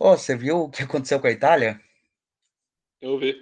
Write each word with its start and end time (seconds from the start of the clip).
Ô, 0.00 0.16
você 0.16 0.36
viu 0.36 0.58
o 0.60 0.70
que 0.70 0.84
aconteceu 0.84 1.20
com 1.20 1.26
a 1.26 1.32
Itália? 1.32 1.80
Eu 3.00 3.18
vi. 3.18 3.34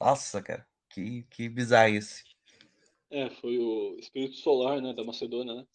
Nossa, 0.00 0.42
cara, 0.42 0.66
que, 0.88 1.22
que 1.30 1.48
bizarro 1.48 1.94
isso. 1.94 2.24
É, 3.08 3.30
foi 3.30 3.56
o 3.56 3.96
espírito 4.00 4.34
solar, 4.34 4.82
né, 4.82 4.92
da 4.92 5.04
Macedônia, 5.04 5.54
né? 5.54 5.66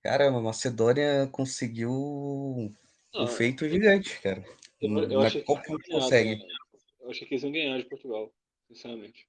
Caramba, 0.00 0.38
a 0.38 0.42
Macedônia 0.42 1.26
conseguiu 1.32 1.90
um 1.90 2.72
Não, 3.12 3.26
feito 3.26 3.68
gigante, 3.68 4.20
cara. 4.20 4.44
eu, 4.80 4.88
eu 4.88 5.08
Não 5.08 5.22
achei 5.22 5.44
eles 5.46 5.60
que 5.60 5.90
consegue. 5.90 6.36
né? 6.36 6.46
Eu 7.00 7.10
achei 7.10 7.26
que 7.26 7.34
eles 7.34 7.42
iam 7.42 7.52
ganhar 7.52 7.78
de 7.78 7.84
Portugal, 7.86 8.32
sinceramente. 8.68 9.28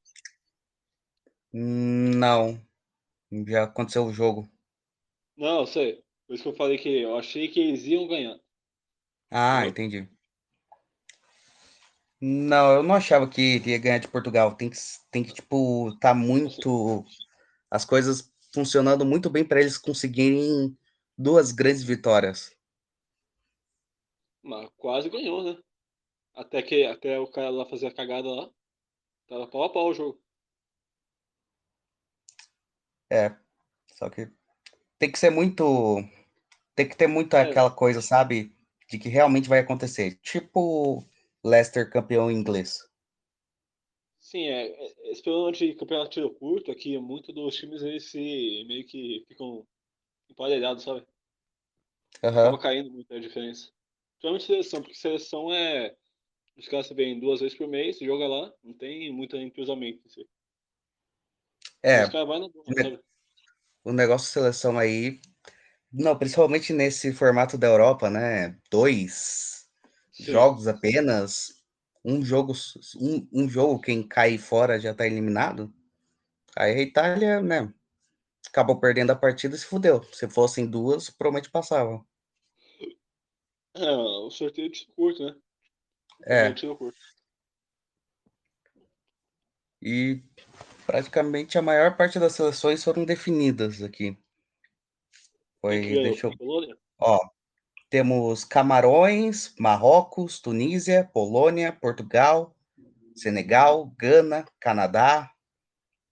Não, 1.52 2.62
já 3.48 3.64
aconteceu 3.64 4.06
o 4.06 4.14
jogo. 4.14 4.48
Não, 5.36 5.62
eu 5.62 5.66
sei. 5.68 6.07
Por 6.28 6.34
isso 6.34 6.44
que 6.44 6.50
eu 6.50 6.56
falei 6.56 6.78
que 6.78 6.90
eu 6.90 7.18
achei 7.18 7.48
que 7.48 7.60
eles 7.60 7.86
iam 7.86 8.06
ganhar. 8.06 8.38
Ah, 9.32 9.66
entendi. 9.66 10.08
Não, 12.20 12.76
eu 12.76 12.84
não 12.84 12.96
achava 12.96 13.30
que 13.30 13.42
iria 13.42 13.78
ganhar 13.78 14.00
de 14.00 14.08
Portugal. 14.08 14.56
Tem 14.56 14.70
que, 14.70 14.78
tem 15.10 15.24
que 15.24 15.34
tipo, 15.34 15.96
tá 16.00 16.14
muito. 16.14 17.06
As 17.72 17.86
coisas 17.86 18.34
funcionando 18.54 19.06
muito 19.06 19.30
bem 19.30 19.46
para 19.46 19.62
eles 19.62 19.78
conseguirem 19.78 20.78
duas 21.18 21.52
grandes 21.52 21.84
vitórias. 21.84 22.56
Mas 24.42 24.70
quase 24.78 25.10
ganhou, 25.10 25.44
né? 25.44 25.58
Até 26.34 26.62
que 26.62 26.86
até 26.86 27.20
o 27.20 27.28
cara 27.28 27.50
lá 27.50 27.66
fazer 27.66 27.88
a 27.88 27.94
cagada 27.94 28.28
lá. 28.30 28.50
Tava 29.28 29.48
pau 29.48 29.64
a 29.64 29.70
pau 29.70 29.90
o 29.90 29.94
jogo. 29.94 30.22
É, 33.10 33.36
só 33.94 34.10
que 34.10 34.30
tem 35.00 35.12
que 35.12 35.20
ser 35.20 35.30
muito. 35.30 35.64
Tem 36.78 36.88
que 36.88 36.96
ter 36.96 37.08
muito 37.08 37.36
É, 37.36 37.42
aquela 37.42 37.72
coisa, 37.72 38.02
sabe? 38.02 38.54
De 38.90 38.98
que 39.00 39.10
realmente 39.10 39.50
vai 39.50 39.60
acontecer. 39.60 40.16
Tipo 40.22 41.04
Leicester 41.44 41.90
campeão 41.92 42.32
inglês. 42.32 42.88
sim, 44.20 44.44
é, 44.48 44.68
é, 44.68 45.12
esse 45.12 45.22
problema 45.24 45.52
de 45.52 45.74
campeonato 45.74 46.12
tiro 46.12 46.34
curto 46.36 46.72
aqui, 46.72 46.98
muito 47.00 47.34
dos 47.34 47.56
times 47.56 47.82
eles 47.82 48.10
se 48.12 48.66
meio 48.68 48.86
que 48.86 49.26
ficam 49.28 49.66
emparelhados, 50.30 50.84
sabe? 50.84 51.06
Acaba 52.40 52.58
Aham. 52.58 52.60
caindo 52.60 52.92
muito 52.92 53.14
a 53.14 53.20
diferença. 53.20 53.72
Principalmente 54.14 54.46
seleção, 54.46 54.82
porque 54.82 54.96
seleção 54.96 55.54
é. 55.54 55.96
Os 56.58 56.68
caras 56.68 56.88
se 56.88 56.94
veem 56.94 57.20
duas 57.20 57.40
vezes 57.40 57.58
por 57.58 57.68
mês, 57.68 58.00
joga 58.00 58.28
lá, 58.28 58.54
não 58.64 58.74
tem 58.74 59.12
muito 59.12 59.38
entrosamento. 59.38 60.02
Assim. 60.08 60.26
É, 61.84 62.04
Os 62.04 62.10
caras 62.10 62.28
vão 62.28 62.40
na 62.40 62.50
boa, 62.50 62.66
sabe? 62.76 63.00
o 63.84 63.94
negócio 63.94 64.28
de 64.28 64.34
seleção 64.34 64.78
aí. 64.78 65.22
Não, 65.92 66.18
principalmente 66.18 66.74
nesse 66.74 67.14
formato 67.14 67.58
da 67.58 67.68
Europa, 67.68 68.10
né? 68.10 68.58
Dois 68.70 69.68
Sim. 70.12 70.32
jogos 70.32 70.68
apenas. 70.68 71.56
Um 72.04 72.24
jogo, 72.24 72.54
um, 73.00 73.28
um 73.34 73.50
jogo, 73.50 73.82
quem 73.82 74.08
cai 74.08 74.38
fora 74.38 74.80
já 74.80 74.94
tá 74.94 75.06
eliminado. 75.06 75.74
Aí 76.56 76.74
a 76.74 76.82
Itália, 76.82 77.42
né? 77.42 77.74
Acabou 78.48 78.80
perdendo 78.80 79.12
a 79.12 79.16
partida 79.16 79.56
e 79.56 79.60
se 79.60 79.66
fudeu. 79.66 80.02
Se 80.14 80.28
fossem 80.30 80.66
duas, 80.66 81.10
provavelmente 81.10 81.52
passava. 81.52 82.06
É, 83.76 83.92
o 83.92 84.30
sorteio 84.32 84.72
tiro 84.72 84.92
curto, 84.94 85.26
né? 85.26 85.36
É, 86.26 86.52
curto. 86.52 86.98
e 89.82 90.24
praticamente 90.86 91.58
a 91.58 91.62
maior 91.62 91.96
parte 91.96 92.20
das 92.20 92.34
seleções 92.34 92.84
foram 92.84 93.06
definidas 93.06 93.84
aqui. 93.84 94.18
Foi, 95.62 95.82
que 95.82 95.94
deixa 96.04 96.28
eu, 96.28 96.38
Polônia? 96.38 96.78
ó, 97.00 97.20
temos 97.90 98.44
Camarões, 98.44 99.54
Marrocos, 99.58 100.40
Tunísia, 100.40 101.10
Polônia, 101.14 101.72
Portugal, 101.72 102.56
Senegal, 103.16 103.88
Gana, 103.98 104.46
Canadá, 104.60 105.32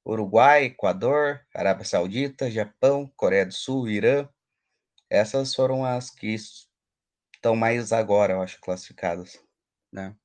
Uruguai, 0.05 0.66
Equador, 0.66 1.41
Arábia 1.53 1.85
Saudita, 1.85 2.50
Japão, 2.50 3.11
Coreia 3.16 3.45
do 3.45 3.53
Sul, 3.53 3.88
Irã. 3.88 4.28
Essas 5.09 5.53
foram 5.53 5.84
as 5.84 6.09
que 6.09 6.35
estão 7.34 7.55
mais 7.55 7.91
agora, 7.91 8.34
eu 8.34 8.41
acho, 8.41 8.59
classificadas, 8.61 9.41
né? 9.91 10.16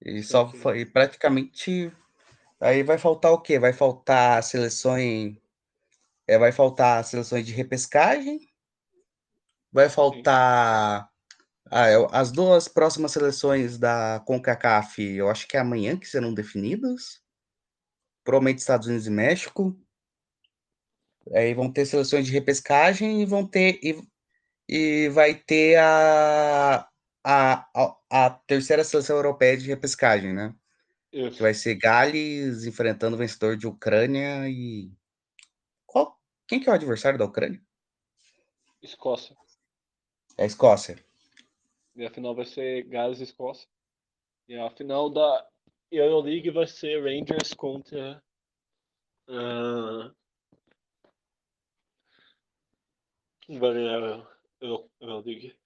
E 0.00 0.22
só 0.22 0.48
foi 0.48 0.84
praticamente. 0.84 1.92
Aí 2.60 2.82
vai 2.82 2.98
faltar 2.98 3.32
o 3.32 3.40
quê? 3.40 3.58
Vai 3.58 3.72
faltar 3.72 4.42
seleções. 4.42 5.36
É, 6.26 6.38
vai 6.38 6.52
faltar 6.52 7.04
seleções 7.04 7.46
de 7.46 7.52
repescagem. 7.52 8.40
Vai 9.72 9.88
faltar. 9.88 11.08
Ah, 11.70 11.90
eu- 11.90 12.08
as 12.12 12.32
duas 12.32 12.68
próximas 12.68 13.12
seleções 13.12 13.78
da 13.78 14.20
CONCACAF, 14.26 15.02
eu 15.02 15.28
acho 15.28 15.46
que 15.46 15.56
é 15.56 15.60
amanhã 15.60 15.96
que 15.96 16.08
serão 16.08 16.32
definidas. 16.32 17.20
Provavelmente 18.24 18.58
Estados 18.58 18.86
Unidos 18.86 19.06
e 19.06 19.10
México. 19.10 19.76
Aí 21.32 21.54
vão 21.54 21.72
ter 21.72 21.86
seleções 21.86 22.26
de 22.26 22.32
repescagem 22.32 23.22
e 23.22 23.26
vão 23.26 23.46
ter. 23.46 23.80
E, 23.82 24.02
e 24.68 25.08
vai 25.10 25.34
ter 25.34 25.76
a, 25.76 26.88
a, 27.24 27.66
a, 27.74 27.96
a 28.10 28.30
terceira 28.30 28.84
seleção 28.84 29.16
europeia 29.16 29.56
de 29.56 29.66
repescagem, 29.66 30.32
né? 30.32 30.54
Que 31.10 31.18
Isso. 31.18 31.42
vai 31.42 31.54
ser 31.54 31.74
Gales 31.76 32.64
enfrentando 32.64 33.16
o 33.16 33.18
vencedor 33.18 33.56
de 33.56 33.66
Ucrânia 33.66 34.48
e. 34.48 34.90
Quem 36.46 36.60
que 36.60 36.68
é 36.68 36.72
o 36.72 36.74
adversário 36.74 37.18
da 37.18 37.24
Ucrânia? 37.24 37.60
Escócia. 38.82 39.36
É 40.38 40.44
a 40.44 40.46
Escócia. 40.46 41.04
E 41.96 42.04
a 42.04 42.10
final 42.10 42.34
vai 42.34 42.44
ser 42.44 42.84
Gales 42.84 43.20
e 43.20 43.24
Escócia. 43.24 43.68
E 44.48 44.56
a 44.56 44.70
final 44.70 45.10
da 45.10 45.48
Euroleague 45.90 46.50
vai 46.50 46.66
ser 46.66 47.02
Rangers 47.02 47.52
contra. 47.54 48.22
Quem 53.40 53.58
vai 53.58 53.72
ganhar 53.72 54.02
a 54.02 54.36
Euro- 54.60 54.90
Euroleague? 55.00 55.58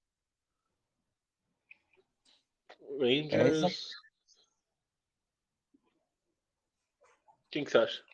Rangers. 2.98 3.90
Quem 7.50 7.64
que 7.64 7.70
você 7.70 7.78
acha? 7.78 8.04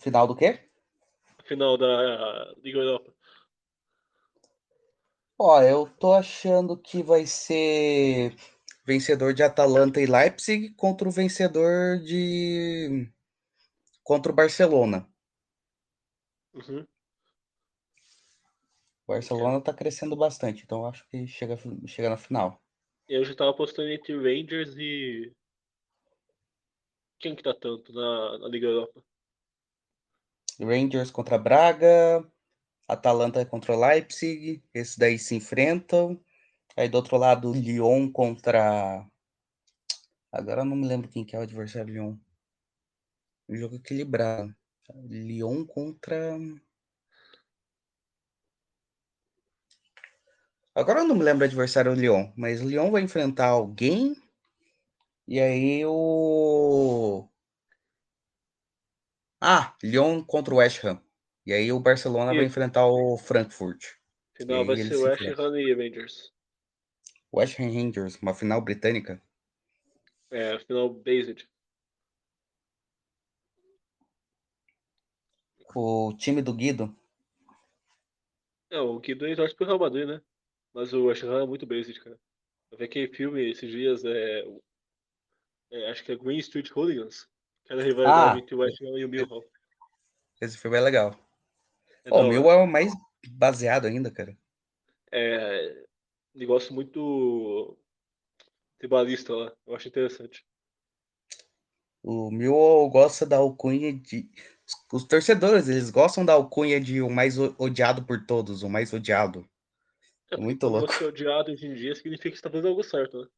Final 0.00 0.26
do 0.26 0.36
quê? 0.36 0.67
Final 1.48 1.78
da 1.78 2.54
Liga 2.62 2.78
Europa. 2.78 3.12
Ó, 5.38 5.62
eu 5.62 5.88
tô 5.98 6.12
achando 6.12 6.76
que 6.76 7.02
vai 7.02 7.24
ser 7.24 8.34
vencedor 8.84 9.32
de 9.32 9.42
Atalanta 9.42 10.00
e 10.00 10.06
Leipzig 10.06 10.74
contra 10.74 11.08
o 11.08 11.12
vencedor 11.12 11.98
de. 12.00 13.10
contra 14.04 14.30
o 14.30 14.34
Barcelona. 14.34 15.08
Uhum. 16.52 16.86
O 19.06 19.12
Barcelona 19.12 19.60
tá 19.62 19.72
crescendo 19.72 20.14
bastante, 20.14 20.64
então 20.64 20.84
acho 20.84 21.08
que 21.08 21.26
chega, 21.26 21.56
chega 21.86 22.10
na 22.10 22.16
final. 22.18 22.60
Eu 23.08 23.24
já 23.24 23.34
tava 23.34 23.52
apostando 23.52 23.88
entre 23.88 24.14
Rangers 24.14 24.76
e. 24.76 25.32
Quem 27.18 27.34
que 27.34 27.42
tá 27.42 27.54
tanto 27.54 27.90
na, 27.92 28.38
na 28.38 28.48
Liga 28.48 28.66
Europa? 28.66 29.02
Rangers 30.60 31.10
contra 31.10 31.38
Braga, 31.38 32.26
Atalanta 32.86 33.44
contra 33.44 33.76
o 33.76 33.80
Leipzig, 33.80 34.62
esses 34.72 34.96
daí 34.96 35.18
se 35.18 35.34
enfrentam. 35.34 36.20
Aí 36.76 36.88
do 36.88 36.96
outro 36.96 37.16
lado, 37.16 37.52
Lyon 37.52 38.10
contra. 38.10 39.06
Agora 40.32 40.62
eu 40.62 40.64
não 40.64 40.76
me 40.76 40.86
lembro 40.86 41.08
quem 41.08 41.24
que 41.24 41.34
é 41.34 41.38
o 41.38 41.42
adversário 41.42 41.92
Lyon. 41.92 42.16
Um 43.48 43.56
jogo 43.56 43.76
equilibrado. 43.76 44.54
Lyon 45.08 45.64
contra. 45.64 46.38
Agora 50.74 51.00
eu 51.00 51.08
não 51.08 51.16
me 51.16 51.24
lembro 51.24 51.40
do 51.40 51.44
adversário 51.44 51.92
Lyon, 51.92 52.32
mas 52.36 52.62
o 52.62 52.68
Lyon 52.68 52.90
vai 52.90 53.02
enfrentar 53.02 53.48
alguém. 53.48 54.16
E 55.26 55.40
aí 55.40 55.84
o. 55.84 57.28
Ah, 59.40 59.76
Lyon 59.82 60.22
contra 60.24 60.52
o 60.52 60.58
West 60.58 60.84
Ham. 60.84 61.00
E 61.46 61.52
aí 61.52 61.72
o 61.72 61.80
Barcelona 61.80 62.34
vai 62.34 62.44
enfrentar 62.44 62.86
o 62.86 63.16
Frankfurt. 63.16 63.82
Final 64.36 64.64
vai 64.64 64.76
ser 64.76 64.94
se 64.94 64.96
West. 64.96 65.22
Ham 65.38 65.58
e 65.58 65.72
Rangers. 65.72 66.32
West 67.32 67.58
Ham 67.58 67.72
Rangers, 67.72 68.16
uma 68.20 68.34
final 68.34 68.60
britânica. 68.60 69.22
É, 70.30 70.58
final 70.58 70.92
Based. 70.92 71.48
O 75.74 76.14
time 76.16 76.42
do 76.42 76.52
Guido. 76.52 76.94
É, 78.70 78.80
o 78.80 78.98
Guido 78.98 79.26
ele 79.26 79.36
torce 79.36 79.54
pro 79.54 79.66
Real 79.66 79.78
Madrid, 79.78 80.06
né? 80.06 80.22
Mas 80.74 80.92
o 80.92 81.06
West 81.06 81.22
Ham 81.24 81.42
é 81.42 81.46
muito 81.46 81.66
Based, 81.66 81.98
cara. 82.00 82.18
Eu 82.70 82.78
vi 82.78 82.84
aquele 82.84 83.08
filme 83.08 83.50
esses 83.50 83.70
dias, 83.70 84.04
é, 84.04 84.44
é, 85.70 85.90
acho 85.90 86.04
que 86.04 86.12
é 86.12 86.16
Green 86.16 86.38
Street 86.38 86.70
Hooligans. 86.70 87.28
Que 87.68 87.74
era 87.74 87.82
a 87.82 87.84
rivalidade 87.84 88.38
Ah. 88.38 88.42
entre 88.42 88.54
o 88.54 88.58
West 88.58 88.80
Ham 88.80 88.98
e 88.98 89.04
o 89.04 89.08
Millwall. 89.08 89.44
Esse 90.40 90.56
filme 90.56 90.78
é 90.78 90.80
legal. 90.80 91.14
É 92.02 92.10
da 92.10 92.16
o 92.16 92.26
meu 92.26 92.50
é 92.50 92.56
o 92.56 92.66
mais 92.66 92.92
baseado 93.28 93.86
ainda, 93.86 94.10
cara. 94.10 94.36
é, 95.12 95.84
negócio 96.34 96.72
muito 96.74 97.76
tribalista 98.78 99.34
lá. 99.34 99.52
Eu 99.66 99.74
acho 99.74 99.88
interessante. 99.88 100.46
O 102.02 102.30
Millwall 102.30 102.88
gosta 102.88 103.26
da 103.26 103.36
alcunha 103.36 103.92
de. 103.92 104.30
Os 104.92 105.04
torcedores, 105.04 105.68
eles 105.68 105.90
gostam 105.90 106.24
da 106.24 106.34
alcunha 106.34 106.80
de 106.80 107.02
o 107.02 107.10
mais 107.10 107.36
odiado 107.38 108.04
por 108.04 108.24
todos, 108.24 108.62
o 108.62 108.68
mais 108.68 108.92
odiado. 108.92 109.46
É, 110.30 110.36
muito 110.36 110.66
louco. 110.68 110.92
Você 110.92 111.04
odiado 111.04 111.52
hoje 111.52 111.66
em 111.66 111.74
dia 111.74 111.94
significa 111.94 112.30
que 112.30 112.36
você 112.36 112.42
tá 112.42 112.50
fazendo 112.50 112.68
algo 112.68 112.82
certo, 112.84 113.22
né? 113.22 113.28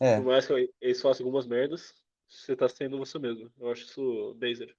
É. 0.00 0.16
Por 0.16 0.26
mais 0.26 0.46
que 0.46 0.70
eles 0.80 1.00
façam 1.00 1.26
algumas 1.26 1.46
merdas, 1.46 1.94
você 2.28 2.54
tá 2.54 2.68
sendo 2.68 2.98
você 2.98 3.18
mesmo. 3.18 3.50
Eu 3.58 3.70
acho 3.70 3.84
isso 3.84 4.36
Dazer. 4.38 4.76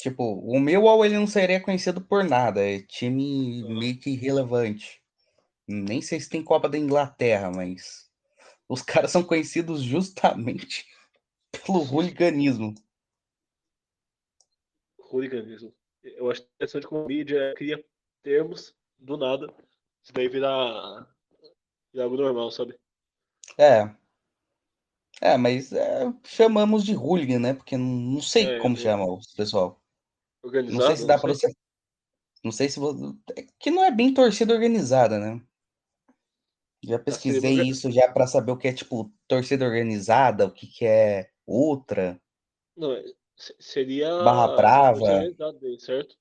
Tipo, 0.00 0.22
o 0.40 0.58
Millwall 0.58 1.04
ele 1.04 1.18
não 1.18 1.26
seria 1.26 1.60
conhecido 1.60 2.00
por 2.00 2.24
nada, 2.24 2.66
é 2.66 2.80
time 2.80 3.62
uhum. 3.62 3.78
meio 3.78 3.98
que 3.98 4.10
irrelevante. 4.10 5.02
Nem 5.68 6.00
sei 6.00 6.18
se 6.18 6.30
tem 6.30 6.42
Copa 6.42 6.68
da 6.68 6.78
Inglaterra, 6.78 7.50
mas 7.50 8.10
os 8.68 8.80
caras 8.82 9.10
são 9.10 9.22
conhecidos 9.22 9.82
justamente 9.82 10.86
pelo 11.52 11.80
hooliganismo. 11.80 12.74
Hooliganismo. 14.98 15.74
Eu 16.02 16.30
acho 16.30 16.42
interessante 16.54 16.86
como 16.86 17.04
a 17.04 17.06
mídia 17.06 17.52
cria 17.56 17.84
termos 18.22 18.74
do 18.98 19.18
nada, 19.18 19.52
isso 20.02 20.12
daí 20.14 20.28
virar, 20.28 21.06
virar 21.92 22.04
algo 22.04 22.16
normal, 22.16 22.50
sabe? 22.50 22.78
É. 23.58 23.94
É, 25.20 25.36
mas 25.36 25.72
é, 25.72 26.12
chamamos 26.24 26.84
de 26.84 26.96
hooligan, 26.96 27.38
né? 27.38 27.54
Porque 27.54 27.76
não, 27.76 28.22
sei 28.22 28.46
é, 28.46 28.58
como 28.58 28.76
é. 28.76 28.80
chama 28.80 29.04
o 29.04 29.20
pessoal. 29.36 29.80
Organizado? 30.42 30.78
Não 30.78 30.86
sei 30.86 30.96
se 30.96 31.06
dá 31.06 31.18
para 31.18 31.34
você. 31.34 31.54
Não 32.42 32.52
sei 32.52 32.68
se 32.70 32.80
você. 32.80 33.04
É 33.36 33.46
que 33.58 33.70
não 33.70 33.84
é 33.84 33.90
bem 33.90 34.14
torcida 34.14 34.54
organizada, 34.54 35.18
né? 35.18 35.40
Já 36.82 36.98
pesquisei 36.98 37.60
isso 37.68 37.90
já 37.90 38.10
para 38.10 38.26
saber 38.26 38.52
o 38.52 38.56
que 38.56 38.68
é 38.68 38.72
tipo 38.72 39.12
torcida 39.28 39.66
organizada, 39.66 40.46
o 40.46 40.50
que, 40.50 40.66
que 40.66 40.86
é 40.86 41.30
ultra. 41.46 42.18
Não, 42.74 42.92
é, 42.92 43.04
seria 43.58 44.22
barra 44.22 44.56
brava, 44.56 45.06
certo? 45.78 46.16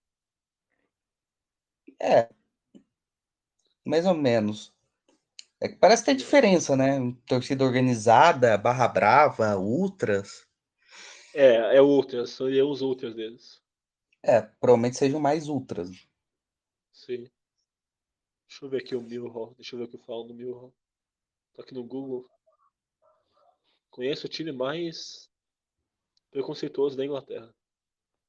É, 2.01 2.29
mais 3.85 4.05
ou 4.05 4.13
menos. 4.13 4.73
É 5.61 5.67
que 5.67 5.75
parece 5.75 6.05
ter 6.05 6.15
diferença, 6.15 6.75
né? 6.75 6.99
Torcida 7.27 7.65
organizada, 7.65 8.57
barra 8.57 8.87
brava, 8.87 9.57
ultras. 9.57 10.47
É, 11.33 11.75
é 11.77 11.81
ultras, 11.81 12.31
são 12.31 12.47
os 12.47 12.81
ultras 12.81 13.13
deles. 13.13 13.61
É, 14.23 14.41
provavelmente 14.41 14.97
sejam 14.97 15.19
mais 15.19 15.49
ultras. 15.49 15.89
Sim. 16.93 17.29
Deixa 18.47 18.65
eu 18.65 18.69
ver 18.69 18.77
aqui 18.77 18.95
o 18.95 19.01
Millwall. 19.01 19.53
Deixa 19.55 19.75
eu 19.75 19.79
ver 19.79 19.85
o 19.85 19.87
que 19.89 19.95
eu 19.95 20.03
falo 20.03 20.25
no 20.25 20.33
Millwall. 20.33 20.73
Tô 21.53 21.61
aqui 21.61 21.73
no 21.73 21.83
Google. 21.83 22.25
Conheço 23.89 24.27
o 24.27 24.29
time 24.29 24.51
mais 24.51 25.29
preconceituoso 26.31 26.95
da 26.95 27.05
Inglaterra. 27.05 27.53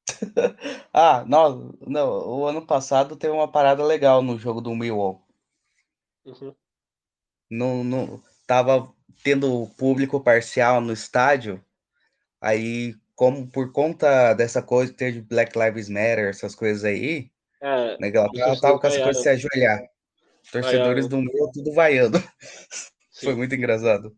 ah, 0.93 1.25
não, 1.27 1.75
não, 1.87 2.29
o 2.29 2.47
ano 2.47 2.67
passado 2.67 3.17
teve 3.17 3.33
uma 3.33 3.51
parada 3.51 3.85
legal 3.85 4.21
no 4.21 4.37
jogo 4.37 4.61
do 4.61 4.75
Millwall. 4.75 5.27
Uhum. 6.25 6.55
No, 7.51 7.83
no, 7.83 8.23
tava 8.47 8.93
tendo 9.23 9.67
público 9.77 10.21
parcial 10.21 10.81
no 10.81 10.93
estádio, 10.93 11.63
aí, 12.41 12.95
como 13.15 13.47
por 13.51 13.73
conta 13.73 14.33
dessa 14.35 14.63
coisa 14.63 14.93
ter 14.93 15.13
de 15.13 15.21
Black 15.21 15.59
Lives 15.59 15.89
Matter, 15.89 16.29
essas 16.29 16.55
coisas 16.55 16.85
aí, 16.85 17.31
é, 17.61 17.99
né, 17.99 18.11
ela 18.15 18.61
tava 18.61 18.79
com 18.79 18.87
essa 18.87 19.03
coisa 19.03 19.19
de 19.19 19.23
se 19.23 19.29
ajoelhar. 19.29 19.91
Torcedores 20.51 21.07
do 21.09 21.19
meu, 21.19 21.51
tudo 21.53 21.73
vaiando. 21.73 22.19
Foi 23.13 23.35
muito 23.35 23.55
engraçado. 23.55 24.17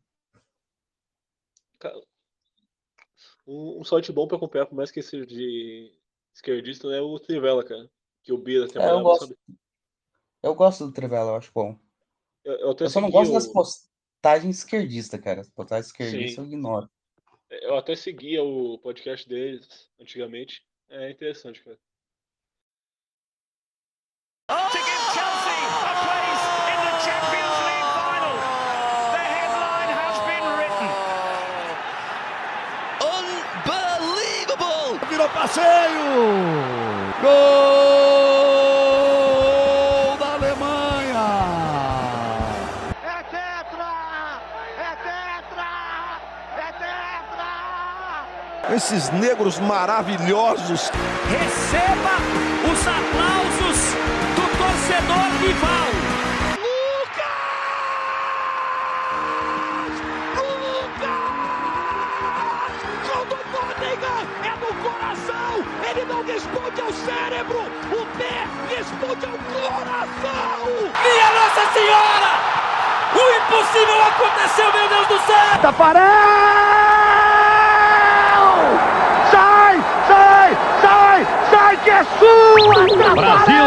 Um, 3.46 3.80
um 3.80 3.84
sorte 3.84 4.12
bom 4.12 4.28
para 4.28 4.36
acompanhar, 4.36 4.66
por 4.66 4.76
mais 4.76 4.90
que 4.90 5.02
seja 5.02 5.26
de 5.26 5.92
esquerdista, 6.32 6.88
né? 6.88 7.00
O 7.00 7.18
Trivela, 7.18 7.64
cara. 7.64 7.90
Que 8.22 8.32
o 8.32 8.38
Bira 8.38 8.68
trabalhava, 8.68 8.98
é, 8.98 9.00
eu 9.00 9.04
gosto. 9.04 9.38
Eu 10.42 10.54
gosto 10.54 10.86
do 10.86 10.92
Trivela, 10.92 11.32
eu 11.32 11.36
acho 11.36 11.50
bom. 11.52 11.76
Eu, 12.44 12.54
eu, 12.54 12.76
eu 12.78 12.90
só 12.90 13.00
não 13.00 13.10
gosto 13.10 13.30
o... 13.30 13.34
das 13.34 13.46
postagens 13.46 14.58
esquerdistas, 14.58 15.20
cara. 15.20 15.40
As 15.40 15.50
postagens 15.50 15.86
esquerdistas 15.86 16.38
eu 16.38 16.44
ignoro. 16.44 16.90
Eu 17.50 17.76
até 17.76 17.94
seguia 17.94 18.42
o 18.42 18.78
podcast 18.78 19.28
deles 19.28 19.90
antigamente. 20.00 20.62
É 20.88 21.10
interessante, 21.10 21.62
cara. 21.62 21.78
passeio! 35.42 36.02
Gol 37.20 38.21
Esses 48.74 49.10
negros 49.10 49.58
maravilhosos. 49.58 50.90
Receba 51.28 52.16
os 52.72 52.80
aplausos 52.88 53.78
do 54.34 54.44
torcedor 54.56 55.28
rival. 55.42 55.88
Ele 65.90 66.04
não 66.06 66.24
responde 66.24 66.80
ao 66.80 66.92
cérebro, 66.92 67.58
o 67.92 68.06
pé 68.16 68.46
responde 68.74 69.26
ao 69.26 69.36
coração. 69.36 70.64
Minha 71.02 71.30
Nossa 71.32 71.72
Senhora! 71.74 72.30
O 73.14 73.24
impossível 73.36 74.02
aconteceu, 74.02 74.72
meu 74.72 74.88
Deus 74.88 75.06
do 75.08 75.18
céu! 75.26 75.58
Tafarel! 75.60 76.91
Que 81.78 81.90
é 81.90 82.04
sua! 82.04 83.14
Brasil! 83.14 83.64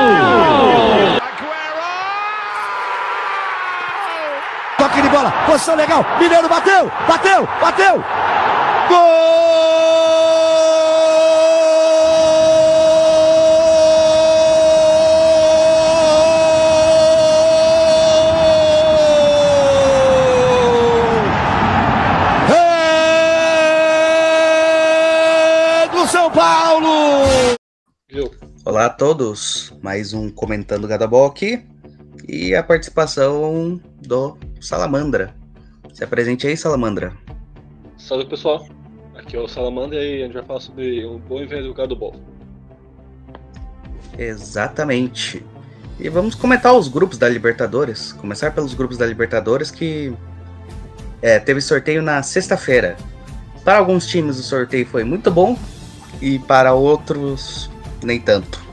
Toque 4.78 5.02
de 5.02 5.09
bola, 5.09 5.31
posição 5.45 5.76
legal, 5.76 6.06
Mineiro 6.19 6.47
bateu, 6.47 6.92
bateu, 7.07 7.47
bateu! 7.62 8.04
Gol! 8.90 9.34
Todos, 28.97 29.73
mais 29.81 30.14
um 30.14 30.30
Comentando 30.30 30.87
Gadabol 30.87 31.25
aqui 31.25 31.66
e 32.28 32.56
a 32.56 32.64
participação 32.64 33.80
do 34.02 34.37
Salamandra. 34.61 35.35
Se 35.94 36.04
apresente 36.04 36.47
aí, 36.47 36.56
Salamandra. 36.56 37.14
Salve 37.97 38.25
pessoal, 38.25 38.66
aqui 39.14 39.35
é 39.35 39.40
o 39.40 39.47
Salamandra 39.47 40.02
e 40.02 40.21
a 40.21 40.25
gente 40.25 40.33
vai 40.33 40.44
falar 40.44 40.61
sobre 40.61 41.06
um 41.06 41.19
bom 41.19 41.42
e 41.42 41.45
velho 41.45 41.73
Gadabol. 41.73 42.16
Exatamente. 44.18 45.45
E 45.99 46.07
vamos 46.07 46.33
comentar 46.33 46.73
os 46.73 46.87
grupos 46.87 47.18
da 47.18 47.28
Libertadores. 47.28 48.14
Começar 48.14 48.52
pelos 48.52 48.73
grupos 48.73 48.97
da 48.97 49.06
Libertadores 49.06 49.71
que 49.71 50.14
é, 51.21 51.37
teve 51.37 51.59
sorteio 51.59 52.02
na 52.02 52.23
sexta-feira. 52.23 52.95
Para 53.64 53.78
alguns 53.78 54.07
times 54.07 54.40
o 54.40 54.44
sorteio 54.44 54.85
foi 54.85 55.04
muito 55.04 55.30
bom 55.30 55.57
e 56.21 56.40
para 56.40 56.73
outros 56.73 57.69
nem 58.02 58.21
tanto. 58.21 58.65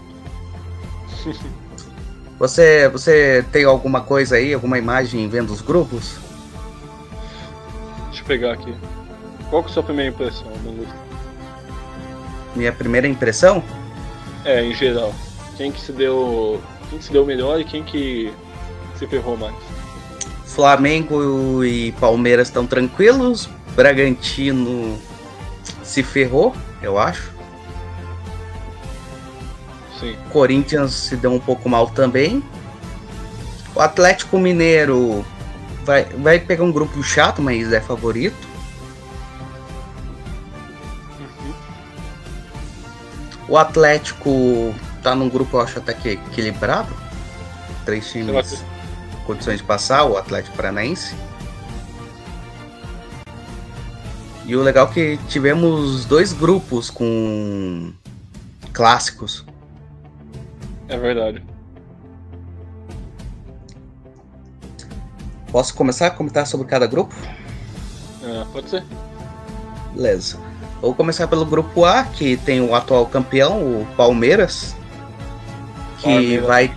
Você, 2.38 2.88
você 2.88 3.44
tem 3.52 3.64
alguma 3.64 4.00
coisa 4.00 4.34
aí, 4.34 4.52
alguma 4.52 4.76
imagem 4.76 5.28
vendo 5.28 5.52
os 5.52 5.60
grupos? 5.60 6.16
Deixa 8.06 8.22
eu 8.22 8.26
pegar 8.26 8.54
aqui. 8.54 8.74
Qual 9.48 9.62
que 9.62 9.68
é 9.68 9.70
a 9.70 9.74
sua 9.74 9.82
primeira 9.84 10.10
impressão, 10.10 10.50
Mangusta? 10.64 10.96
Minha 12.56 12.72
primeira 12.72 13.06
impressão? 13.06 13.62
É, 14.44 14.60
em 14.60 14.74
geral. 14.74 15.14
Quem 15.56 15.70
que 15.70 15.80
se 15.80 15.92
deu. 15.92 16.60
Quem 16.90 16.98
que 16.98 17.04
se 17.04 17.12
deu 17.12 17.24
melhor 17.24 17.60
e 17.60 17.64
quem 17.64 17.84
que 17.84 18.32
se 18.96 19.06
ferrou 19.06 19.36
mais? 19.36 19.54
Flamengo 20.44 21.64
e 21.64 21.92
Palmeiras 21.92 22.48
estão 22.48 22.66
tranquilos. 22.66 23.48
Bragantino 23.74 24.98
se 25.82 26.02
ferrou, 26.02 26.54
eu 26.82 26.98
acho. 26.98 27.31
Sim. 30.02 30.16
Corinthians 30.30 30.92
se 30.92 31.16
deu 31.16 31.32
um 31.32 31.38
pouco 31.38 31.68
mal 31.68 31.88
também. 31.88 32.42
O 33.72 33.80
Atlético 33.80 34.36
Mineiro 34.36 35.24
vai, 35.84 36.04
vai 36.04 36.40
pegar 36.40 36.64
um 36.64 36.72
grupo 36.72 37.00
chato, 37.04 37.40
mas 37.40 37.72
é 37.72 37.80
favorito. 37.80 38.50
O 43.48 43.56
Atlético 43.56 44.74
tá 45.02 45.14
num 45.14 45.28
grupo, 45.28 45.56
eu 45.56 45.60
acho 45.60 45.78
até 45.78 45.94
que 45.94 46.10
equilibrado. 46.10 46.92
Três 47.84 48.10
times 48.10 48.64
condições 49.24 49.58
de 49.58 49.64
passar, 49.64 50.04
o 50.04 50.16
Atlético 50.16 50.56
Paranaense. 50.56 51.14
E 54.44 54.56
o 54.56 54.62
legal 54.62 54.88
é 54.88 54.92
que 54.92 55.16
tivemos 55.28 56.04
dois 56.04 56.32
grupos 56.32 56.90
com 56.90 57.92
clássicos. 58.72 59.44
É 60.92 60.96
verdade. 60.98 61.42
Posso 65.50 65.74
começar 65.74 66.08
a 66.08 66.10
comentar 66.10 66.46
sobre 66.46 66.66
cada 66.66 66.86
grupo? 66.86 67.14
É, 68.22 68.44
pode 68.52 68.68
ser. 68.68 68.84
Beleza. 69.94 70.38
Vou 70.82 70.94
começar 70.94 71.26
pelo 71.28 71.46
grupo 71.46 71.84
A, 71.84 72.04
que 72.04 72.36
tem 72.36 72.60
o 72.60 72.74
atual 72.74 73.06
campeão, 73.06 73.62
o 73.62 73.86
Palmeiras. 73.96 74.76
Que 75.98 76.04
Palmeiras. 76.04 76.46
vai 76.46 76.74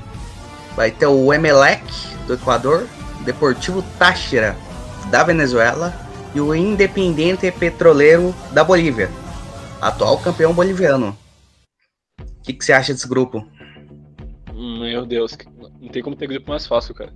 vai 0.76 0.92
ter 0.92 1.08
o 1.08 1.34
Emelec 1.34 1.84
do 2.28 2.34
Equador, 2.34 2.88
Deportivo 3.22 3.82
Táchira 3.98 4.56
da 5.10 5.24
Venezuela 5.24 5.94
e 6.34 6.42
o 6.42 6.54
Independiente 6.54 7.50
Petroleiro 7.52 8.36
da 8.52 8.64
Bolívia, 8.64 9.10
atual 9.82 10.18
campeão 10.18 10.54
boliviano. 10.54 11.18
O 12.20 12.44
que, 12.44 12.54
que 12.54 12.64
você 12.64 12.74
acha 12.74 12.94
desse 12.94 13.08
grupo? 13.08 13.46
Meu 15.06 15.10
Deus, 15.20 15.38
não 15.80 15.90
tem 15.90 16.02
como 16.02 16.16
ter 16.16 16.26
grupo 16.26 16.50
mais 16.50 16.66
fácil, 16.66 16.96
cara. 16.96 17.14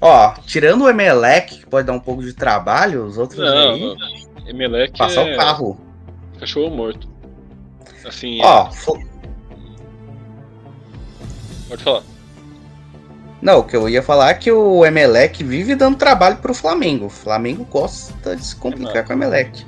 Ó, 0.00 0.34
tirando 0.44 0.82
o 0.82 0.88
Emelec, 0.88 1.58
que 1.58 1.66
pode 1.66 1.86
dar 1.86 1.92
um 1.92 2.00
pouco 2.00 2.20
de 2.22 2.32
trabalho, 2.32 3.04
os 3.04 3.16
outros 3.16 3.38
não, 3.38 3.70
aí. 3.74 3.80
Não. 3.80 4.48
Emelec 4.48 4.98
passar 4.98 5.28
é... 5.28 5.34
o 5.34 5.36
carro. 5.36 5.80
Cachorro 6.40 6.74
morto. 6.74 7.08
Assim. 8.04 8.40
Ó, 8.42 8.66
é... 8.66 8.70
Pode 11.68 11.82
falar. 11.84 12.02
Não, 13.40 13.60
o 13.60 13.64
que 13.64 13.76
eu 13.76 13.88
ia 13.88 14.02
falar 14.02 14.30
é 14.30 14.34
que 14.34 14.50
o 14.50 14.84
Emelec 14.84 15.44
vive 15.44 15.76
dando 15.76 15.96
trabalho 15.96 16.38
pro 16.38 16.52
Flamengo. 16.52 17.06
O 17.06 17.10
Flamengo 17.10 17.64
gosta 17.64 18.34
de 18.34 18.44
se 18.44 18.56
complicar 18.56 18.96
é, 18.96 19.02
com 19.02 19.10
o 19.10 19.16
Emelec. 19.16 19.64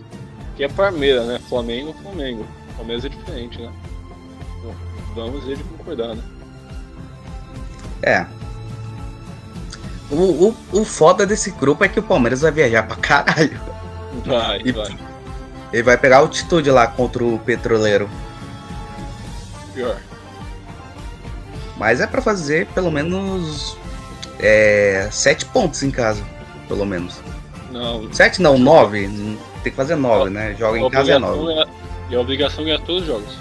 Que 0.56 0.64
é 0.64 0.68
Parmeira, 0.68 1.22
né? 1.24 1.38
Flamengo, 1.48 1.94
Flamengo. 2.02 2.44
Palmeiras 2.76 3.04
é 3.04 3.08
diferente, 3.10 3.62
né? 3.62 3.72
Vamos 5.14 5.44
de 5.44 5.56
concordar, 5.64 6.14
né? 6.14 6.22
É. 8.02 8.26
O, 10.10 10.48
o, 10.48 10.56
o 10.72 10.84
foda 10.84 11.24
desse 11.26 11.50
grupo 11.50 11.84
é 11.84 11.88
que 11.88 11.98
o 11.98 12.02
Palmeiras 12.02 12.42
vai 12.42 12.52
viajar 12.52 12.82
pra 12.82 12.96
caralho. 12.96 13.60
Vai, 14.26 14.60
e, 14.64 14.72
vai. 14.72 14.98
Ele 15.72 15.82
vai 15.82 15.96
pegar 15.96 16.18
altitude 16.18 16.70
lá 16.70 16.86
contra 16.86 17.24
o 17.24 17.38
Petroleiro. 17.38 18.10
Pior. 19.74 19.96
Mas 21.78 22.00
é 22.00 22.06
para 22.06 22.20
fazer 22.20 22.66
pelo 22.68 22.90
menos 22.90 23.76
é, 24.38 25.08
sete 25.10 25.46
pontos 25.46 25.82
em 25.82 25.90
casa, 25.90 26.22
pelo 26.68 26.84
menos. 26.84 27.20
Não. 27.70 28.12
Sete 28.12 28.42
não, 28.42 28.58
nove. 28.58 29.08
Tem 29.62 29.72
que 29.72 29.76
fazer 29.76 29.96
nove, 29.96 30.28
né? 30.28 30.54
Joga 30.58 30.78
em 30.78 30.90
casa 30.90 31.12
é 31.12 31.18
nove. 31.18 31.52
É, 31.52 31.64
e 32.10 32.14
a 32.14 32.20
obrigação 32.20 32.62
é 32.62 32.66
ganhar 32.66 32.80
todos 32.80 33.02
os 33.02 33.06
jogos. 33.08 33.38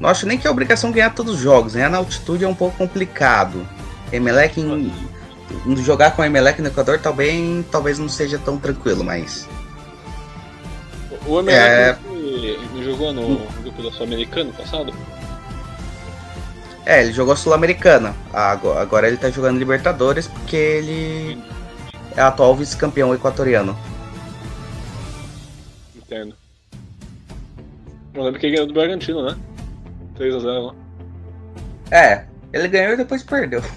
Não 0.00 0.08
acho 0.08 0.26
nem 0.26 0.38
que 0.38 0.46
é 0.46 0.50
obrigação 0.50 0.90
ganhar 0.90 1.14
todos 1.14 1.34
os 1.34 1.40
jogos. 1.40 1.74
Ganhar 1.74 1.90
na 1.90 1.98
altitude 1.98 2.44
é 2.44 2.48
um 2.48 2.54
pouco 2.54 2.76
complicado. 2.76 3.66
Emelec 4.12 4.60
em, 4.60 4.92
jogar 5.82 6.12
com 6.12 6.22
a 6.22 6.26
Emelec 6.26 6.60
no 6.60 6.68
Equador 6.68 6.98
talvez, 6.98 7.64
talvez 7.70 7.98
não 7.98 8.08
seja 8.08 8.38
tão 8.38 8.58
tranquilo, 8.58 9.04
mas. 9.04 9.48
O 11.26 11.40
Emelec 11.40 12.00
é... 12.02 12.82
jogou 12.82 13.12
no 13.12 13.38
grupo 13.62 13.82
da 13.82 13.90
Sul-Americano 13.92 14.52
passado? 14.52 14.92
É, 16.86 17.02
ele 17.02 17.12
jogou 17.12 17.34
Sul-Americana. 17.34 18.14
Agora, 18.32 18.80
agora 18.80 19.08
ele 19.08 19.16
tá 19.16 19.30
jogando 19.30 19.58
Libertadores 19.58 20.26
porque 20.26 20.56
ele 20.56 21.42
é 22.16 22.20
atual 22.20 22.54
vice-campeão 22.54 23.14
equatoriano. 23.14 23.76
Entendo. 25.96 26.34
Eu 28.12 28.22
lembro 28.22 28.38
que 28.38 28.46
ele 28.46 28.56
ganhou 28.56 28.68
do 28.68 28.74
Bragantino, 28.74 29.22
né? 29.24 29.36
3x0 30.18 30.66
lá. 30.66 30.74
É, 31.90 32.24
ele 32.52 32.68
ganhou 32.68 32.94
e 32.94 32.96
depois 32.96 33.22
perdeu. 33.22 33.62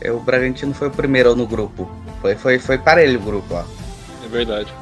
é, 0.00 0.12
o 0.12 0.20
Bragantino 0.20 0.74
foi 0.74 0.88
o 0.88 0.90
primeiro 0.90 1.34
no 1.34 1.46
grupo. 1.46 1.90
Foi, 2.20 2.36
foi, 2.36 2.58
foi 2.58 2.78
para 2.78 3.02
ele 3.02 3.16
o 3.16 3.20
grupo 3.20 3.54
lá. 3.54 3.66
É 4.24 4.28
verdade. 4.28 4.72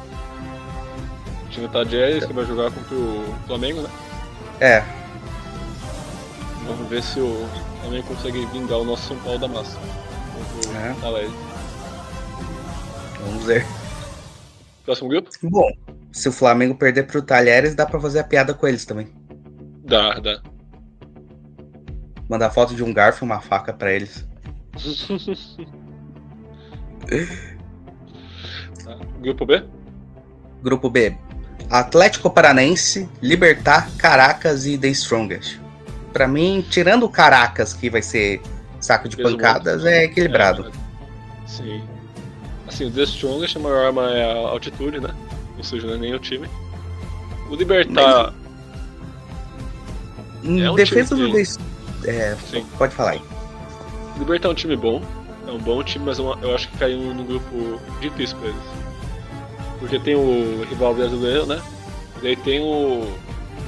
O 1.45 1.49
time 1.49 1.67
tá 1.67 1.83
Jazz, 1.83 2.25
que 2.25 2.33
vai 2.33 2.45
jogar 2.45 2.71
contra 2.71 2.95
o 2.95 3.35
Flamengo, 3.47 3.81
né? 3.81 3.89
É. 4.59 4.83
Vamos 6.65 6.87
ver 6.87 7.01
se 7.01 7.19
o 7.19 7.47
Flamengo 7.81 8.07
consegue 8.07 8.45
vingar 8.47 8.79
o 8.79 8.83
nosso 8.83 9.07
São 9.07 9.17
Paulo 9.17 9.39
da 9.39 9.47
massa. 9.47 9.79
Contra 10.53 10.71
o 10.71 11.17
é. 11.17 11.29
Vamos 13.19 13.43
ver. 13.43 13.65
Próximo 14.83 15.09
grupo? 15.09 15.29
Bom, 15.43 15.71
se 16.11 16.27
o 16.27 16.31
Flamengo 16.31 16.75
perder 16.75 17.03
pro 17.03 17.21
Talheres, 17.21 17.75
dá 17.75 17.85
pra 17.85 17.99
fazer 17.99 18.19
a 18.19 18.23
piada 18.23 18.53
com 18.53 18.67
eles 18.67 18.85
também. 18.85 19.07
Dá, 19.83 20.19
dá. 20.19 20.41
Mandar 22.29 22.49
foto 22.49 22.73
de 22.73 22.83
um 22.83 22.93
garfo 22.93 23.23
e 23.23 23.25
uma 23.25 23.41
faca 23.41 23.73
pra 23.73 23.91
eles. 23.91 24.27
Tá, 28.83 28.97
grupo 29.21 29.45
B? 29.45 29.63
Grupo 30.61 30.89
B. 30.89 31.17
Atlético 31.69 32.29
Paranense, 32.29 33.07
Libertar, 33.21 33.89
Caracas 33.97 34.65
e 34.65 34.77
The 34.77 34.89
Strongest. 34.89 35.59
Para 36.11 36.27
mim, 36.27 36.65
tirando 36.69 37.03
o 37.03 37.09
Caracas, 37.09 37.73
que 37.73 37.89
vai 37.89 38.01
ser 38.01 38.41
saco 38.79 39.07
de 39.07 39.15
Peso 39.15 39.31
pancadas, 39.31 39.85
é 39.85 40.03
equilibrado. 40.03 40.69
É, 40.69 41.47
sim. 41.47 41.83
Assim, 42.71 42.85
o 42.85 42.91
The 42.91 43.03
Strongest, 43.03 43.57
a 43.57 43.59
maior 43.59 43.85
arma 43.85 44.09
é 44.11 44.31
a 44.31 44.37
altitude, 44.49 45.01
né? 45.01 45.13
Ou 45.57 45.63
seja, 45.63 45.85
não 45.87 45.95
é 45.95 45.97
nem 45.97 46.15
o 46.15 46.19
time. 46.19 46.47
O 47.49 47.55
Libertar. 47.55 48.33
Mas... 50.41 50.61
É 50.61 50.71
um 50.71 50.75
defesa 50.75 51.15
do. 51.15 51.29
De... 51.29 51.41
É, 52.05 52.35
Sim. 52.49 52.65
pode 52.77 52.95
falar 52.95 53.11
aí. 53.11 53.21
O 54.15 54.19
Libertar 54.19 54.47
é 54.47 54.51
um 54.51 54.55
time 54.55 54.77
bom. 54.77 55.01
É 55.45 55.51
um 55.51 55.57
bom 55.57 55.83
time, 55.83 56.05
mas 56.05 56.17
eu 56.17 56.55
acho 56.55 56.69
que 56.69 56.77
caiu 56.77 56.99
num 57.13 57.25
grupo 57.25 57.79
difícil 57.99 58.37
pra 58.37 58.47
eles. 58.47 58.61
Porque 59.79 59.99
tem 59.99 60.15
o 60.15 60.63
rival 60.69 60.93
brasileiro, 60.95 61.45
né? 61.45 61.61
E 62.21 62.27
aí 62.27 62.35
tem 62.37 62.61
o 62.61 63.05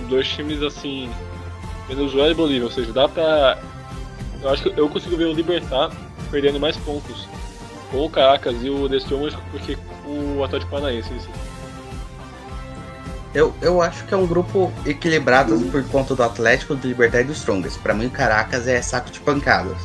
dois 0.08 0.28
times 0.30 0.62
assim, 0.62 1.10
Venezuela 1.90 2.32
e 2.32 2.36
Bolívia, 2.36 2.66
ou 2.66 2.72
seja, 2.72 2.94
dá 2.94 3.10
pra. 3.10 3.62
Eu 4.42 4.50
acho 4.50 4.64
que 4.64 4.80
eu 4.80 4.88
consigo 4.88 5.18
ver 5.18 5.26
o 5.26 5.34
Libertar 5.34 5.92
perdendo 6.32 6.60
mais 6.60 6.78
pontos 6.78 7.28
com 7.94 8.06
o 8.06 8.10
Caracas 8.10 8.56
e 8.64 8.70
o 8.72 8.90
Destromers 8.90 9.36
porque 9.52 9.78
o 10.04 10.44
Atlético 10.44 10.72
Paranaense. 10.72 11.14
Assim. 11.14 11.30
Eu, 13.36 13.54
eu 13.62 13.82
acho 13.82 14.04
que 14.06 14.14
é 14.14 14.18
um 14.18 14.26
grupo 14.26 14.74
equilibrado 14.86 15.58
por 15.72 15.84
conta 15.86 16.16
do 16.16 16.24
Atlético, 16.24 16.76
do 16.76 16.88
Libertar 16.88 17.22
e 17.22 17.26
do 17.26 17.34
Strongest. 17.34 17.80
Pra 17.80 17.94
mim, 17.94 18.08
o 18.08 18.10
Caracas 18.10 18.68
é 18.68 18.82
saco 18.82 19.12
de 19.12 19.20
pancadas. 19.20 19.78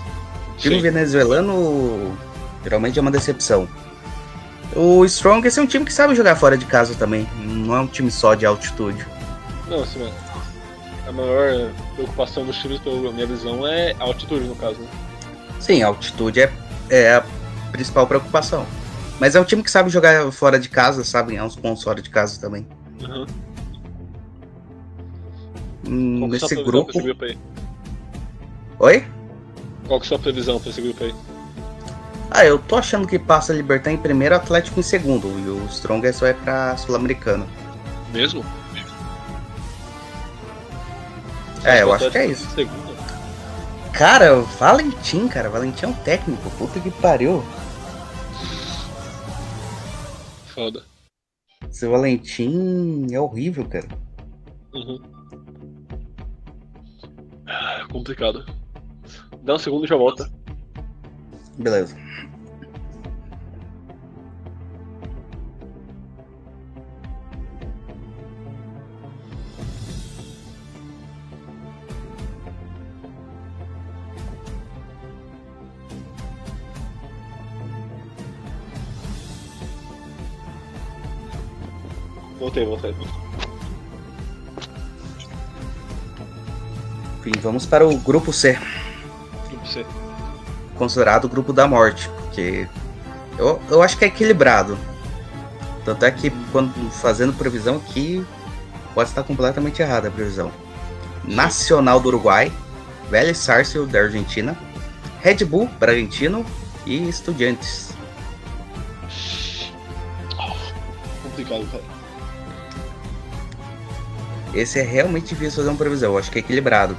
O 0.54 0.56
time 0.56 0.80
venezuelano 0.80 2.16
geralmente 2.64 2.98
é 2.98 3.02
uma 3.02 3.10
decepção. 3.10 3.68
O 4.74 5.04
Strongest 5.04 5.58
é 5.58 5.62
um 5.62 5.66
time 5.66 5.84
que 5.84 5.92
sabe 5.92 6.14
jogar 6.14 6.34
fora 6.36 6.56
de 6.56 6.64
casa 6.64 6.94
também. 6.94 7.28
Não 7.36 7.76
é 7.76 7.80
um 7.80 7.86
time 7.86 8.10
só 8.10 8.34
de 8.34 8.46
altitude. 8.46 9.06
Não, 9.66 9.82
assim, 9.82 9.98
mano. 9.98 10.14
A 11.06 11.12
maior 11.12 11.70
preocupação 11.94 12.44
dos 12.44 12.56
times, 12.56 12.80
pela 12.80 13.12
minha 13.12 13.26
visão, 13.26 13.66
é 13.66 13.94
a 13.98 14.04
altitude, 14.04 14.44
no 14.44 14.54
caso, 14.56 14.78
né? 14.78 14.88
Sim, 15.58 15.82
a 15.82 15.86
altitude 15.86 16.40
é, 16.40 16.52
é 16.90 17.14
a 17.14 17.24
principal 17.70 18.06
preocupação. 18.06 18.66
Mas 19.20 19.34
é 19.34 19.40
um 19.40 19.44
time 19.44 19.62
que 19.62 19.70
sabe 19.70 19.90
jogar 19.90 20.30
fora 20.30 20.58
de 20.58 20.68
casa, 20.68 21.02
sabe 21.04 21.32
ganhar 21.32 21.44
uns 21.44 21.56
pontos 21.56 21.82
fora 21.82 22.00
de 22.00 22.08
casa 22.08 22.40
também. 22.40 22.66
Uhum. 23.02 23.26
Hum, 25.88 26.28
nesse 26.28 26.54
grupo. 26.62 27.00
grupo 27.00 27.24
Oi? 28.78 29.04
Qual 29.86 29.98
que 29.98 30.04
é 30.04 30.06
a 30.06 30.08
sua 30.08 30.18
previsão 30.18 30.60
pra 30.60 30.70
esse 30.70 30.80
grupo 30.80 31.02
aí? 31.02 31.14
Ah, 32.30 32.44
eu 32.44 32.58
tô 32.58 32.76
achando 32.76 33.06
que 33.06 33.18
passa 33.18 33.52
Libertar 33.52 33.90
em 33.90 33.96
primeiro, 33.96 34.34
Atlético 34.34 34.78
em 34.78 34.82
segundo. 34.82 35.26
E 35.26 35.48
o 35.48 35.64
Strongest 35.66 36.20
vai 36.20 36.34
pra 36.34 36.76
Sul-Americana. 36.76 37.46
Mesmo? 38.12 38.44
É, 41.64 41.82
eu 41.82 41.92
acho 41.92 42.10
que 42.10 42.18
é 42.18 42.26
isso. 42.26 42.46
Cara, 43.92 44.40
Valentim, 44.58 45.26
cara. 45.26 45.48
Valentim 45.48 45.86
é 45.86 45.88
um 45.88 45.92
técnico. 45.92 46.50
Puta 46.50 46.78
que 46.78 46.90
pariu. 46.90 47.42
Foda. 50.58 50.84
Seu 51.70 51.92
Valentim 51.92 53.06
é 53.12 53.20
horrível, 53.20 53.64
cara. 53.68 53.86
Uhum. 54.74 55.00
Ah, 57.46 57.86
complicado. 57.92 58.44
Dá 59.44 59.54
um 59.54 59.58
segundo 59.60 59.84
e 59.84 59.88
já 59.88 59.94
volta. 59.94 60.28
Beleza. 61.58 61.96
Voltei, 82.64 82.92
voltei. 82.92 83.28
Enfim, 87.20 87.32
vamos 87.40 87.66
para 87.66 87.86
o 87.86 87.96
grupo 87.98 88.32
C, 88.32 88.58
Grupo 89.48 89.66
C. 89.66 89.84
considerado 90.76 91.24
o 91.24 91.28
grupo 91.28 91.52
da 91.52 91.66
morte, 91.66 92.08
porque 92.08 92.68
eu, 93.36 93.60
eu 93.68 93.82
acho 93.82 93.98
que 93.98 94.04
é 94.04 94.08
equilibrado. 94.08 94.78
Tanto 95.84 96.04
é 96.04 96.10
que 96.10 96.30
quando 96.52 96.72
fazendo 96.90 97.32
previsão 97.32 97.76
aqui, 97.76 98.24
pode 98.94 99.08
estar 99.08 99.22
completamente 99.22 99.82
errada 99.82 100.08
a 100.08 100.10
previsão. 100.10 100.52
Nacional 101.24 102.00
do 102.00 102.08
Uruguai, 102.08 102.52
Vélez 103.10 103.38
Sarsfield 103.38 103.92
da 103.92 104.00
Argentina, 104.00 104.56
Red 105.20 105.44
Bull 105.44 105.68
Bragantino 105.78 106.44
e 106.86 107.08
Estudiantes. 107.08 107.94
Complicado, 111.22 111.66
cara. 111.70 111.97
Esse 114.54 114.78
é 114.78 114.82
realmente 114.82 115.28
difícil 115.28 115.56
fazer 115.58 115.68
uma 115.68 115.76
previsão. 115.76 116.12
Eu 116.12 116.18
acho 116.18 116.30
que 116.30 116.38
é 116.38 116.40
equilibrado. 116.40 116.96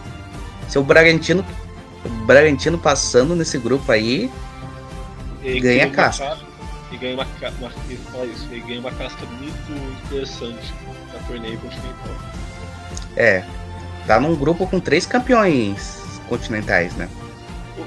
Se 0.68 0.78
o 0.78 0.84
Bragantino, 0.84 1.44
o 2.06 2.10
Bragantino 2.26 2.78
passando 2.78 3.36
nesse 3.36 3.58
grupo 3.58 3.92
aí, 3.92 4.32
Ele 5.42 5.60
Ganha 5.62 5.86
uma 5.88 5.94
casca. 5.94 6.26
ca- 6.26 6.38
E 6.92 6.98
ganha 6.98 7.14
uma, 7.16 7.26
uma, 7.60 8.26
isso, 8.26 8.48
ele 8.52 8.62
ganha 8.62 8.80
uma 8.80 8.92
casca 8.92 9.26
muito 9.26 10.06
interessante 10.06 10.74
da 11.14 11.20
torneio 11.20 11.58
continental. 11.60 12.16
é, 13.16 13.44
tá 14.08 14.20
num 14.20 14.36
grupo 14.36 14.66
com 14.68 14.80
três 14.80 15.06
campeões 15.06 16.00
continentais, 16.28 16.96
né? 16.96 17.08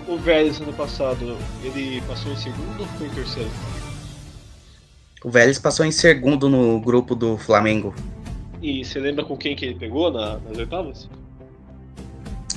O, 0.09 0.15
o 0.15 0.19
Vélez 0.19 0.61
ano 0.61 0.73
passado, 0.73 1.37
ele 1.63 2.01
passou 2.09 2.33
em 2.33 2.37
segundo 2.37 2.81
ou 2.81 2.87
foi 2.99 3.07
em 3.09 3.11
terceiro? 3.11 3.51
O 5.25 5.31
Vélez 5.31 5.59
passou 5.59 5.85
em 5.87 5.93
segundo 5.93 6.49
no 6.49 6.81
grupo 6.81 7.15
do 7.15 7.37
Flamengo. 7.39 7.95
E 8.63 8.85
você 8.85 9.01
lembra 9.01 9.25
com 9.25 9.37
quem 9.37 9.57
que 9.57 9.65
ele 9.67 9.75
pegou 9.75 10.11
na- 10.11 10.39
nas 10.39 10.57
oitavas? 10.57 11.09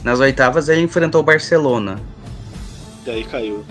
Nas 0.04 0.20
oitavas 0.20 0.70
ele 0.70 0.82
enfrentou 0.82 1.22
o 1.22 1.24
Barcelona. 1.24 2.00
Daí 3.04 3.24
caiu. 3.24 3.66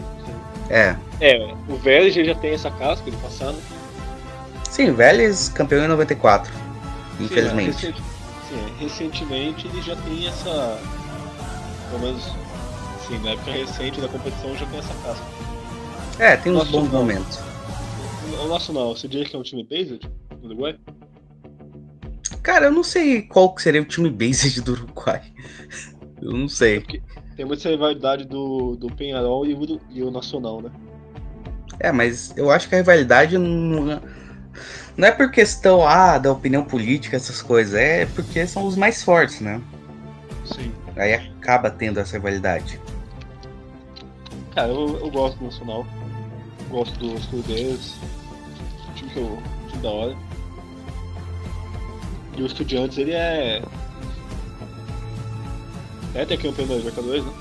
É. 0.68 0.96
É, 1.20 1.54
o 1.68 1.76
Vélez 1.76 2.14
já 2.14 2.34
tem 2.34 2.52
essa 2.54 2.70
casca 2.72 3.08
de 3.10 3.16
passado. 3.18 3.56
Sim, 4.68 4.92
Vélez 4.92 5.48
campeão 5.48 5.84
em 5.84 5.88
94. 5.88 6.52
Sim, 7.18 7.24
Infelizmente. 7.24 7.86
é, 7.86 7.90
recente- 7.90 8.02
sim, 8.48 8.56
é, 8.56 8.82
recentemente 8.82 9.66
ele 9.68 9.80
já 9.82 9.94
tem 9.96 10.26
essa. 10.26 10.80
Pelo 11.90 12.02
menos, 12.02 12.24
sim, 13.06 13.18
na 13.22 13.30
época 13.30 13.52
recente 13.52 14.00
da 14.00 14.08
competição 14.08 14.56
já 14.56 14.66
tem 14.66 14.80
essa 14.80 14.94
casca. 15.04 15.24
É, 16.18 16.36
tem 16.36 16.52
uns 16.52 16.68
bons 16.68 16.90
não. 16.90 17.00
momentos. 17.00 17.38
O 18.42 18.48
Nacional, 18.48 18.96
você 18.96 19.06
diria 19.06 19.24
que 19.26 19.36
é 19.36 19.38
um 19.38 19.42
time 19.42 19.62
based 19.62 20.00
no 20.42 20.48
Uruguai? 20.48 20.76
Cara, 22.44 22.66
eu 22.66 22.72
não 22.72 22.84
sei 22.84 23.22
qual 23.22 23.54
que 23.54 23.62
seria 23.62 23.80
o 23.80 23.86
time 23.86 24.10
based 24.10 24.60
do 24.60 24.72
Uruguai. 24.72 25.22
Eu 26.20 26.30
não 26.30 26.46
sei. 26.46 26.84
Tem 27.34 27.44
muita 27.46 27.70
rivalidade 27.70 28.26
do, 28.26 28.76
do 28.76 28.94
Penharol 28.94 29.46
e 29.46 29.54
o, 29.54 29.80
e 29.90 30.02
o 30.02 30.10
Nacional, 30.10 30.60
né? 30.60 30.70
É, 31.80 31.90
mas 31.90 32.36
eu 32.36 32.50
acho 32.50 32.68
que 32.68 32.74
a 32.74 32.78
rivalidade 32.78 33.38
não 33.38 33.90
é, 33.90 34.00
não 34.94 35.08
é 35.08 35.10
por 35.10 35.30
questão 35.30 35.88
ah, 35.88 36.18
da 36.18 36.30
opinião 36.30 36.62
política, 36.62 37.16
essas 37.16 37.40
coisas. 37.40 37.74
É 37.74 38.04
porque 38.04 38.46
são 38.46 38.66
os 38.66 38.76
mais 38.76 39.02
fortes, 39.02 39.40
né? 39.40 39.58
Sim. 40.44 40.70
Aí 40.96 41.14
acaba 41.14 41.70
tendo 41.70 41.98
essa 41.98 42.18
rivalidade. 42.18 42.78
Cara, 44.54 44.68
eu, 44.68 44.98
eu 44.98 45.10
gosto 45.10 45.38
do 45.38 45.46
Nacional. 45.46 45.86
Gosto 46.68 46.98
do 46.98 47.14
estilo 47.14 47.42
deles. 47.44 47.94
Time 48.94 49.10
que 49.10 49.18
eu. 49.18 49.38
Time 49.70 49.82
da 49.82 49.88
hora. 49.88 50.23
E 52.36 52.42
o 52.42 52.46
Estudiantes, 52.46 52.98
ele 52.98 53.12
é. 53.12 53.62
É 56.14 56.24
ter 56.24 56.36
campeão 56.36 56.66
da 56.66 56.74
Libertadores, 56.74 57.24
né? 57.24 57.32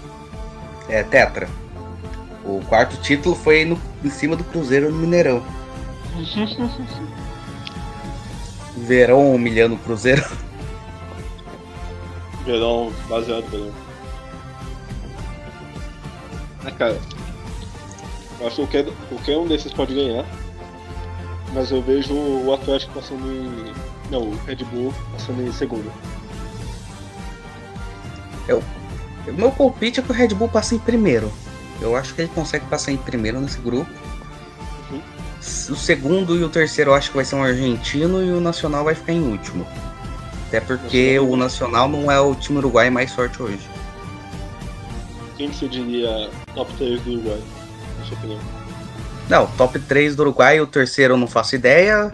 É, 0.89 1.03
Tetra. 1.03 1.47
O 2.43 2.59
quarto 2.67 2.97
título 3.01 3.35
foi 3.35 3.63
no, 3.65 3.79
em 4.03 4.09
cima 4.09 4.35
do 4.35 4.43
Cruzeiro 4.43 4.91
no 4.91 4.97
Mineirão. 4.97 5.43
Verão 8.75 9.33
humilhando 9.33 9.75
o 9.75 9.79
Cruzeiro. 9.79 10.23
Verão 12.43 12.91
baseado 13.07 13.45
verão. 13.49 13.71
Ah, 16.65 16.71
cara. 16.71 16.99
Eu 18.39 18.47
acho 18.47 18.55
que 18.55 18.61
qualquer, 18.63 18.93
qualquer 19.09 19.37
um 19.37 19.47
desses 19.47 19.71
pode 19.71 19.93
ganhar. 19.93 20.25
Mas 21.53 21.71
eu 21.71 21.81
vejo 21.81 22.13
o 22.13 22.53
Atlético 22.53 22.93
passando 22.93 23.25
em. 23.31 23.73
Não, 24.11 24.21
o 24.21 24.35
Red 24.45 24.63
Bull 24.71 24.93
passando 25.11 25.41
em 25.41 25.51
segundo. 25.51 25.91
O 29.27 29.31
meu 29.31 29.51
palpite 29.51 29.99
é 29.99 30.03
que 30.03 30.11
o 30.11 30.13
Red 30.13 30.29
Bull 30.29 30.49
passa 30.49 30.75
em 30.75 30.79
primeiro. 30.79 31.31
Eu 31.81 31.95
acho 31.95 32.13
que 32.13 32.21
ele 32.21 32.31
consegue 32.33 32.65
passar 32.65 32.91
em 32.91 32.97
primeiro 32.97 33.39
nesse 33.39 33.57
grupo. 33.57 33.89
Uhum. 34.91 35.01
O 35.39 35.75
segundo 35.75 36.35
e 36.37 36.43
o 36.43 36.49
terceiro 36.49 36.91
eu 36.91 36.95
acho 36.95 37.09
que 37.09 37.15
vai 37.15 37.25
ser 37.25 37.35
um 37.35 37.43
argentino 37.43 38.23
e 38.23 38.31
o 38.31 38.39
Nacional 38.39 38.83
vai 38.83 38.95
ficar 38.95 39.13
em 39.13 39.21
último. 39.21 39.65
Até 40.47 40.59
porque 40.59 41.17
o 41.19 41.35
Nacional 41.35 41.87
não 41.87 42.11
é 42.11 42.19
o 42.19 42.35
time 42.35 42.59
uruguai 42.59 42.89
mais 42.89 43.11
forte 43.11 43.41
hoje. 43.41 43.67
Quem 45.37 45.49
que 45.49 45.55
você 45.55 45.67
diria 45.67 46.29
top 46.53 46.71
3 46.73 47.01
do 47.01 47.13
Uruguai? 47.13 47.41
Na 47.99 48.05
sua 48.05 48.17
opinião? 48.17 48.39
Não, 49.27 49.47
top 49.57 49.79
3 49.79 50.15
do 50.15 50.21
Uruguai, 50.21 50.61
o 50.61 50.67
terceiro 50.67 51.15
eu 51.15 51.17
não 51.17 51.27
faço 51.27 51.55
ideia. 51.55 52.13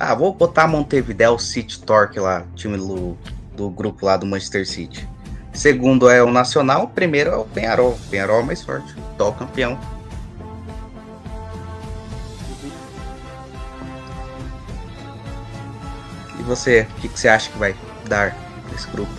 Ah, 0.00 0.14
vou 0.14 0.32
botar 0.32 0.68
Montevideo 0.68 1.38
City 1.40 1.80
Torque 1.80 2.20
lá, 2.20 2.46
time 2.54 2.76
do, 2.76 3.18
do 3.56 3.68
grupo 3.68 4.06
lá 4.06 4.16
do 4.16 4.24
Manchester 4.24 4.66
City. 4.66 5.08
Segundo 5.52 6.08
é 6.08 6.22
o 6.22 6.30
Nacional, 6.30 6.86
primeiro 6.86 7.30
é 7.30 7.36
o 7.36 7.44
Penharol. 7.44 7.98
Penharol 8.08 8.40
é 8.40 8.44
mais 8.44 8.62
forte, 8.62 8.94
atual 9.14 9.32
campeão. 9.32 9.76
E 16.38 16.42
você, 16.44 16.82
o 16.82 17.00
que, 17.00 17.08
que 17.08 17.18
você 17.18 17.28
acha 17.28 17.50
que 17.50 17.58
vai 17.58 17.74
dar 18.06 18.36
nesse 18.70 18.88
grupo? 18.90 19.12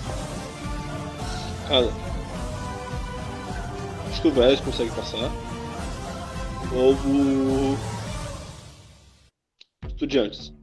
Cara, 1.67 1.89
acho 4.09 4.21
que 4.21 4.27
o 4.29 4.31
Vélez 4.31 4.61
consegue 4.61 4.91
passar. 4.91 5.29
Ou 6.71 6.93
o. 6.93 7.77
Estudiantes. 9.85 10.53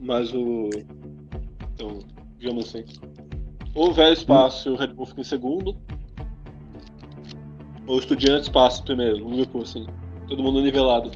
Mas 0.00 0.32
o. 0.32 0.70
Então, 1.74 1.98
digamos 2.38 2.68
assim. 2.68 2.84
Ou 3.74 3.90
o 3.90 3.92
Vélez 3.92 4.24
passa 4.24 4.68
e 4.68 4.72
o 4.72 4.76
Red 4.76 4.88
Bull 4.88 5.06
fica 5.06 5.20
em 5.20 5.24
segundo. 5.24 5.76
Ou 7.86 7.96
o 7.96 7.98
Estudiantes 7.98 8.48
passa 8.48 8.82
primeiro, 8.82 9.26
um 9.26 9.36
grupo 9.36 9.62
assim. 9.62 9.86
Todo 10.28 10.42
mundo 10.42 10.60
nivelado. 10.60 11.10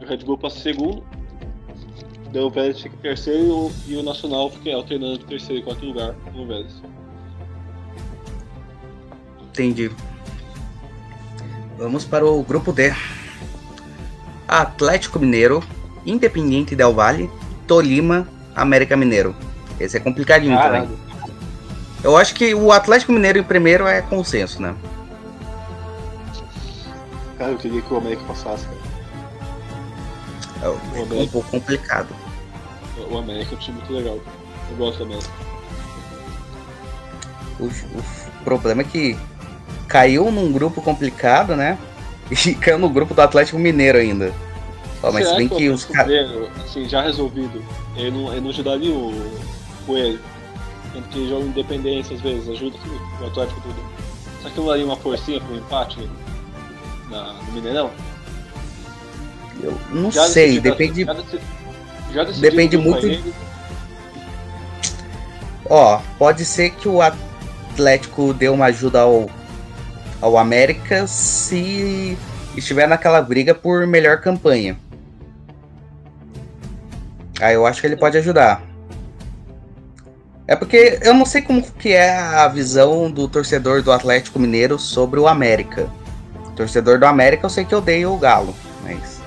O 0.00 0.04
Red 0.04 0.18
Bull 0.18 0.38
passa 0.38 0.58
em 0.58 0.62
segundo. 0.62 1.02
Daí 2.32 2.42
o 2.42 2.50
Vélez 2.50 2.80
fica 2.80 2.94
em 2.94 2.98
terceiro 2.98 3.72
e 3.86 3.96
o 3.96 4.02
Nacional 4.02 4.50
fica 4.50 4.74
alternando 4.74 5.18
terceiro 5.18 5.62
e 5.62 5.64
quarto 5.64 5.84
lugar 5.84 6.14
com 6.32 6.42
o 6.42 6.46
Vélez. 6.46 6.82
Entendi. 9.50 9.90
Vamos 11.78 12.04
para 12.04 12.26
o 12.26 12.42
grupo 12.42 12.72
D. 12.72 12.92
Atlético 14.46 15.18
Mineiro, 15.18 15.62
Independiente 16.04 16.76
Del 16.76 16.92
Valle, 16.92 17.30
Tolima, 17.68 18.26
América 18.56 18.96
Mineiro. 18.96 19.36
Esse 19.78 19.96
é 19.96 20.00
complicadinho 20.00 20.58
também. 20.58 20.88
Eu 22.02 22.16
acho 22.16 22.34
que 22.34 22.54
o 22.54 22.72
Atlético 22.72 23.12
Mineiro 23.12 23.38
em 23.38 23.42
primeiro 23.44 23.86
é 23.86 24.00
consenso, 24.02 24.60
né? 24.60 24.74
Cara, 27.36 27.52
eu 27.52 27.58
queria 27.58 27.80
que 27.82 27.92
o 27.94 27.98
América 27.98 28.22
passasse, 28.26 28.64
cara. 28.64 28.78
É 30.62 30.68
O 30.68 30.72
um 30.72 31.02
América, 31.04 31.32
pouco 31.32 31.50
complicado. 31.50 32.08
o 33.10 33.18
América 33.18 33.52
é 33.52 33.54
um 33.54 33.60
time 33.60 33.76
muito 33.78 33.92
legal. 33.92 34.18
Eu 34.70 34.76
gosto 34.76 34.98
do 34.98 35.04
América. 35.04 35.30
O, 37.60 37.64
o 37.66 38.44
problema 38.44 38.82
é 38.82 38.84
que 38.84 39.16
caiu 39.86 40.30
num 40.32 40.50
grupo 40.52 40.80
complicado, 40.82 41.54
né? 41.54 41.78
E 42.30 42.54
caiu 42.54 42.78
no 42.78 42.90
grupo 42.90 43.14
do 43.14 43.22
Atlético 43.22 43.58
Mineiro 43.58 43.96
ainda. 43.98 44.32
Ó, 45.02 45.12
mas 45.12 45.28
se 45.28 45.36
bem 45.36 45.46
o 45.46 45.50
que 45.50 45.68
os 45.68 45.84
caras. 45.84 46.30
Assim, 46.64 46.88
já 46.88 47.02
resolvido, 47.02 47.64
ele 47.96 48.10
não, 48.10 48.32
ele 48.32 48.40
não 48.40 48.50
ajudaria 48.50 48.92
o 48.92 49.12
Coelho 49.86 50.18
Tanto 50.92 51.08
que 51.08 51.28
jogo 51.28 51.46
independência 51.46 52.16
às 52.16 52.22
vezes 52.22 52.48
ajuda 52.48 52.76
o 53.20 53.26
Atlético 53.26 53.60
tudo. 53.60 53.76
Será 54.38 54.50
que 54.50 54.60
não 54.60 54.66
daria 54.66 54.84
uma 54.84 54.96
forcinha 54.96 55.40
pro 55.40 55.56
empate 55.56 56.10
na, 57.10 57.34
no 57.34 57.52
Mineirão? 57.52 57.90
Eu 59.62 59.78
não 59.90 60.10
já 60.10 60.26
sei, 60.26 60.60
depende. 60.60 61.04
Já, 61.04 62.24
já 62.24 62.24
depende 62.24 62.76
muito. 62.76 63.06
Ó, 65.68 66.00
pode 66.18 66.44
ser 66.44 66.70
que 66.70 66.88
o 66.88 67.00
Atlético 67.02 68.32
dê 68.32 68.48
uma 68.48 68.66
ajuda 68.66 69.00
ao, 69.00 69.28
ao 70.20 70.38
América 70.38 71.06
se 71.06 72.16
estiver 72.56 72.88
naquela 72.88 73.20
briga 73.20 73.54
por 73.54 73.86
melhor 73.86 74.20
campanha. 74.20 74.78
Aí 77.40 77.54
eu 77.54 77.66
acho 77.66 77.80
que 77.80 77.86
ele 77.86 77.96
pode 77.96 78.18
ajudar. 78.18 78.62
É 80.46 80.56
porque 80.56 80.98
eu 81.02 81.12
não 81.12 81.26
sei 81.26 81.42
como 81.42 81.62
que 81.62 81.92
é 81.92 82.16
a 82.16 82.48
visão 82.48 83.10
do 83.10 83.28
torcedor 83.28 83.82
do 83.82 83.92
Atlético 83.92 84.38
Mineiro 84.38 84.78
sobre 84.78 85.20
o 85.20 85.28
América. 85.28 85.90
O 86.46 86.50
torcedor 86.52 86.98
do 86.98 87.04
América 87.04 87.44
eu 87.44 87.50
sei 87.50 87.64
que 87.64 87.74
odeia 87.74 88.08
o 88.08 88.16
Galo, 88.16 88.54
mas 88.82 89.20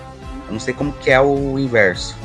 eu 0.48 0.54
não 0.54 0.60
sei 0.60 0.74
como 0.74 0.92
que 0.94 1.12
é 1.12 1.22
o 1.22 1.60
inverso. 1.60 2.18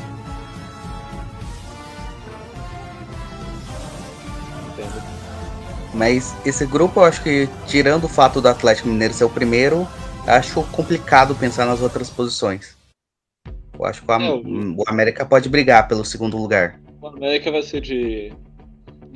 Mas 5.93 6.35
esse 6.45 6.65
grupo 6.65 6.99
eu 6.99 7.05
acho 7.05 7.23
que, 7.23 7.49
tirando 7.65 8.03
o 8.03 8.09
fato 8.09 8.39
do 8.39 8.47
Atlético 8.47 8.87
Mineiro 8.87 9.13
ser 9.13 9.25
o 9.25 9.29
primeiro, 9.29 9.87
acho 10.27 10.61
complicado 10.71 11.33
pensar 11.35 11.65
nas 11.65 11.81
outras 11.81 12.09
posições. 12.09 12.76
Eu 13.77 13.85
acho 13.85 14.03
que 14.03 14.11
o, 14.11 14.13
é, 14.13 14.29
o 14.29 14.83
América 14.87 15.25
pode 15.25 15.49
brigar 15.49 15.87
pelo 15.87 16.03
segundo 16.03 16.37
lugar. 16.37 16.79
O 17.01 17.07
América 17.07 17.51
vai 17.51 17.61
ser 17.61 17.81
de 17.81 18.33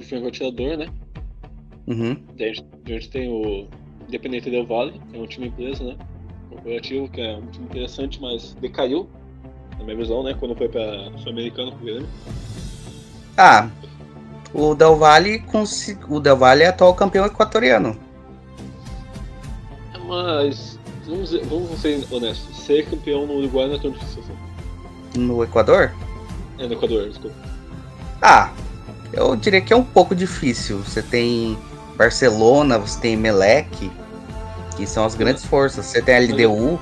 de 0.01 0.07
frango 0.07 0.27
atirador, 0.27 0.77
né? 0.77 0.87
Uhum. 1.87 2.17
Daí 2.37 2.49
a 2.49 2.53
gente, 2.53 2.67
a 2.85 2.89
gente 2.89 3.09
tem 3.09 3.29
o 3.29 3.67
Independente 4.07 4.49
Del 4.49 4.65
Vale, 4.65 4.99
que 5.09 5.17
é 5.17 5.19
um 5.19 5.27
time 5.27 5.47
empresa, 5.47 5.83
né? 5.83 5.95
Corporativo, 6.49 7.07
que 7.09 7.21
é 7.21 7.37
um 7.37 7.47
time 7.47 7.65
interessante, 7.65 8.19
mas 8.21 8.55
decaiu, 8.59 9.09
na 9.77 9.85
minha 9.85 9.95
visão, 9.95 10.23
né? 10.23 10.35
Quando 10.37 10.55
foi 10.55 10.67
pra 10.67 11.11
Sul-Americano 11.17 11.71
pro 11.71 11.85
Grêmio. 11.85 12.09
Ah, 13.37 13.69
o 14.53 14.75
Del 14.75 14.97
Valle, 14.97 15.43
o 16.09 16.19
Del 16.19 16.37
Valle 16.37 16.63
é 16.63 16.67
atual 16.67 16.93
campeão 16.93 17.25
equatoriano. 17.25 17.97
Mas, 20.07 20.77
vamos, 21.05 21.31
vamos 21.31 21.79
ser 21.79 22.05
honestos, 22.11 22.57
ser 22.57 22.85
campeão 22.89 23.25
no 23.25 23.35
Uruguai 23.35 23.67
não 23.67 23.75
é 23.75 23.79
tão 23.79 23.91
difícil 23.91 24.21
assim. 24.21 24.30
No 25.15 25.43
Equador? 25.43 25.91
É, 26.57 26.67
no 26.67 26.73
Equador, 26.73 27.09
desculpa. 27.09 27.35
Ah, 28.21 28.51
eu 29.13 29.35
diria 29.35 29.61
que 29.61 29.73
é 29.73 29.75
um 29.75 29.83
pouco 29.83 30.15
difícil. 30.15 30.79
Você 30.79 31.01
tem 31.01 31.57
Barcelona, 31.97 32.77
você 32.77 32.99
tem 32.99 33.17
Melec, 33.17 33.91
que 34.75 34.87
são 34.87 35.05
as 35.05 35.15
grandes 35.15 35.45
forças. 35.45 35.85
Você 35.85 36.01
tem 36.01 36.15
a 36.15 36.19
LDU. 36.19 36.79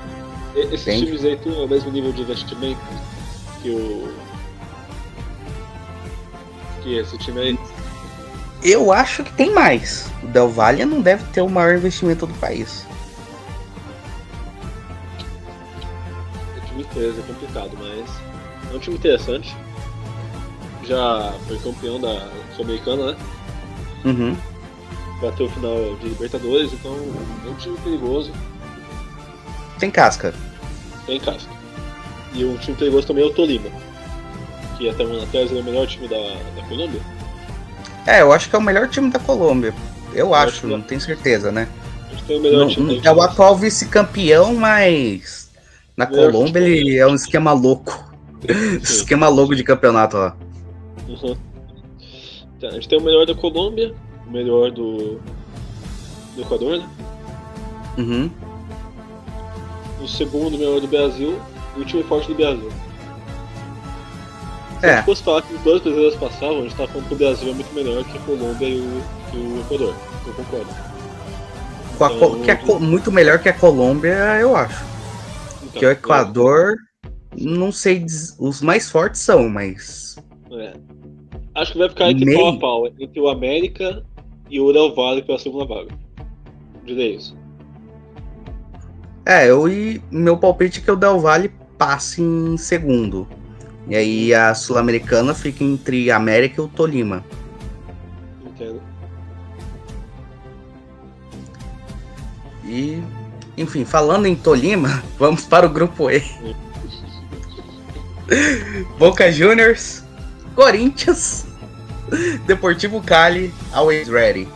Esses 0.54 0.84
tem... 0.84 1.04
times 1.04 1.24
aí 1.24 1.36
têm 1.36 1.52
o 1.52 1.66
mesmo 1.66 1.90
nível 1.90 2.12
de 2.12 2.22
investimento 2.22 2.80
que 3.62 3.70
o. 3.70 4.12
Que 6.82 6.98
esse 6.98 7.18
time 7.18 7.40
aí. 7.40 7.58
Eu 8.62 8.92
acho 8.92 9.24
que 9.24 9.32
tem 9.32 9.52
mais. 9.52 10.10
O 10.22 10.26
Del 10.26 10.48
Valle 10.48 10.84
não 10.84 11.00
deve 11.00 11.24
ter 11.32 11.40
o 11.40 11.48
maior 11.48 11.76
investimento 11.76 12.26
do 12.26 12.34
país. 12.34 12.86
É 16.70 16.82
time 16.82 17.08
é 17.18 17.22
complicado, 17.26 17.70
mas 17.78 18.72
é 18.72 18.76
um 18.76 18.78
time 18.78 18.96
interessante 18.96 19.54
já 20.90 21.32
foi 21.46 21.58
campeão 21.58 22.00
da 22.00 22.28
Sul-Americana, 22.56 23.12
né? 23.12 23.16
Uhum. 24.04 24.36
Bateu 25.20 25.46
o 25.46 25.50
final 25.50 25.96
de 26.00 26.08
Libertadores, 26.08 26.72
então 26.72 26.92
é 27.46 27.48
um 27.48 27.54
time 27.54 27.76
perigoso. 27.78 28.32
Tem 29.78 29.90
casca. 29.90 30.34
Tem 31.06 31.20
casca. 31.20 31.50
E 32.34 32.44
um 32.44 32.56
time 32.56 32.76
perigoso 32.76 33.06
também 33.06 33.24
é 33.24 33.26
o 33.26 33.30
Tolima, 33.30 33.70
que 34.76 34.88
até 34.88 35.04
uma 35.04 35.26
tese 35.26 35.56
é 35.56 35.60
o 35.60 35.64
melhor 35.64 35.86
time 35.86 36.08
da, 36.08 36.16
da 36.56 36.62
Colômbia. 36.68 37.00
É, 38.06 38.22
eu 38.22 38.32
acho 38.32 38.48
que 38.48 38.56
é 38.56 38.58
o 38.58 38.62
melhor 38.62 38.88
time 38.88 39.10
da 39.10 39.18
Colômbia. 39.18 39.74
Eu, 40.12 40.28
eu 40.28 40.34
acho, 40.34 40.48
acho 40.48 40.66
não 40.66 40.80
tenho 40.80 41.00
certeza, 41.00 41.52
né? 41.52 41.68
Acho 42.12 42.24
que 42.24 42.32
é 42.32 42.36
o 42.36 42.40
melhor 42.40 42.66
não. 42.78 43.00
É 43.04 43.12
o 43.12 43.20
atual 43.20 43.56
vice-campeão, 43.56 44.54
mas 44.54 45.49
na 46.00 46.06
Colômbia 46.06 46.60
ele 46.60 46.96
é 46.96 47.06
um 47.06 47.14
esquema 47.14 47.52
louco. 47.52 48.10
esquema 48.82 49.28
louco 49.28 49.54
de 49.54 49.62
campeonato 49.62 50.16
lá. 50.16 50.36
Uhum. 51.06 51.36
Tá, 52.58 52.68
a 52.68 52.70
gente 52.72 52.88
tem 52.88 52.98
o 52.98 53.02
melhor 53.02 53.26
da 53.26 53.34
Colômbia, 53.34 53.94
o 54.26 54.30
melhor 54.30 54.70
do, 54.70 55.20
do 56.34 56.40
Equador, 56.40 56.78
né? 56.78 56.88
Uhum. 57.98 58.30
O 60.02 60.08
segundo 60.08 60.56
melhor 60.56 60.80
do 60.80 60.88
Brasil 60.88 61.38
e 61.76 61.80
o 61.80 61.84
time 61.84 62.02
forte 62.02 62.28
do 62.28 62.34
Brasil. 62.34 62.70
Se 64.80 64.86
é. 64.86 64.96
gente 64.96 65.04
fosse 65.04 65.22
falar 65.22 65.42
que 65.42 65.52
os 65.52 65.60
dois 65.60 65.82
brasileiros 65.82 66.18
passavam, 66.18 66.60
a 66.60 66.62
gente 66.62 66.76
tá 66.76 66.86
falando 66.86 67.08
que 67.08 67.14
o 67.14 67.18
Brasil 67.18 67.50
é 67.50 67.52
muito 67.52 67.74
melhor 67.74 68.02
que 68.04 68.16
a 68.16 68.20
Colômbia 68.22 68.66
e 68.66 68.80
o, 68.80 69.02
que 69.30 69.36
o 69.36 69.60
Equador. 69.60 69.94
Eu 70.26 70.32
concordo. 70.32 70.90
Então, 71.96 72.40
que 72.42 72.50
é 72.50 72.78
muito 72.78 73.12
melhor 73.12 73.38
que 73.38 73.50
a 73.50 73.52
Colômbia, 73.52 74.14
eu 74.40 74.56
acho. 74.56 74.89
Então, 75.70 75.80
que 75.80 75.86
o 75.86 75.90
Equador, 75.90 76.76
não 77.38 77.72
sei, 77.72 78.04
os 78.38 78.60
mais 78.60 78.90
fortes 78.90 79.20
são, 79.20 79.48
mas. 79.48 80.16
É. 80.50 80.72
Acho 81.54 81.72
que 81.72 81.78
vai 81.78 81.88
ficar 81.88 82.10
entre 82.10 82.34
pau 82.34 82.48
a 82.48 82.58
pau, 82.58 82.86
entre 82.86 83.20
o 83.20 83.28
América 83.28 84.04
e 84.48 84.60
o 84.60 84.72
Del 84.72 84.94
Valle 84.94 85.22
pela 85.22 85.38
segunda 85.38 85.64
vaga. 85.64 85.90
Direi 86.84 87.16
isso. 87.16 87.36
É, 89.24 89.48
eu 89.48 89.68
e 89.68 90.02
meu 90.10 90.36
palpite 90.36 90.80
é 90.80 90.82
que 90.82 90.90
o 90.90 90.96
Del 90.96 91.20
Valle 91.20 91.52
passe 91.78 92.22
em 92.22 92.56
segundo. 92.56 93.28
E 93.88 93.96
aí 93.96 94.34
a 94.34 94.54
Sul-Americana 94.54 95.34
fica 95.34 95.64
entre 95.64 96.10
a 96.10 96.16
América 96.16 96.60
e 96.60 96.64
o 96.64 96.68
Tolima. 96.68 97.24
Entendo. 98.44 98.80
E, 102.64 103.02
enfim, 103.60 103.84
falando 103.84 104.26
em 104.26 104.34
Tolima, 104.34 105.02
vamos 105.18 105.44
para 105.44 105.66
o 105.66 105.70
grupo 105.70 106.10
E. 106.10 106.22
Boca 108.98 109.30
Juniors, 109.30 110.02
Corinthians, 110.54 111.46
Deportivo 112.46 113.02
Cali, 113.02 113.52
always 113.72 114.08
ready. 114.08 114.48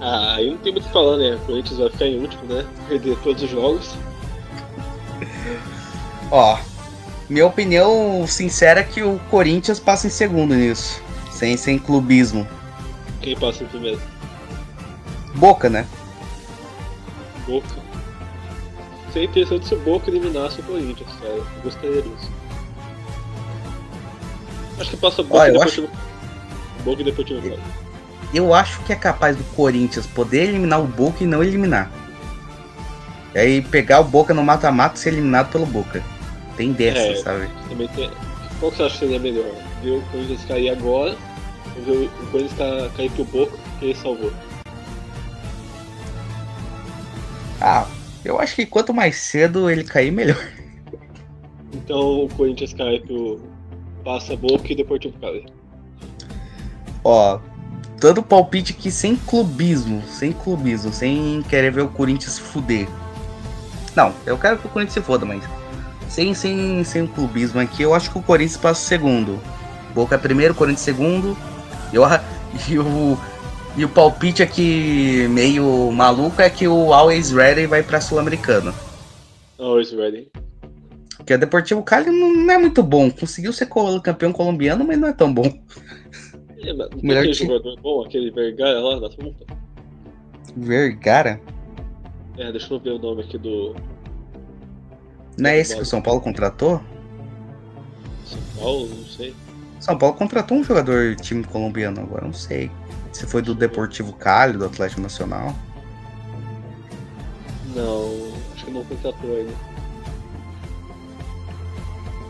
Ah, 0.00 0.34
aí 0.36 0.50
não 0.50 0.58
tem 0.58 0.72
muito 0.72 0.84
o 0.84 0.86
que 0.86 0.92
falar, 0.92 1.16
né? 1.16 1.34
O 1.34 1.38
Corinthians 1.46 1.78
vai 1.78 1.90
ficar 1.90 2.06
em 2.06 2.20
último, 2.20 2.42
né? 2.44 2.64
Perder 2.88 3.16
todos 3.18 3.42
os 3.42 3.50
jogos. 3.50 3.94
Ó, 6.30 6.58
minha 7.28 7.46
opinião 7.46 8.24
sincera 8.26 8.80
é 8.80 8.84
que 8.84 9.02
o 9.02 9.18
Corinthians 9.30 9.80
passa 9.80 10.06
em 10.06 10.10
segundo 10.10 10.54
nisso. 10.54 11.02
Sem, 11.32 11.56
sem 11.56 11.78
clubismo. 11.78 12.46
Quem 13.20 13.36
passa 13.36 13.64
em 13.64 13.66
primeiro? 13.66 14.00
Boca, 15.34 15.68
né? 15.68 15.86
Boca. 17.46 17.66
Seria 19.12 19.28
interessante 19.28 19.66
se 19.66 19.74
o 19.74 19.78
Boca 19.80 20.10
eliminasse 20.10 20.60
o 20.60 20.64
Corinthians, 20.64 21.10
cara. 21.20 21.34
Eu 21.34 21.46
gostaria 21.62 22.02
disso. 22.02 22.30
Acho 24.78 24.90
que 24.90 24.96
passa 24.96 25.22
Boca, 25.22 25.40
Olha, 25.40 25.58
e 25.58 25.62
acho... 25.62 25.88
Boca 26.84 27.00
e 27.00 27.04
Deportivo 27.04 27.40
Cali. 27.40 27.58
Eu 28.34 28.52
acho 28.52 28.80
que 28.82 28.92
é 28.92 28.96
capaz 28.96 29.36
do 29.36 29.44
Corinthians 29.54 30.06
poder 30.06 30.48
eliminar 30.48 30.80
o 30.80 30.86
Boca 30.86 31.24
e 31.24 31.26
não 31.26 31.42
eliminar. 31.42 31.90
E 33.34 33.38
aí 33.38 33.62
pegar 33.62 34.00
o 34.00 34.04
Boca 34.04 34.34
no 34.34 34.42
mata-mata 34.42 34.96
e 34.96 34.98
ser 34.98 35.10
eliminado 35.10 35.50
pelo 35.50 35.66
Boca. 35.66 36.02
Tem 36.56 36.72
dessa, 36.72 36.98
é, 36.98 37.16
sabe? 37.16 37.48
Também 37.68 37.88
tem... 37.88 38.10
Qual 38.60 38.70
que 38.70 38.78
você 38.78 38.82
acha 38.84 38.94
que 38.94 39.00
seria 39.00 39.18
melhor? 39.18 39.50
Ver 39.82 39.90
o 39.90 40.02
Corinthians 40.10 40.44
cair 40.44 40.70
agora 40.70 41.16
ou 41.76 41.82
ver 41.84 42.06
o 42.06 42.26
Corinthians 42.30 42.92
cair 42.96 43.10
pro 43.10 43.24
Boca 43.24 43.52
que 43.78 43.84
ele 43.86 43.94
salvou? 43.94 44.32
Ah, 47.60 47.86
eu 48.24 48.38
acho 48.38 48.54
que 48.56 48.66
quanto 48.66 48.92
mais 48.92 49.16
cedo 49.16 49.70
ele 49.70 49.84
cair, 49.84 50.10
melhor. 50.10 50.36
Então 51.72 52.24
o 52.24 52.28
Corinthians 52.28 52.72
cai 52.72 53.00
pro, 53.00 53.40
Passa 54.06 54.36
Boca 54.36 54.72
e 54.72 54.76
Deportivo 54.76 55.18
Cali. 55.18 55.44
Ó, 57.02 57.40
dando 57.98 58.22
palpite 58.22 58.72
aqui 58.72 58.88
sem 58.88 59.16
clubismo, 59.16 60.00
sem 60.06 60.32
clubismo, 60.32 60.92
sem 60.92 61.42
querer 61.48 61.72
ver 61.72 61.82
o 61.82 61.88
Corinthians 61.88 62.34
se 62.34 62.40
fuder. 62.40 62.88
Não, 63.96 64.14
eu 64.24 64.38
quero 64.38 64.58
que 64.58 64.66
o 64.66 64.70
Corinthians 64.70 64.94
se 64.94 65.00
foda, 65.00 65.26
mas 65.26 65.42
sem, 66.08 66.34
sem, 66.34 66.84
sem 66.84 67.04
clubismo 67.04 67.60
aqui, 67.60 67.82
eu 67.82 67.94
acho 67.94 68.10
que 68.10 68.18
o 68.18 68.22
Corinthians 68.22 68.56
passa 68.56 68.86
segundo. 68.86 69.40
Boca 69.92 70.14
é 70.14 70.18
primeiro, 70.18 70.54
Corinthians 70.54 70.82
segundo. 70.84 71.36
Eu, 71.92 72.04
e, 72.68 72.78
o, 72.78 73.18
e 73.76 73.84
o 73.84 73.88
palpite 73.88 74.42
aqui 74.42 75.28
meio 75.28 75.90
maluco 75.92 76.40
é 76.40 76.48
que 76.48 76.66
o 76.66 76.92
Always 76.92 77.30
Ready 77.30 77.66
vai 77.66 77.82
pra 77.82 78.00
Sul-Americana. 78.00 78.74
Always 79.58 79.90
Ready. 79.92 80.28
Porque 81.16 81.34
o 81.34 81.38
Deportivo 81.38 81.82
Cali 81.82 82.10
não 82.10 82.50
é 82.50 82.56
muito 82.56 82.82
bom. 82.82 83.10
Conseguiu 83.10 83.52
ser 83.52 83.68
campeão 84.02 84.32
colombiano, 84.32 84.84
mas 84.84 84.98
não 84.98 85.08
é 85.08 85.12
tão 85.12 85.32
bom. 85.32 85.52
É, 86.58 86.72
mas 86.72 86.88
não 86.90 86.98
tem 86.98 87.02
Melhor 87.02 87.20
aquele 87.20 87.34
time. 87.34 87.50
jogador 87.50 87.80
bom, 87.80 88.04
aquele 88.04 88.30
Vergara 88.30 88.80
lá 88.80 89.00
da 89.00 89.08
Tunta? 89.10 89.44
Vergara? 90.56 91.40
É, 92.38 92.50
deixa 92.50 92.72
eu 92.72 92.80
ver 92.80 92.90
o 92.90 92.98
nome 92.98 93.22
aqui 93.22 93.36
do 93.38 93.74
Não 95.38 95.50
é 95.50 95.58
esse 95.58 95.74
que 95.74 95.82
o 95.82 95.86
São 95.86 96.00
Paulo 96.00 96.20
contratou? 96.20 96.80
São 98.24 98.38
Paulo, 98.58 98.88
não 98.88 99.04
sei. 99.04 99.34
São 99.80 99.98
Paulo 99.98 100.16
contratou 100.16 100.56
um 100.56 100.64
jogador 100.64 101.14
de 101.14 101.22
time 101.22 101.44
colombiano 101.44 102.00
agora, 102.00 102.24
não 102.24 102.32
sei. 102.32 102.70
Se 103.16 103.26
foi 103.26 103.40
do 103.40 103.54
Deportivo 103.54 104.12
Cali, 104.12 104.58
do 104.58 104.66
Atlético 104.66 105.00
Nacional. 105.00 105.54
Não, 107.74 108.30
acho 108.52 108.66
que 108.66 108.70
não 108.70 108.84
contratou 108.84 109.34
ainda. 109.34 109.54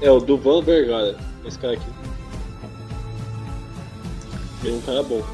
É 0.00 0.08
o 0.08 0.20
Duvan 0.20 0.62
Vergara, 0.62 1.18
esse 1.44 1.58
cara 1.58 1.72
aqui. 1.72 1.86
Ele 4.62 4.74
é 4.74 4.78
um 4.78 4.80
cara 4.82 5.02
bom. 5.02 5.24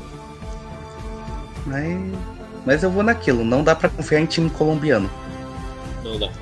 Mas, 1.66 1.98
mas 2.64 2.82
eu 2.82 2.90
vou 2.90 3.02
naquilo, 3.02 3.44
não 3.44 3.62
dá 3.62 3.74
pra 3.74 3.90
confiar 3.90 4.20
em 4.20 4.26
time 4.26 4.48
colombiano. 4.48 5.10
Não 6.02 6.18
dá. 6.18 6.32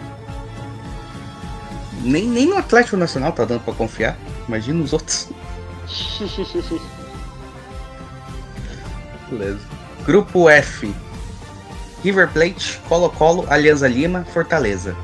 Nem, 2.04 2.28
nem 2.28 2.46
no 2.46 2.56
Atlético 2.56 2.96
Nacional 2.96 3.32
tá 3.32 3.44
dando 3.44 3.64
pra 3.64 3.74
confiar. 3.74 4.16
Imagina 4.46 4.84
os 4.84 4.92
outros. 4.92 5.30
Beleza. 9.30 9.60
Grupo 10.04 10.48
F. 10.48 10.94
River 12.02 12.28
Plate, 12.32 12.80
Colo-Colo, 12.88 13.46
Alianza 13.48 13.86
Lima, 13.86 14.24
Fortaleza. 14.32 14.96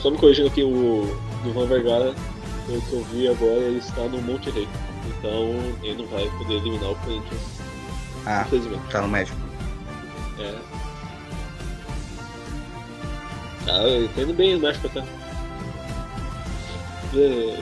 Só 0.00 0.10
me 0.10 0.18
corrigindo 0.18 0.48
aqui, 0.48 0.62
o 0.62 1.18
Duvan 1.42 1.66
Vergara, 1.66 2.14
pelo 2.66 2.80
que 2.82 2.92
eu 2.92 3.04
vi 3.12 3.28
agora, 3.28 3.60
ele 3.60 3.78
está 3.78 4.02
no 4.02 4.22
Monte 4.22 4.50
Rei. 4.50 4.68
Então 5.08 5.58
ele 5.82 6.02
não 6.02 6.06
vai 6.06 6.28
poder 6.38 6.54
eliminar 6.54 6.90
o 6.90 6.96
Corinthians. 6.96 7.40
Ah, 8.24 8.44
Infelizmente. 8.46 8.82
tá 8.90 9.02
no 9.02 9.08
México. 9.08 9.36
É. 10.38 10.54
Cara, 13.64 13.88
ele 13.88 14.08
tá 14.08 14.22
indo 14.22 14.34
bem 14.34 14.54
no 14.54 14.60
México 14.60 14.86
até. 14.86 15.00
É, 17.16 17.60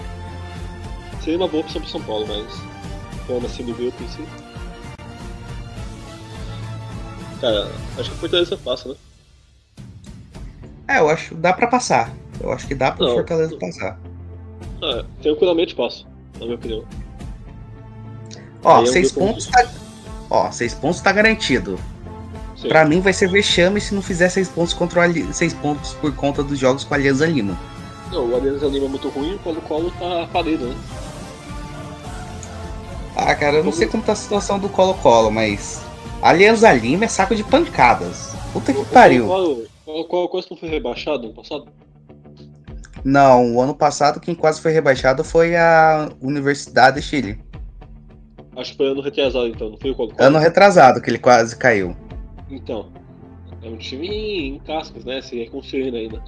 Seria 1.22 1.38
uma 1.38 1.48
boa 1.48 1.62
opção 1.62 1.81
pro 1.81 1.90
São 1.90 2.03
Paulo, 2.03 2.27
mas 2.27 2.46
como 3.26 3.46
assim 3.46 3.64
do 3.64 3.74
grupo 3.74 4.02
em 4.02 4.08
si. 4.08 4.24
Cara, 7.40 7.70
acho 7.98 8.10
que 8.10 8.16
a 8.16 8.18
Fortaleza 8.20 8.56
passa, 8.56 8.88
né? 8.88 8.94
É, 10.88 10.98
eu 10.98 11.08
acho 11.08 11.30
que 11.30 11.34
dá 11.34 11.52
pra 11.52 11.66
passar. 11.66 12.12
Eu 12.40 12.52
acho 12.52 12.66
que 12.66 12.74
dá 12.74 12.92
pro 12.92 13.06
Não. 13.06 13.14
Fortaleza 13.14 13.56
passar. 13.56 13.98
Ah, 14.82 15.04
tranquilamente 15.22 15.74
passa, 15.74 16.04
na 16.38 16.44
minha 16.44 16.56
opinião. 16.56 16.84
Ó, 18.62 18.76
Aí 18.76 18.78
é 18.78 18.82
um 18.82 18.92
seis 18.92 19.12
pontos 19.12 19.46
tá. 19.46 19.66
Ó, 20.30 20.50
seis 20.50 20.74
pontos 20.74 21.00
tá 21.00 21.12
garantido. 21.12 21.78
Sim. 22.56 22.68
Pra 22.68 22.84
mim 22.84 23.00
vai 23.00 23.12
ser 23.12 23.28
vexame 23.28 23.80
se 23.80 23.94
não 23.94 24.02
fizer 24.02 24.28
seis 24.28 24.48
pontos 24.48 24.72
contra 24.72 25.00
o 25.00 25.02
Ali... 25.02 25.32
seis 25.34 25.52
pontos 25.52 25.92
por 25.94 26.14
conta 26.14 26.42
dos 26.42 26.58
jogos 26.58 26.84
com 26.84 26.94
a 26.94 26.96
Alianza 26.96 27.26
Lima. 27.26 27.58
Não, 28.10 28.30
o 28.30 28.37
Alianza 28.37 28.66
Lima 28.66 28.87
é 28.87 28.88
muito 28.88 29.08
ruim, 29.08 29.34
o 29.34 29.38
Colo-Colo 29.40 29.90
tá 29.98 30.26
falido, 30.32 30.66
né? 30.68 30.76
Ah, 33.16 33.35
cara, 33.35 33.57
eu 33.59 33.64
não 33.64 33.72
sei 33.72 33.87
como 33.87 34.03
tá 34.03 34.12
a 34.12 34.16
situação 34.16 34.59
do 34.59 34.68
Colo-Colo, 34.68 35.31
mas. 35.31 35.83
Alianza 36.20 36.72
Lima 36.72 37.05
é 37.05 37.09
saco 37.09 37.35
de 37.35 37.44
pancadas. 37.44 38.35
Puta 38.53 38.72
que 38.72 38.85
pariu. 38.87 39.27
O 39.27 39.66
Colo-Colo 39.85 40.29
quase 40.29 40.48
não 40.50 40.57
foi 40.57 40.68
rebaixado 40.68 41.29
no 41.29 41.35
passado? 41.35 41.66
Não, 43.05 43.55
o 43.55 43.61
ano 43.61 43.74
passado 43.74 44.18
quem 44.18 44.35
quase 44.35 44.61
foi 44.61 44.72
rebaixado 44.72 45.22
foi 45.22 45.55
a 45.55 46.09
Universidade 46.22 47.00
de 47.00 47.07
Chile. 47.07 47.38
Acho 48.57 48.70
que 48.72 48.77
foi 48.79 48.87
ano 48.87 49.03
retrasado, 49.03 49.48
então, 49.48 49.70
não 49.70 49.77
foi 49.77 49.90
o 49.90 49.94
Colo-Colo? 49.94 50.27
Ano 50.27 50.38
retrasado 50.38 51.00
que 51.00 51.11
ele 51.11 51.18
quase 51.18 51.57
caiu. 51.57 51.94
Então, 52.50 52.90
é 53.62 53.68
um 53.68 53.77
time 53.77 54.48
em 54.48 54.59
cascas, 54.61 55.05
né? 55.05 55.20
Se 55.20 55.37
reconstruindo 55.37 55.96
ainda. 55.96 56.22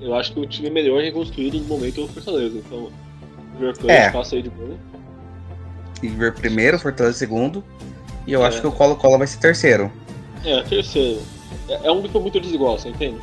Eu 0.00 0.14
acho 0.14 0.32
que 0.32 0.40
o 0.40 0.46
time 0.46 0.70
melhor 0.70 1.00
reconstruído 1.02 1.58
no 1.58 1.64
momento 1.64 2.00
é 2.00 2.04
o 2.04 2.08
Fortaleza. 2.08 2.58
Então, 2.58 2.78
o 2.78 3.58
River 3.58 3.78
Plate 3.78 3.92
É. 3.92 4.10
passa 4.10 4.36
aí 4.36 4.42
de 4.42 4.50
boa. 4.50 4.76
River 6.00 6.34
primeiro, 6.34 6.78
Fortaleza 6.78 7.16
segundo. 7.18 7.62
E 8.26 8.32
eu 8.32 8.42
É. 8.44 8.48
acho 8.48 8.60
que 8.60 8.66
o 8.66 8.72
Colo-Colo 8.72 9.18
vai 9.18 9.26
ser 9.26 9.38
terceiro. 9.38 9.90
É, 10.44 10.62
terceiro. 10.62 11.20
É, 11.68 11.86
é 11.86 11.92
um 11.92 12.00
grupo 12.02 12.20
muito 12.20 12.38
desigual, 12.40 12.78
você 12.78 12.88
entende? 12.90 13.18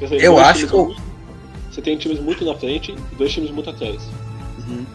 Você 0.00 0.16
Eu 0.16 0.38
acho 0.38 0.66
que 0.66 0.74
muito- 0.76 1.02
Você 1.70 1.82
tem 1.82 1.98
times 1.98 2.20
muito 2.20 2.44
na 2.44 2.54
frente 2.54 2.92
e 2.92 3.14
dois 3.16 3.32
times 3.32 3.50
muito 3.50 3.68
atrás. 3.70 4.00
Uhum. 4.68 4.86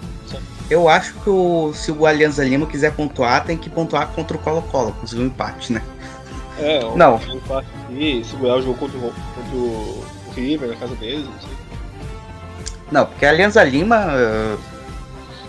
Eu 0.70 0.88
acho 0.88 1.14
que 1.16 1.30
o- 1.30 1.74
se 1.74 1.92
o 1.92 2.06
Alianza 2.06 2.42
Lima 2.44 2.66
quiser 2.68 2.94
pontuar, 2.94 3.44
tem 3.44 3.58
que 3.58 3.70
pontuar 3.70 4.08
contra 4.10 4.38
o 4.38 4.40
Colo-Colo, 4.40 4.94
conseguir 4.94 5.24
um 5.24 5.26
empate, 5.26 5.74
né? 5.74 5.82
É, 6.58 6.86
um, 6.86 6.96
Não. 6.96 7.16
empate 7.34 7.68
e 7.92 8.24
segurar 8.24 8.56
o 8.58 8.62
jogo 8.62 8.78
contra 8.78 8.98
o, 8.98 9.02
contra 9.02 9.56
o 9.58 10.04
River 10.36 10.70
na 10.70 10.76
casa 10.76 10.96
deles, 10.96 11.26
não 11.26 11.40
sei. 11.42 11.50
Não, 12.92 13.06
porque 13.06 13.26
a 13.26 13.30
Alianza 13.30 13.64
Lima. 13.64 14.06
uh, 14.08 14.79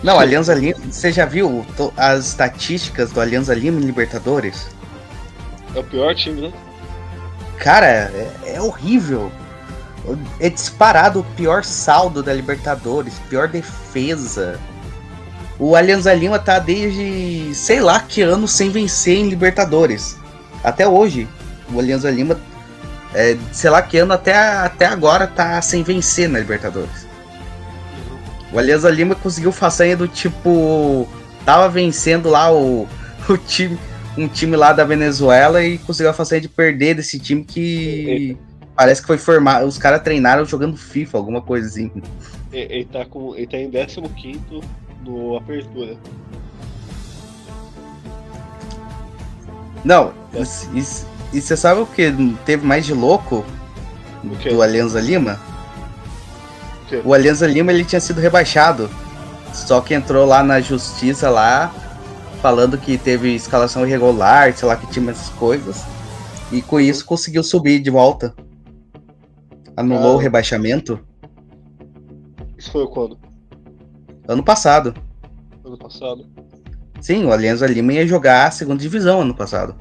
Não, 0.03 0.19
Alianza 0.19 0.53
Lima. 0.53 0.79
Você 0.89 1.11
já 1.11 1.25
viu 1.25 1.65
as 1.95 2.27
estatísticas 2.27 3.11
do 3.11 3.21
Alianza 3.21 3.53
Lima 3.53 3.79
em 3.79 3.85
Libertadores? 3.85 4.67
É 5.75 5.79
o 5.79 5.83
pior 5.83 6.15
time, 6.15 6.41
né? 6.41 6.53
Cara, 7.57 7.85
é, 7.85 8.31
é 8.55 8.61
horrível. 8.61 9.31
É 10.39 10.49
disparado 10.49 11.19
o 11.19 11.23
pior 11.35 11.63
saldo 11.63 12.23
da 12.23 12.33
Libertadores, 12.33 13.13
pior 13.29 13.47
defesa. 13.47 14.59
O 15.59 15.75
Alianza 15.75 16.11
Lima 16.11 16.39
tá 16.39 16.57
desde 16.57 17.53
sei 17.53 17.79
lá 17.79 17.99
que 17.99 18.23
ano 18.23 18.47
sem 18.47 18.71
vencer 18.71 19.17
em 19.17 19.29
Libertadores. 19.29 20.17
Até 20.63 20.87
hoje. 20.87 21.27
O 21.71 21.79
Alianza 21.79 22.09
Lima, 22.09 22.39
é, 23.13 23.37
sei 23.51 23.69
lá 23.69 23.81
que 23.81 23.97
ano 23.99 24.13
até, 24.13 24.35
até 24.35 24.87
agora 24.87 25.27
tá 25.27 25.61
sem 25.61 25.83
vencer 25.83 26.27
na 26.27 26.39
Libertadores. 26.39 27.10
O 28.53 28.59
Alianza 28.59 28.89
Lima 28.89 29.15
conseguiu 29.15 29.51
façanha 29.51 29.95
do 29.95 30.07
tipo. 30.07 31.07
Tava 31.45 31.67
vencendo 31.69 32.29
lá 32.29 32.51
o, 32.53 32.87
o 33.29 33.37
time, 33.37 33.77
um 34.17 34.27
time 34.27 34.55
lá 34.55 34.73
da 34.73 34.83
Venezuela 34.83 35.63
e 35.63 35.77
conseguiu 35.79 36.11
a 36.11 36.13
façanha 36.13 36.41
de 36.41 36.49
perder 36.49 36.95
desse 36.95 37.17
time 37.19 37.43
que 37.43 38.37
parece 38.75 39.01
que 39.01 39.07
foi 39.07 39.17
formado. 39.17 39.65
Os 39.65 39.77
caras 39.77 40.01
treinaram 40.01 40.45
jogando 40.45 40.77
FIFA, 40.77 41.17
alguma 41.17 41.41
coisa 41.41 41.67
assim. 41.67 41.91
Ele, 42.51 42.85
tá 42.85 43.05
com, 43.05 43.35
ele 43.35 43.47
tá 43.47 43.57
em 43.57 43.69
15 43.71 44.61
no 45.03 45.37
Apertura. 45.37 45.95
Não, 49.83 50.13
e- 50.73 50.83
e 51.37 51.41
você 51.41 51.57
sabe 51.57 51.81
o 51.81 51.85
que 51.85 52.13
teve 52.45 52.65
mais 52.65 52.85
de 52.85 52.93
louco 52.93 53.43
do 54.23 54.61
Alianza 54.61 54.99
Lima? 54.99 55.39
O 57.05 57.13
Alianza 57.13 57.47
Lima 57.47 57.71
ele 57.71 57.85
tinha 57.85 57.99
sido 58.01 58.19
rebaixado. 58.19 58.89
Só 59.53 59.81
que 59.81 59.93
entrou 59.93 60.25
lá 60.25 60.41
na 60.43 60.61
justiça 60.61 61.29
lá, 61.29 61.73
falando 62.41 62.77
que 62.77 62.97
teve 62.97 63.35
escalação 63.35 63.85
irregular, 63.85 64.53
sei 64.55 64.67
lá 64.67 64.75
que 64.75 64.87
tinha 64.87 65.11
essas 65.11 65.29
coisas. 65.29 65.83
E 66.51 66.61
com 66.61 66.79
isso 66.79 67.05
conseguiu 67.05 67.43
subir 67.43 67.79
de 67.79 67.89
volta. 67.89 68.33
Anulou 69.75 70.13
Ah. 70.13 70.15
o 70.15 70.17
rebaixamento 70.17 70.99
Isso 72.57 72.71
foi 72.71 72.87
quando? 72.87 73.17
ano 74.27 74.43
passado. 74.43 74.93
Ano 75.65 75.77
passado. 75.77 76.25
Sim, 76.99 77.25
o 77.25 77.31
Alianza 77.31 77.65
Lima 77.67 77.93
ia 77.93 78.05
jogar 78.07 78.47
a 78.47 78.51
segunda 78.51 78.81
divisão 78.81 79.21
ano 79.21 79.33
passado. 79.35 79.75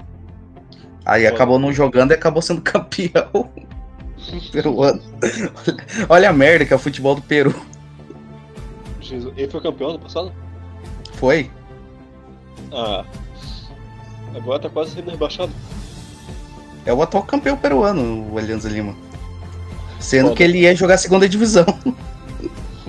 Aí 1.04 1.24
Foda. 1.24 1.34
acabou 1.34 1.58
não 1.58 1.72
jogando 1.72 2.12
e 2.12 2.14
acabou 2.14 2.40
sendo 2.42 2.60
campeão 2.62 3.50
peruano. 4.52 5.02
Olha 6.08 6.30
a 6.30 6.32
merda 6.32 6.64
que 6.64 6.72
é 6.72 6.76
o 6.76 6.78
futebol 6.78 7.14
do 7.14 7.22
Peru. 7.22 7.54
Jesus. 9.00 9.32
Ele 9.36 9.50
foi 9.50 9.60
campeão 9.60 9.90
ano 9.90 9.98
passado? 9.98 10.32
Foi? 11.14 11.50
Ah. 12.72 13.04
Agora 14.34 14.60
tá 14.60 14.68
quase 14.68 14.92
sendo 14.92 15.10
rebaixado. 15.10 15.52
É 16.86 16.92
o 16.92 17.02
atual 17.02 17.24
campeão 17.24 17.56
peruano, 17.56 18.32
o 18.32 18.38
Alianza 18.38 18.68
Lima. 18.68 18.94
Sendo 19.98 20.28
Foda. 20.28 20.36
que 20.36 20.42
ele 20.42 20.58
ia 20.60 20.74
jogar 20.74 20.96
segunda 20.96 21.28
divisão. 21.28 21.66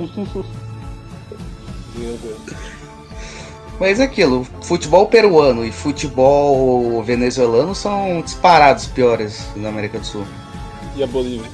Meu 1.95 2.17
Deus. 2.17 2.71
Mas 3.79 3.99
é 3.99 4.03
aquilo, 4.03 4.45
futebol 4.61 5.07
peruano 5.07 5.65
e 5.65 5.71
futebol 5.71 7.01
venezuelano 7.03 7.73
são 7.73 8.21
disparados 8.21 8.85
piores 8.85 9.47
na 9.55 9.69
América 9.69 9.97
do 9.97 10.05
Sul. 10.05 10.25
E 10.95 11.03
a 11.03 11.07
Bolívia? 11.07 11.49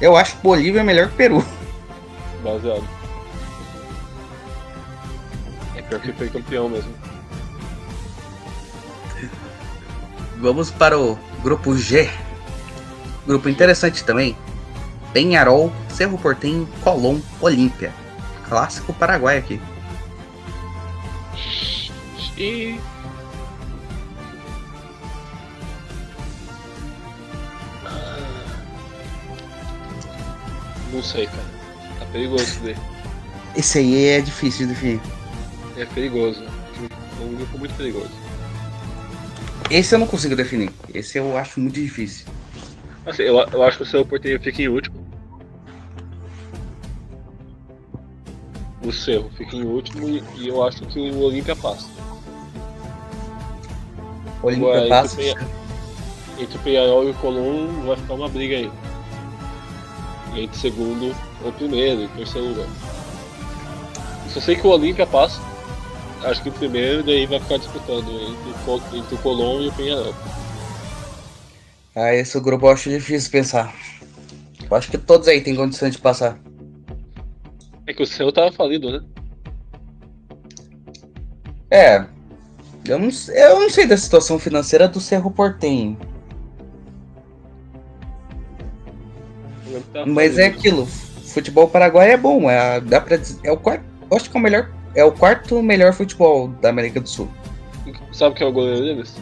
Eu 0.00 0.16
acho 0.16 0.36
que 0.36 0.42
Bolívia 0.42 0.80
é 0.80 0.84
melhor 0.84 1.08
que 1.08 1.16
Peru. 1.16 1.44
Baseado. 2.42 2.84
É 5.74 5.82
pior 5.82 6.00
que 6.00 6.12
foi 6.12 6.28
campeão 6.28 6.68
mesmo. 6.68 6.92
Vamos 10.38 10.70
para 10.70 10.98
o 10.98 11.18
grupo 11.42 11.76
G. 11.76 12.10
Grupo 13.26 13.48
interessante 13.48 14.04
também. 14.04 14.36
Penharol, 15.12 15.72
Cerro 15.88 16.18
Portenho, 16.18 16.68
Colón, 16.84 17.20
Olímpia. 17.40 17.92
Clássico 18.48 18.92
paraguai 18.92 19.38
aqui. 19.38 19.60
E. 22.36 22.78
Não 30.92 31.02
sei, 31.02 31.26
cara. 31.26 31.44
Tá 31.98 32.06
perigoso 32.06 32.44
isso 32.44 32.60
daí. 32.62 32.76
Esse 33.56 33.78
aí 33.78 34.04
é 34.06 34.20
difícil 34.20 34.66
de 34.66 34.74
definir. 34.74 35.00
É 35.76 35.84
perigoso. 35.86 36.42
É 36.44 37.24
um 37.24 37.34
grupo 37.34 37.58
muito 37.58 37.74
perigoso. 37.74 38.10
Esse 39.70 39.94
eu 39.94 39.98
não 39.98 40.06
consigo 40.06 40.36
definir. 40.36 40.70
Esse 40.94 41.18
eu 41.18 41.36
acho 41.36 41.60
muito 41.60 41.74
difícil. 41.74 42.26
Assim, 43.04 43.22
eu, 43.22 43.38
eu 43.38 43.62
acho 43.62 43.78
que 43.78 43.82
o 43.82 43.86
seu 43.86 44.04
porteiro 44.04 44.42
fica 44.42 44.62
em 44.62 44.68
último. 44.68 45.06
O 48.84 48.92
Cerro 48.92 49.30
fica 49.36 49.56
em 49.56 49.64
último 49.64 50.08
e, 50.08 50.22
e 50.36 50.48
eu 50.48 50.62
acho 50.62 50.82
que 50.86 51.10
o 51.10 51.20
Olímpia 51.22 51.56
passa. 51.56 51.88
Olímpia 54.42 54.68
Agora, 54.68 54.88
passa. 54.88 55.20
entre, 55.20 55.46
entre 56.38 56.58
Penharol 56.58 57.08
e 57.08 57.10
o 57.10 57.14
Colón 57.14 57.84
vai 57.84 57.96
ficar 57.96 58.14
uma 58.14 58.28
briga 58.28 58.56
aí. 58.56 58.70
Entre 60.36 60.56
segundo 60.58 61.16
ou 61.42 61.52
primeiro 61.52 62.04
e 62.04 62.08
terceiro 62.08 62.48
lugar. 62.48 62.68
Só 64.28 64.40
sei 64.40 64.54
que 64.54 64.66
o 64.66 64.70
Olímpia 64.70 65.06
passa. 65.06 65.40
Acho 66.22 66.42
que 66.42 66.48
o 66.50 66.52
primeiro 66.52 67.02
daí 67.02 67.26
vai 67.26 67.40
ficar 67.40 67.56
disputando 67.56 68.08
entre, 68.10 68.98
entre 68.98 69.14
o 69.14 69.18
Colón 69.18 69.62
e 69.62 69.68
o 69.68 69.72
Penharol. 69.72 70.14
Ah, 71.94 72.14
esse 72.14 72.38
grupo 72.40 72.66
eu 72.66 72.70
acho 72.70 72.90
difícil 72.90 73.30
pensar. 73.30 73.74
Eu 74.68 74.76
acho 74.76 74.90
que 74.90 74.98
todos 74.98 75.28
aí 75.28 75.40
têm 75.40 75.56
condições 75.56 75.92
de 75.92 75.98
passar. 75.98 76.38
É 77.86 77.94
que 77.94 78.02
o 78.02 78.06
Cerro 78.06 78.32
tava 78.32 78.52
falido, 78.52 78.90
né? 78.90 79.00
É. 81.70 82.04
Eu 82.86 82.98
não, 82.98 83.08
eu 83.28 83.60
não 83.60 83.70
sei 83.70 83.86
da 83.86 83.96
situação 83.96 84.38
financeira 84.38 84.86
do 84.86 85.00
Cerro 85.00 85.30
Portenho. 85.30 85.98
Tava 89.96 90.10
Mas 90.10 90.36
é 90.36 90.46
aquilo. 90.46 90.86
Futebol 90.86 91.68
paraguai 91.68 92.10
é 92.10 92.16
bom. 92.18 92.50
É, 92.50 92.80
dá 92.80 93.00
pra 93.00 93.16
dizer, 93.16 93.38
é 93.42 93.50
o 93.50 93.56
quarto. 93.56 93.82
Acho 94.14 94.30
que 94.30 94.36
é 94.36 94.40
o 94.40 94.42
melhor. 94.42 94.70
É 94.94 95.04
o 95.04 95.12
quarto 95.12 95.62
melhor 95.62 95.94
futebol 95.94 96.48
da 96.48 96.68
América 96.68 97.00
do 97.00 97.08
Sul. 97.08 97.28
Sabe 98.12 98.36
quem 98.36 98.46
é 98.46 98.50
o 98.50 98.52
goleiro 98.52 98.80
deles? 98.84 99.14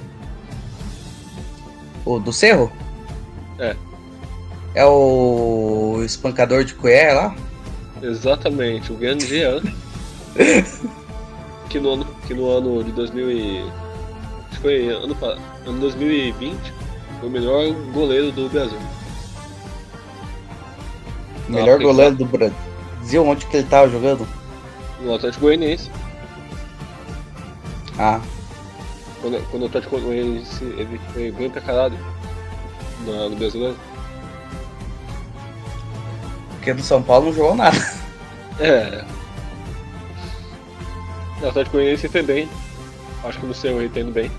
O 2.05 2.19
do 2.19 2.33
Cerro? 2.33 2.73
É. 3.59 3.77
É 4.75 4.85
o 4.85 6.03
espancador 6.05 6.65
de 6.65 6.75
colher 6.75 7.15
lá? 7.15 7.37
Exatamente, 8.03 8.93
o 8.93 8.97
grande 8.97 9.27
Jean. 9.27 9.63
que, 11.71 11.79
no 11.79 11.93
ano, 11.93 12.07
que 12.27 12.35
no 12.35 12.51
ano 12.51 12.83
de 12.83 12.91
2000 12.93 13.31
e... 13.31 13.61
Acho 14.49 14.57
que 14.57 14.61
foi 14.61 14.89
ano, 14.89 15.17
ano 15.67 15.81
2020 15.81 16.57
foi 17.21 17.29
o 17.29 17.33
melhor 17.33 17.73
goleiro 17.93 18.33
do 18.33 18.49
Brasil. 18.49 18.79
Melhor 21.49 21.79
goleiro 21.81 22.15
do 22.17 22.25
Brasil. 22.27 23.27
Onde 23.27 23.47
que 23.47 23.57
ele 23.59 23.67
tava 23.69 23.89
jogando? 23.89 24.27
No 25.01 25.15
Atlético 25.15 25.43
Goianiense. 25.47 25.91
Ah, 27.99 28.21
Quando, 29.21 29.51
quando 29.51 29.63
o 29.63 29.67
Atlético 29.67 30.01
Goianiense 30.01 30.65
ele 30.65 31.01
foi 31.13 31.31
bem 31.31 31.49
pra 31.51 31.61
caralho 31.61 31.97
no, 33.05 33.31
no 33.31 33.37
brasileiro. 33.37 33.77
porque 36.55 36.73
do 36.75 36.83
São 36.83 37.03
Paulo 37.03 37.27
não 37.27 37.33
jogou 37.35 37.55
nada. 37.55 37.77
É. 38.59 39.05
O 41.43 41.49
Atlético 41.49 41.77
Goianiense 41.77 42.09
foi 42.09 42.23
bem. 42.23 42.49
Acho 43.25 43.39
que 43.39 43.47
no 43.47 43.55
seu 43.55 43.79
ele 43.81 43.89
tá 43.91 44.01
indo 44.01 44.13
bem. 44.13 44.31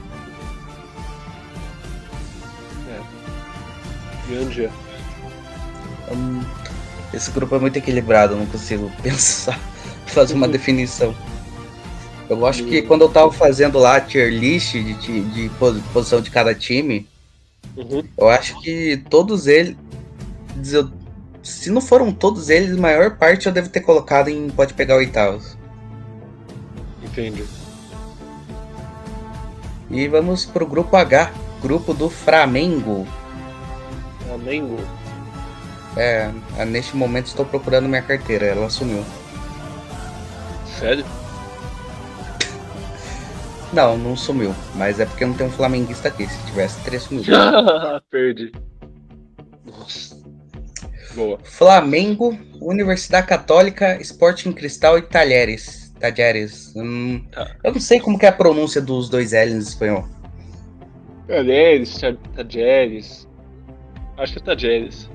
É. 2.90 3.02
Grande 4.30 4.56
Jean. 4.56 4.70
Hum, 6.12 6.35
Esse 7.16 7.32
grupo 7.32 7.56
é 7.56 7.60
muito 7.60 7.78
equilibrado, 7.78 8.34
eu 8.34 8.38
não 8.40 8.46
consigo 8.46 8.92
pensar, 9.02 9.58
fazer 10.06 10.34
uma 10.34 10.48
definição. 10.48 11.16
Eu 12.30 12.46
acho 12.46 12.64
que 12.66 12.82
quando 12.82 13.02
eu 13.04 13.10
tava 13.10 13.32
fazendo 13.32 13.78
lá 13.80 13.98
a 13.98 14.02
tier 14.02 14.30
list 14.32 14.74
de, 14.74 14.94
de 15.22 15.50
pos- 15.58 15.80
posição 15.94 16.22
de 16.22 16.30
cada 16.32 16.54
time, 16.54 17.08
Uhum. 17.78 18.04
eu 18.18 18.30
acho 18.30 18.60
que 18.62 19.04
todos 19.10 19.48
eles. 19.48 19.76
eu- 20.72 20.90
Se 21.44 21.70
não 21.70 21.82
foram 21.82 22.12
todos 22.12 22.50
eles, 22.50 22.76
a 22.78 22.82
maior 22.82 23.18
parte 23.18 23.46
eu 23.48 23.52
devo 23.52 23.70
ter 23.70 23.82
colocado 23.82 24.30
em 24.30 24.50
pode 24.50 24.74
pegar 24.74 24.96
oitavos. 24.96 25.58
Entendi. 27.04 27.44
E 29.92 30.08
vamos 30.08 30.46
pro 30.46 30.66
grupo 30.66 30.96
H, 30.96 31.32
grupo 31.62 31.94
do 31.94 32.10
Flamengo. 32.10 33.06
Flamengo. 34.26 34.78
É, 35.98 36.30
neste 36.66 36.96
momento 36.96 37.28
estou 37.28 37.46
procurando 37.46 37.88
minha 37.88 38.02
carteira, 38.02 38.46
ela 38.46 38.70
sumiu. 38.70 39.04
Sério? 40.80 41.06
Não, 43.72 43.98
não 43.98 44.16
sumiu, 44.16 44.54
mas 44.76 45.00
é 45.00 45.06
porque 45.06 45.26
não 45.26 45.34
tem 45.34 45.48
um 45.48 45.52
flamenguista 45.52 46.08
aqui. 46.08 46.28
Se 46.28 46.46
tivesse, 46.46 46.82
teria 46.84 47.00
sumido. 47.00 47.32
Perdi. 48.10 48.52
Nossa. 49.66 50.16
Boa. 51.14 51.40
Flamengo, 51.44 52.38
Universidade 52.62 53.28
Católica, 53.28 53.98
Sporting 54.02 54.52
Cristal 54.52 54.98
e 54.98 55.02
Talheres. 55.02 55.94
Talheres. 56.00 56.74
Hum, 56.76 57.26
Tá. 57.32 57.56
eu 57.64 57.72
não 57.74 57.80
sei 57.80 58.00
como 58.02 58.20
que 58.20 58.26
é 58.26 58.30
a 58.30 58.34
pronúncia 58.34 58.82
dos 58.82 59.10
dois 59.10 59.32
L's 59.32 59.54
em 59.54 59.58
espanhol. 59.60 60.06
Talheres, 61.28 62.00
Tajeres. 62.36 63.28
Acho 64.18 64.34
que 64.34 64.40
é 64.40 64.44
Tajeres. 64.44 65.10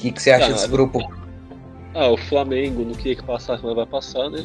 Que, 0.00 0.12
que 0.12 0.22
você 0.22 0.30
acha 0.30 0.46
Tá, 0.46 0.52
desse 0.52 0.64
eu- 0.64 0.70
grupo? 0.70 1.12
Ah, 1.94 2.08
o 2.08 2.16
Flamengo 2.16 2.84
não 2.84 2.94
queria 2.94 3.16
que 3.16 3.22
passasse, 3.22 3.64
mas 3.64 3.74
vai 3.74 3.86
passar, 3.86 4.30
né? 4.30 4.44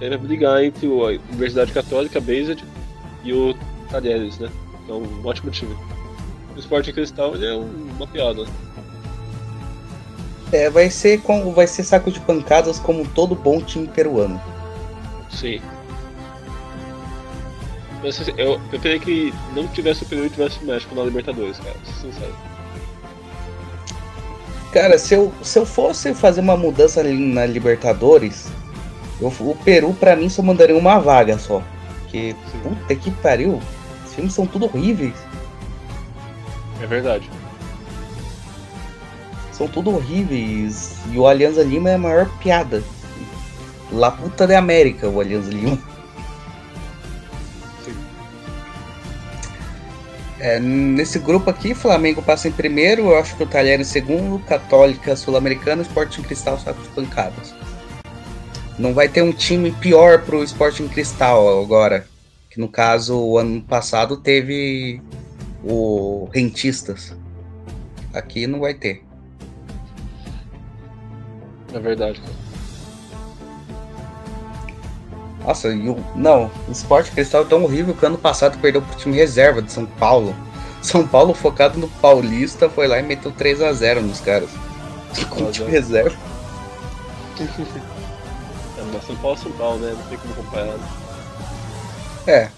Ele 0.00 0.16
vai 0.16 0.18
brigar 0.26 0.64
entre 0.64 0.86
o- 0.86 1.04
a 1.06 1.10
Universidade 1.10 1.72
Católica, 1.72 2.20
Based 2.20 2.64
e 3.22 3.32
o 3.34 3.54
Talheres, 3.90 4.38
né? 4.38 4.48
Que 4.86 4.92
é 4.92 4.94
um 4.94 5.06
ótimo 5.26 5.50
time. 5.50 5.76
O 6.56 6.58
Sport 6.58 6.90
Cristal 6.92 7.34
ele 7.34 7.46
é 7.46 7.54
um- 7.54 7.90
uma 7.96 8.06
piada. 8.06 8.44
É, 10.52 10.68
vai 10.70 10.90
ser 10.90 11.20
com, 11.20 11.52
vai 11.52 11.66
ser 11.66 11.84
saco 11.84 12.10
de 12.10 12.18
pancadas 12.20 12.78
como 12.78 13.06
todo 13.08 13.34
bom 13.36 13.60
time 13.60 13.86
peruano. 13.86 14.40
Sim. 15.30 15.60
Mas, 18.02 18.20
assim, 18.20 18.32
eu 18.38 18.58
preferia 18.70 18.98
que 18.98 19.34
não 19.54 19.68
tivesse 19.68 20.02
o 20.02 20.06
Peru 20.06 20.24
e 20.26 20.30
tivesse 20.30 20.58
o 20.62 20.66
México 20.66 20.94
na 20.94 21.02
Libertadores, 21.04 21.58
cara. 21.58 21.76
Sincero. 22.00 22.34
Cara, 24.72 24.98
se 24.98 25.14
eu, 25.14 25.32
se 25.42 25.58
eu 25.58 25.66
fosse 25.66 26.14
fazer 26.14 26.40
uma 26.40 26.56
mudança 26.56 27.00
ali 27.00 27.12
na 27.16 27.44
Libertadores, 27.44 28.46
eu- 29.20 29.32
o 29.40 29.56
Peru 29.64 29.92
pra 29.94 30.14
mim 30.14 30.28
só 30.28 30.42
mandaria 30.42 30.76
uma 30.76 30.98
vaga 30.98 31.38
só. 31.38 31.62
Porque, 32.02 32.34
puta 32.62 32.94
que 32.94 33.10
pariu, 33.10 33.60
os 34.06 34.14
filmes 34.14 34.32
são 34.32 34.46
tudo 34.46 34.66
horríveis. 34.66 35.14
É 36.80 36.86
verdade. 36.86 37.28
São 39.52 39.66
tudo 39.68 39.94
horríveis. 39.94 40.96
E 41.12 41.18
o 41.18 41.26
Alianza 41.26 41.62
Lima 41.62 41.90
é 41.90 41.94
a 41.94 41.98
maior 41.98 42.28
piada. 42.38 42.82
La 43.92 44.10
puta 44.10 44.46
de 44.46 44.54
América, 44.54 45.08
o 45.08 45.20
Alianza 45.20 45.50
Lima. 45.50 45.78
É, 50.40 50.58
nesse 50.58 51.18
grupo 51.18 51.50
aqui, 51.50 51.74
Flamengo 51.74 52.22
passa 52.22 52.48
em 52.48 52.52
primeiro, 52.52 53.02
eu 53.02 53.18
acho 53.18 53.36
que 53.36 53.42
o 53.42 53.46
Talher 53.46 53.78
em 53.78 53.84
segundo, 53.84 54.42
Católica 54.46 55.14
Sul-Americana, 55.14 55.82
Sporting 55.82 56.22
Cristal 56.22 56.58
saco 56.58 56.80
de 56.80 56.88
pancadas. 56.88 57.54
Não 58.78 58.94
vai 58.94 59.06
ter 59.06 59.20
um 59.20 59.32
time 59.32 59.70
pior 59.70 60.22
pro 60.22 60.42
Sporting 60.42 60.88
Cristal 60.88 61.62
agora. 61.62 62.06
Que 62.48 62.58
no 62.58 62.68
caso, 62.68 63.18
o 63.18 63.36
ano 63.36 63.60
passado 63.60 64.16
teve 64.16 65.02
o 65.62 66.26
Rentistas. 66.32 67.14
Aqui 68.14 68.46
não 68.46 68.60
vai 68.60 68.72
ter. 68.72 69.04
É 71.74 71.78
verdade, 71.78 72.18
cara. 72.18 72.39
Nossa, 75.44 75.68
e 75.68 75.88
o, 75.88 75.96
não, 76.14 76.50
o 76.68 76.72
Sport 76.72 77.10
Cristal 77.10 77.42
é 77.42 77.46
tão 77.46 77.64
horrível 77.64 77.94
que 77.94 78.04
ano 78.04 78.18
passado 78.18 78.58
perdeu 78.58 78.82
pro 78.82 78.96
time 78.96 79.16
reserva 79.16 79.62
de 79.62 79.72
São 79.72 79.86
Paulo. 79.86 80.34
São 80.82 81.06
Paulo 81.06 81.34
focado 81.34 81.78
no 81.78 81.88
Paulista 81.88 82.68
foi 82.68 82.86
lá 82.86 82.98
e 82.98 83.02
meteu 83.02 83.30
3 83.32 83.62
a 83.62 83.72
0 83.72 84.02
nos 84.02 84.20
caras. 84.20 84.50
Com 85.30 85.44
o 85.44 85.52
time 85.52 85.70
reserva. 85.70 86.16
É, 88.78 88.82
mas 88.94 89.04
São 89.04 89.16
Paulo 89.16 89.36
é 89.36 89.42
São 89.42 89.52
Paulo, 89.52 89.78
né? 89.78 89.92
Não 89.92 90.08
tem 90.08 90.16
como 90.16 90.34
comparar. 90.36 90.78
É, 92.26 92.48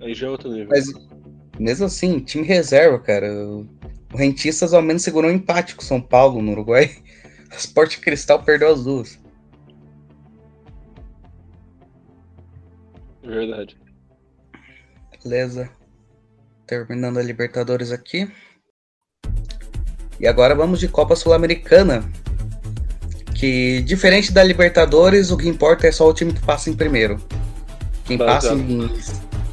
Aí 0.00 0.14
já 0.14 0.26
é 0.26 0.30
outro 0.30 0.50
nível. 0.50 0.68
mas 0.70 0.86
mesmo 1.58 1.86
assim, 1.86 2.18
time 2.20 2.46
reserva, 2.46 2.98
cara. 2.98 3.30
O 4.12 4.16
Rentistas 4.16 4.72
ao 4.72 4.82
menos 4.82 5.02
segurou 5.02 5.30
um 5.30 5.34
empate 5.34 5.76
com 5.76 5.82
o 5.82 5.84
São 5.84 6.00
Paulo 6.00 6.40
no 6.42 6.52
Uruguai. 6.52 6.90
O 7.52 7.56
Sport 7.56 8.00
Cristal 8.00 8.42
perdeu 8.42 8.72
as 8.72 8.82
duas. 8.82 9.18
Verdade. 13.22 13.76
Beleza. 15.22 15.70
Terminando 16.66 17.18
a 17.18 17.22
Libertadores 17.22 17.92
aqui. 17.92 18.30
E 20.18 20.26
agora 20.26 20.54
vamos 20.54 20.80
de 20.80 20.88
Copa 20.88 21.16
Sul-Americana. 21.16 22.04
Que, 23.34 23.80
diferente 23.82 24.32
da 24.32 24.44
Libertadores, 24.44 25.30
o 25.30 25.36
que 25.36 25.48
importa 25.48 25.86
é 25.86 25.92
só 25.92 26.08
o 26.08 26.14
time 26.14 26.32
que 26.32 26.42
passa 26.42 26.68
em 26.68 26.74
primeiro. 26.74 27.18
Quem 28.04 28.18
passa 28.18 28.52
em. 28.52 28.90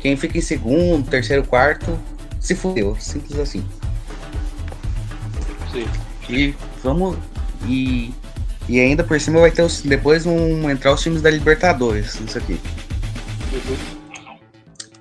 Quem 0.01 0.18
fica 0.18 0.38
em 0.38 0.41
segundo, 0.41 1.09
terceiro, 1.09 1.45
quarto, 1.45 1.97
se 2.39 2.53
fudeu. 2.53 2.95
Simples 2.99 3.39
assim. 3.39 3.65
Sim. 5.72 5.88
E 6.30 6.55
vamos. 6.84 7.18
E, 7.65 8.13
e 8.68 8.80
ainda 8.80 9.03
por 9.03 9.20
cima 9.20 9.39
vai 9.39 9.51
ter 9.51 9.61
os, 9.61 9.82
depois 9.82 10.26
vão 10.26 10.70
entrar 10.70 10.93
os 10.93 11.01
times 11.01 11.22
da 11.22 11.30
Libertadores. 11.30 12.20
Isso 12.20 12.38
aqui. 12.38 12.59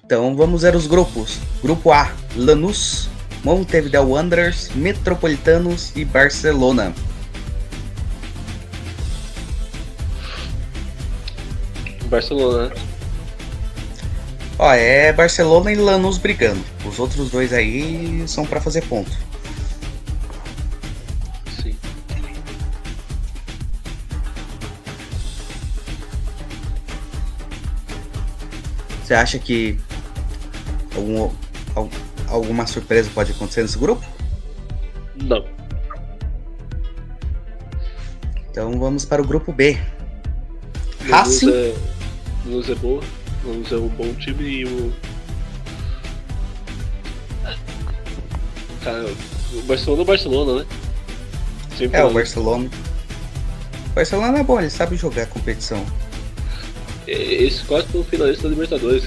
Então 0.05 0.37
vamos 0.37 0.63
ver 0.63 0.77
os 0.77 0.87
grupos. 0.87 1.39
Grupo 1.63 1.93
A: 1.93 2.13
Lanús, 2.37 3.09
Montevideo 3.43 4.09
Wanderers, 4.11 4.71
Metropolitanos 4.75 5.93
e 5.97 6.05
Barcelona. 6.05 6.95
Barcelona? 12.09 12.73
Ó, 14.59 14.73
é 14.73 15.13
Barcelona 15.13 15.73
e 15.73 15.75
Lanús 15.75 16.19
brigando. 16.19 16.63
Os 16.85 16.99
outros 16.99 17.31
dois 17.31 17.53
aí 17.53 18.23
são 18.27 18.47
para 18.47 18.61
fazer 18.61 18.83
ponto. 18.83 19.26
Você 29.07 29.15
acha 29.15 29.39
que 29.39 29.79
algum, 30.97 31.31
al- 31.77 31.89
alguma 32.27 32.67
surpresa 32.67 33.09
pode 33.15 33.31
acontecer 33.31 33.63
nesse 33.63 33.79
grupo? 33.79 34.05
Não. 35.15 35.47
Então 38.51 38.77
vamos 38.81 39.05
para 39.05 39.23
o 39.23 39.25
grupo 39.25 39.53
B. 39.53 39.79
Racing, 41.09 41.53
é, 41.53 41.75
Lanús 42.45 42.69
é 42.69 42.75
boa. 42.75 43.01
Lanús 43.45 43.71
é 43.71 43.77
um 43.77 43.87
bom 43.87 44.13
time 44.15 44.43
e 44.43 44.65
o. 44.65 44.93
Cara, 48.83 49.07
o 49.53 49.63
Barcelona 49.63 50.01
é 50.01 50.03
o 50.03 50.07
Barcelona, 50.07 50.59
né? 50.63 50.67
Sempre 51.79 51.97
é 52.01 52.05
o. 52.05 52.13
Barcelona. 52.13 52.69
O 53.87 53.95
Barcelona 53.95 54.39
é 54.41 54.43
bom, 54.43 54.59
ele 54.59 54.69
sabe 54.69 54.97
jogar 54.97 55.23
a 55.23 55.27
competição. 55.27 55.87
É, 57.07 57.13
Esse 57.13 57.63
quase 57.65 57.87
foi 57.89 58.01
o 58.01 58.05
finalista 58.05 58.45
da 58.45 58.49
Libertadores. 58.51 59.05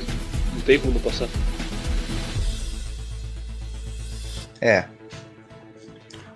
Não 0.53 0.61
tem 0.61 0.79
como 0.79 0.93
não 0.93 1.01
passar. 1.01 1.27
É. 4.61 4.85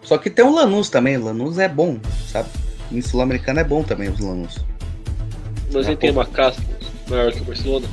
Só 0.02 0.18
que 0.18 0.30
tem 0.30 0.46
o 0.46 0.54
Lanús 0.54 0.90
também. 0.90 1.18
O 1.18 1.24
Lanús 1.24 1.58
é 1.58 1.68
bom, 1.68 2.00
sabe? 2.32 2.50
Em 2.92 3.02
Sul-Americana 3.02 3.62
é 3.62 3.64
bom 3.64 3.84
também 3.84 4.10
os 4.10 4.20
Lanús. 4.20 4.64
Mas 5.72 5.88
Ah, 5.88 5.90
ele 5.90 5.98
tem 5.98 6.12
uma 6.12 6.26
casca 6.26 6.62
maior 7.08 7.32
que 7.32 7.42
o 7.42 7.46
Barcelona. 7.46 7.88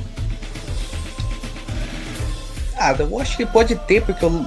Ah, 2.77 2.95
eu 2.97 3.19
acho 3.19 3.37
que 3.37 3.45
pode 3.45 3.75
ter, 3.75 4.01
porque 4.03 4.23
eu 4.23 4.45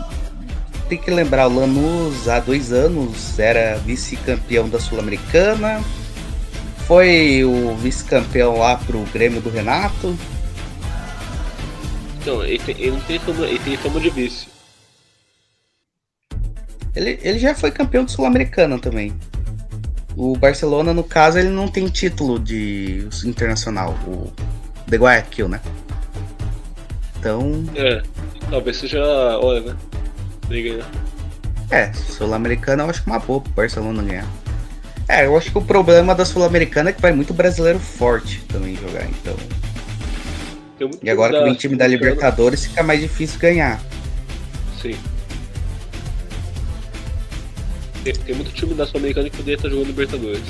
tem 0.89 0.99
que 0.99 1.11
lembrar, 1.11 1.49
o 1.49 1.55
Lanús 1.55 2.29
há 2.29 2.41
dois 2.41 2.72
anos 2.72 3.39
era 3.39 3.77
vice-campeão 3.79 4.68
da 4.68 4.79
Sul-Americana. 4.79 5.83
Foi 6.87 7.43
o 7.45 7.74
vice-campeão 7.76 8.59
lá 8.59 8.76
pro 8.76 9.01
Grêmio 9.05 9.41
do 9.41 9.49
Renato. 9.51 10.16
Não, 12.26 12.45
ele, 12.45 12.59
tem, 12.59 12.74
ele 12.78 12.91
não 12.93 13.01
tem 13.01 13.18
fama, 13.18 13.47
ele 13.47 13.59
tem 13.59 13.76
fama 13.76 14.01
de 14.01 14.11
vice. 14.11 14.49
Ele, 16.95 17.18
ele 17.22 17.39
já 17.39 17.55
foi 17.55 17.70
campeão 17.70 18.05
de 18.05 18.12
Sul-Americana 18.12 18.78
também. 18.78 19.14
O 20.16 20.37
Barcelona, 20.37 20.95
no 20.95 21.03
caso, 21.03 21.39
ele 21.39 21.49
não 21.49 21.66
tem 21.68 21.89
título 21.89 22.39
de 22.39 23.09
internacional, 23.24 23.91
o 24.07 24.32
de 24.87 24.97
Guayaquil, 24.97 25.49
né? 25.49 25.61
Então, 27.18 27.64
É, 27.74 28.03
talvez 28.51 28.76
seja 28.76 29.03
a 29.03 29.39
hora, 29.41 29.61
né? 29.61 29.76
De 30.49 30.62
ganhar. 30.62 30.91
é, 31.70 31.93
Sul-Americana 31.93 32.85
eu 32.85 32.91
acho 32.91 33.03
que 33.03 33.09
uma 33.11 33.18
boa 33.18 33.41
pro 33.41 33.53
Barcelona 33.53 34.03
ganhar. 34.03 34.26
É, 35.09 35.26
eu 35.26 35.36
acho 35.36 35.50
que 35.50 35.59
o 35.59 35.62
problema 35.62 36.14
da 36.14 36.24
Sul-Americana 36.24 36.90
é 36.90 36.92
que 36.92 37.00
vai 37.00 37.12
muito 37.12 37.34
brasileiro 37.34 37.78
forte 37.78 38.40
também 38.48 38.74
jogar, 38.76 39.07
então. 39.07 39.36
E 41.02 41.11
agora 41.11 41.38
que 41.38 41.44
vem 41.44 41.55
time 41.55 41.76
da 41.76 41.86
Libertadores, 41.86 42.66
fica 42.66 42.82
mais 42.82 43.00
difícil 43.00 43.38
ganhar. 43.38 43.80
Sim. 44.80 44.96
Tem, 48.02 48.12
tem 48.12 48.34
muito 48.34 48.52
time 48.52 48.74
da 48.74 48.86
Sul-Americana 48.86 49.30
que 49.30 49.36
poderia 49.36 49.57
estar 49.57 49.68
jogando 49.68 49.86
Libertadores. 49.88 50.42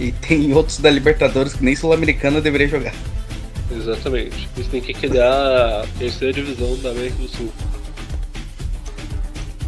E 0.00 0.12
tem 0.12 0.52
outros 0.52 0.78
da 0.78 0.90
Libertadores 0.90 1.54
que 1.54 1.64
nem 1.64 1.76
Sul-Americana 1.76 2.40
deveria 2.40 2.68
jogar. 2.68 2.94
Exatamente. 3.70 4.48
Eles 4.56 4.68
têm 4.68 4.80
que 4.80 4.92
criar 4.92 5.82
a 5.82 5.86
terceira 5.98 6.32
divisão 6.32 6.76
da 6.78 6.90
América 6.90 7.16
do 7.16 7.28
Sul. 7.28 7.52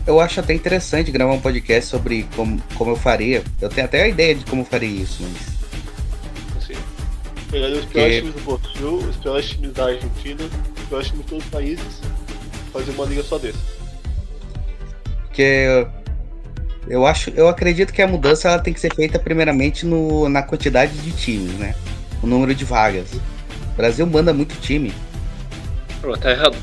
Eu 0.09 0.19
acho 0.21 0.41
até 0.41 0.55
interessante 0.55 1.11
gravar 1.11 1.35
um 1.35 1.41
podcast 1.41 1.91
sobre 1.91 2.27
como, 2.35 2.59
como 2.77 2.93
eu 2.93 2.97
faria. 2.97 3.45
Eu 3.61 3.69
tenho 3.69 3.87
até 3.87 4.05
a 4.05 4.09
ideia 4.09 4.35
de 4.35 4.43
como 4.47 4.63
eu 4.63 4.65
faria 4.65 4.89
isso, 4.89 5.23
mas. 5.23 6.57
Assim. 6.57 6.73
Pegaria 7.51 7.77
os 7.77 7.85
piores 7.85 8.15
Que- 8.15 8.21
times 8.23 8.35
do 8.43 8.59
Brasil, 8.59 8.95
os 9.11 9.17
piores 9.17 9.51
times 9.51 9.73
da 9.75 9.85
Argentina, 9.85 10.45
os 10.79 10.85
piores 10.89 11.07
times 11.09 11.25
de 11.25 11.29
todos 11.29 11.45
os 11.45 11.51
países, 11.51 12.01
fazer 12.73 12.91
uma 12.93 13.05
liga 13.05 13.23
só 13.23 13.37
desse. 13.37 13.59
Porque 15.27 15.87
eu 16.89 17.07
acho, 17.07 17.29
eu 17.37 17.47
acredito 17.47 17.93
que 17.93 18.01
a 18.01 18.07
mudança 18.07 18.49
ela 18.49 18.59
tem 18.61 18.73
que 18.73 18.81
ser 18.81 18.95
feita 18.95 19.19
primeiramente 19.19 19.85
no, 19.85 20.27
na 20.31 20.43
quantidade 20.43 20.97
de 20.97 21.13
times, 21.13 21.53
né? 21.59 21.75
O 22.23 22.27
número 22.27 22.55
de 22.55 22.65
vagas. 22.65 23.13
O 23.13 23.77
Brasil 23.77 24.07
manda 24.07 24.33
muito 24.33 24.59
time. 24.59 24.91
Não, 26.03 26.15
tá 26.17 26.31
errado. 26.31 26.57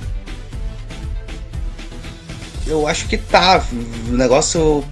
Eu 2.67 2.87
acho 2.87 3.07
que 3.07 3.17
tá. 3.17 3.63
O 4.09 4.11
negócio 4.11 4.83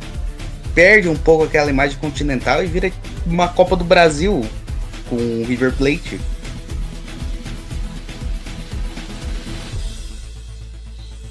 perde 0.73 1.09
um 1.09 1.15
pouco 1.15 1.43
aquela 1.43 1.69
imagem 1.69 1.97
continental 1.97 2.63
e 2.63 2.67
vira 2.67 2.91
uma 3.25 3.47
Copa 3.47 3.75
do 3.75 3.83
Brasil 3.83 4.45
com 5.09 5.15
o 5.15 5.45
River 5.45 5.73
Plate. 5.73 6.19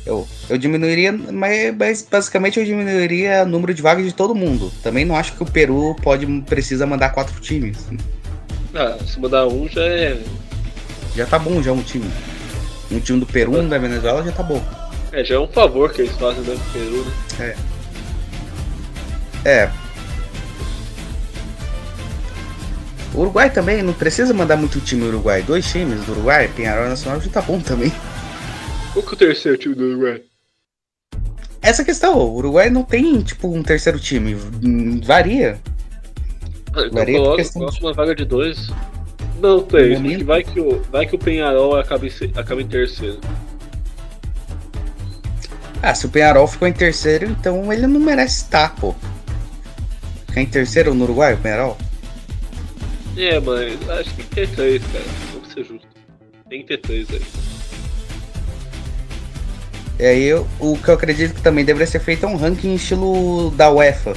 Eu, 0.05 0.27
eu 0.51 0.59
diminuiria, 0.59 1.13
mas, 1.13 1.75
mas 1.77 2.03
basicamente 2.03 2.59
eu 2.59 2.65
diminuiria 2.65 3.45
o 3.45 3.47
número 3.47 3.73
de 3.73 3.81
vagas 3.81 4.05
de 4.05 4.13
todo 4.13 4.35
mundo. 4.35 4.73
Também 4.83 5.05
não 5.05 5.17
acho 5.17 5.35
que 5.35 5.43
o 5.43 5.47
Peru 5.47 5.95
pode 6.03 6.27
precisa 6.43 6.87
mandar 6.87 7.11
quatro 7.11 7.41
times. 7.41 7.79
Ah, 8.75 8.99
se 9.07 9.21
mandar 9.21 9.47
um 9.47 9.69
já 9.69 9.83
é. 9.83 10.21
Já 11.15 11.27
tá 11.27 11.39
bom 11.39 11.63
já 11.63 11.73
um 11.73 11.83
time. 11.83 12.11
Um 12.91 12.99
time 12.99 13.21
do 13.21 13.27
Peru, 13.27 13.59
um 13.59 13.69
da 13.69 13.79
Venezuela 13.79 14.25
já 14.25 14.33
tá 14.33 14.43
bom. 14.43 14.61
É, 15.13 15.23
já 15.25 15.35
é 15.35 15.39
um 15.39 15.47
favor 15.49 15.93
que 15.93 16.03
eles 16.03 16.17
fazem 16.17 16.43
né, 16.43 16.55
pro 16.57 16.81
Peru, 16.81 17.05
né? 17.39 17.57
É. 19.45 19.71
O 23.15 23.21
Uruguai 23.21 23.51
também 23.51 23.83
não 23.83 23.93
precisa 23.93 24.33
mandar 24.33 24.57
muito 24.57 24.81
time 24.81 25.05
Uruguai. 25.05 25.43
Dois 25.43 25.71
times 25.71 26.03
do 26.07 26.13
Uruguai, 26.13 26.49
Penharol 26.57 26.89
Nacional 26.89 27.21
já 27.21 27.31
tá 27.31 27.43
bom 27.43 27.61
também. 27.61 27.93
Qual 28.95 29.05
que 29.05 29.11
é 29.11 29.15
o 29.15 29.17
terceiro 29.17 29.59
time 29.59 29.75
do 29.75 29.85
Uruguai? 29.85 30.23
Essa 31.61 31.85
questão, 31.85 32.19
o 32.19 32.35
Uruguai 32.37 32.71
não 32.71 32.83
tem, 32.83 33.21
tipo, 33.21 33.49
um 33.55 33.63
terceiro 33.63 34.01
time. 34.01 34.35
Varia. 35.05 35.61
Então 36.71 36.91
Varia 36.91 37.19
coloca, 37.19 37.45
coloca 37.53 37.79
uma 37.81 37.93
vaga 37.93 38.15
de 38.15 38.25
dois. 38.25 38.69
Não, 39.41 39.63
porque 39.63 40.25
vai 40.25 40.43
que 40.43 40.59
o, 40.61 40.81
vai 40.91 41.07
que 41.07 41.15
o 41.15 41.19
Penharol 41.19 41.75
se- 42.11 42.33
acaba 42.35 42.63
em 42.63 42.67
terceiro. 42.67 43.21
Ah, 45.83 45.95
se 45.95 46.07
o 46.07 46.09
Penharol 46.09 46.47
ficou 46.47 46.69
em 46.69 46.73
terceiro, 46.73 47.27
então 47.29 47.73
ele 47.73 47.87
não 47.89 47.99
merece 48.01 48.43
estar, 48.45 48.75
pô. 48.77 48.95
Ficar 50.29 50.41
em 50.41 50.47
terceiro 50.47 50.95
no 50.95 51.05
Uruguai, 51.05 51.35
o 51.35 51.39
Penharol? 51.39 51.77
É, 53.17 53.41
mas 53.41 53.91
acho 53.91 54.11
que 54.15 54.23
tem 54.23 54.25
que 54.25 54.35
ter 54.35 54.49
três, 54.55 54.83
cara. 54.93 55.05
Vamos 55.35 55.49
ser 55.53 55.65
justo. 55.65 55.87
Tem 56.49 56.61
que 56.63 56.69
ter 56.69 56.79
três 56.79 57.09
aí. 57.11 57.23
E 59.99 60.05
aí, 60.05 60.23
eu- 60.25 60.47
o 60.59 60.77
que 60.79 60.89
eu 60.89 60.95
acredito 60.95 61.35
que 61.35 61.43
também 61.43 61.65
deveria 61.65 61.87
ser 61.87 62.01
feito 62.01 62.25
é 62.25 62.29
um 62.29 62.37
ranking 62.37 62.75
estilo 62.75 63.51
da 63.53 63.71
UEFA, 63.71 64.15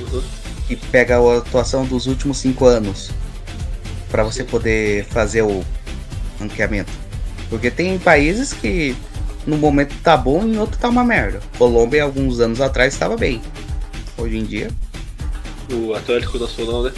Uhum. 0.00 0.22
que 0.66 0.76
pega 0.76 1.18
a 1.18 1.38
atuação 1.38 1.84
dos 1.84 2.06
últimos 2.06 2.38
cinco 2.38 2.64
anos, 2.66 3.10
Pra 4.10 4.24
você 4.24 4.42
poder 4.42 5.04
fazer 5.04 5.42
o 5.42 5.62
ranqueamento. 6.40 6.90
Porque 7.50 7.70
tem 7.70 7.98
países 7.98 8.54
que 8.54 8.96
no 9.48 9.56
momento 9.56 9.94
tá 10.02 10.14
bom 10.14 10.44
e 10.44 10.54
em 10.54 10.58
outro 10.58 10.78
tá 10.78 10.90
uma 10.90 11.02
merda. 11.02 11.40
Colômbia, 11.56 12.04
alguns 12.04 12.38
anos 12.38 12.60
atrás, 12.60 12.92
estava 12.92 13.16
bem. 13.16 13.40
Hoje 14.18 14.36
em 14.36 14.44
dia, 14.44 14.68
O 15.72 15.94
Atlético 15.94 16.38
Nacional, 16.38 16.82
né? 16.82 16.92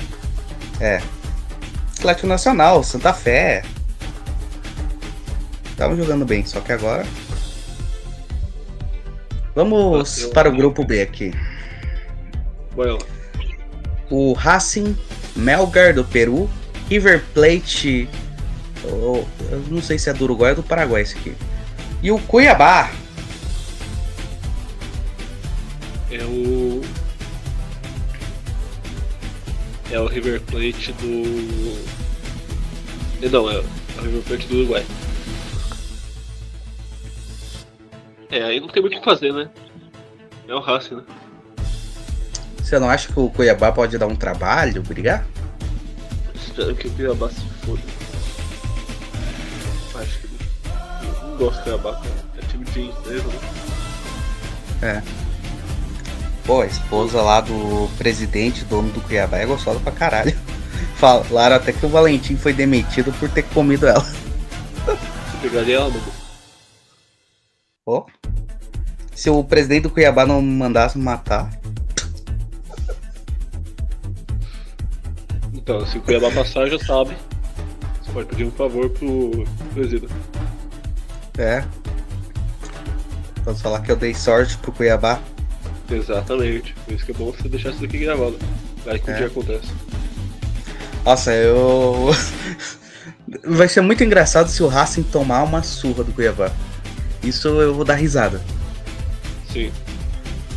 é. 0.81 1.01
Atlético 1.97 2.27
Nacional, 2.27 2.83
Santa 2.83 3.13
Fé, 3.13 3.63
estavam 5.71 5.97
jogando 5.97 6.25
bem, 6.25 6.45
só 6.45 6.61
que 6.61 6.73
agora. 6.73 7.07
Vamos 9.55 10.25
para 10.33 10.49
o 10.49 10.57
grupo 10.57 10.85
B 10.85 11.03
aqui. 11.03 11.33
Lá. 12.77 12.99
O 14.11 14.33
Racing, 14.33 14.97
Melgar 15.37 15.95
do 15.95 16.05
Peru, 16.05 16.51
River 16.89 17.23
Plate. 17.33 18.09
Eu, 18.83 19.29
eu 19.51 19.63
não 19.69 19.83
sei 19.83 19.99
se 19.99 20.09
é 20.09 20.15
do 20.15 20.25
Uruguai 20.25 20.51
ou 20.51 20.57
do 20.57 20.63
Paraguai 20.63 21.03
esse 21.03 21.17
aqui. 21.17 21.35
E 22.03 22.11
o 22.11 22.19
Cuiabá. 22.19 22.91
É 26.11 26.25
o. 26.25 26.81
É 29.91 30.01
o 30.01 30.07
River 30.07 30.41
Plate 30.43 30.93
do. 30.93 31.79
Eh, 33.23 33.29
Não, 33.29 33.51
é 33.51 33.59
o 33.59 34.03
River 34.03 34.23
Plate 34.23 34.47
do 34.47 34.57
Uruguai. 34.57 34.87
É, 38.31 38.43
aí 38.45 38.61
não 38.61 38.69
tem 38.69 38.81
muito 38.81 38.97
o 38.97 39.01
que 39.01 39.05
fazer, 39.05 39.33
né? 39.33 39.51
É 40.47 40.55
o 40.55 40.61
Racing, 40.61 40.97
né? 40.97 41.03
Você 42.59 42.79
não 42.79 42.89
acha 42.89 43.13
que 43.13 43.19
o 43.19 43.29
Cuiabá 43.29 43.73
pode 43.73 43.99
dar 43.99 44.07
um 44.07 44.15
trabalho, 44.15 44.83
brigar? 44.83 45.27
Espero 46.35 46.75
que 46.77 46.87
o 46.87 46.91
Cuiabá 46.93 47.29
se 47.29 47.41
foda. 47.65 48.00
Gosto 51.41 51.57
do 51.59 51.63
Cuiabá, 51.65 51.93
cara. 51.95 52.15
É 52.37 52.47
time 52.47 52.65
de 52.67 52.81
empresa, 52.83 53.29
né? 54.83 55.03
Pô, 56.45 56.61
a 56.61 56.67
esposa 56.67 57.23
lá 57.23 57.41
do 57.41 57.89
presidente, 57.97 58.65
dono 58.65 58.91
do 58.93 59.01
Cuiabá, 59.01 59.39
é 59.39 59.47
gostosa 59.47 59.81
pra 59.81 59.93
caralho. 59.93 60.37
Falaram 60.97 61.57
até 61.57 61.73
que 61.73 61.85
o 61.85 61.89
Valentim 61.89 62.37
foi 62.37 62.53
demitido 62.53 63.13
por 63.19 63.29
ter 63.31 63.43
comido 63.45 63.87
ela. 63.87 64.01
Você 64.01 65.49
pegaria 65.49 65.77
ela, 65.77 65.89
mano? 65.89 66.13
Pô. 67.85 68.07
Se 69.15 69.31
o 69.31 69.43
presidente 69.43 69.83
do 69.85 69.91
Cuiabá 69.91 70.27
não 70.27 70.43
mandasse 70.43 70.99
matar. 70.99 71.51
Então, 75.55 75.87
se 75.87 75.99
o 75.99 76.03
Cuiabá 76.03 76.31
passar, 76.31 76.67
já 76.69 76.79
sabe. 76.79 77.17
Você 78.03 78.13
pode 78.13 78.29
pedir 78.29 78.45
um 78.45 78.51
favor 78.51 78.91
pro 78.91 79.45
presídio. 79.73 80.09
É. 81.39 81.65
Posso 83.45 83.63
falar 83.63 83.81
que 83.81 83.91
eu 83.91 83.97
dei 83.97 84.15
sorte 84.15 84.57
pro 84.59 84.73
Cuiabá. 84.73 85.19
Exatamente. 85.91 86.75
Por 86.85 86.95
isso 86.95 87.05
que 87.05 87.13
é 87.13 87.15
bom 87.15 87.33
você 87.33 87.49
deixar 87.49 87.71
isso 87.71 87.85
aqui 87.85 87.99
gravado. 87.99 88.39
Vai 88.85 88.99
que 88.99 89.11
um 89.11 89.15
É. 89.15 89.17
dia 89.19 89.27
acontece. 89.27 89.69
Nossa, 91.05 91.33
eu. 91.33 92.11
Vai 93.47 93.69
ser 93.69 93.81
muito 93.81 94.03
engraçado 94.03 94.49
se 94.51 94.63
o 94.63 94.67
Racing 94.67 95.05
tomar 95.05 95.43
uma 95.45 95.63
surra 95.63 96.03
do 96.05 96.13
Cuiabá. 96.13 96.51
Isso 97.23 97.49
eu 97.49 97.75
vou 97.75 97.85
dar 97.85 97.95
risada. 97.95 98.41
Sim. 99.53 99.71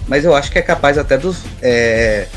Mas 0.07 0.25
eu 0.25 0.35
acho 0.35 0.51
que 0.51 0.59
é 0.59 0.61
capaz 0.61 0.97
até 0.97 1.17
dos. 1.17 1.37
É... 1.61 2.27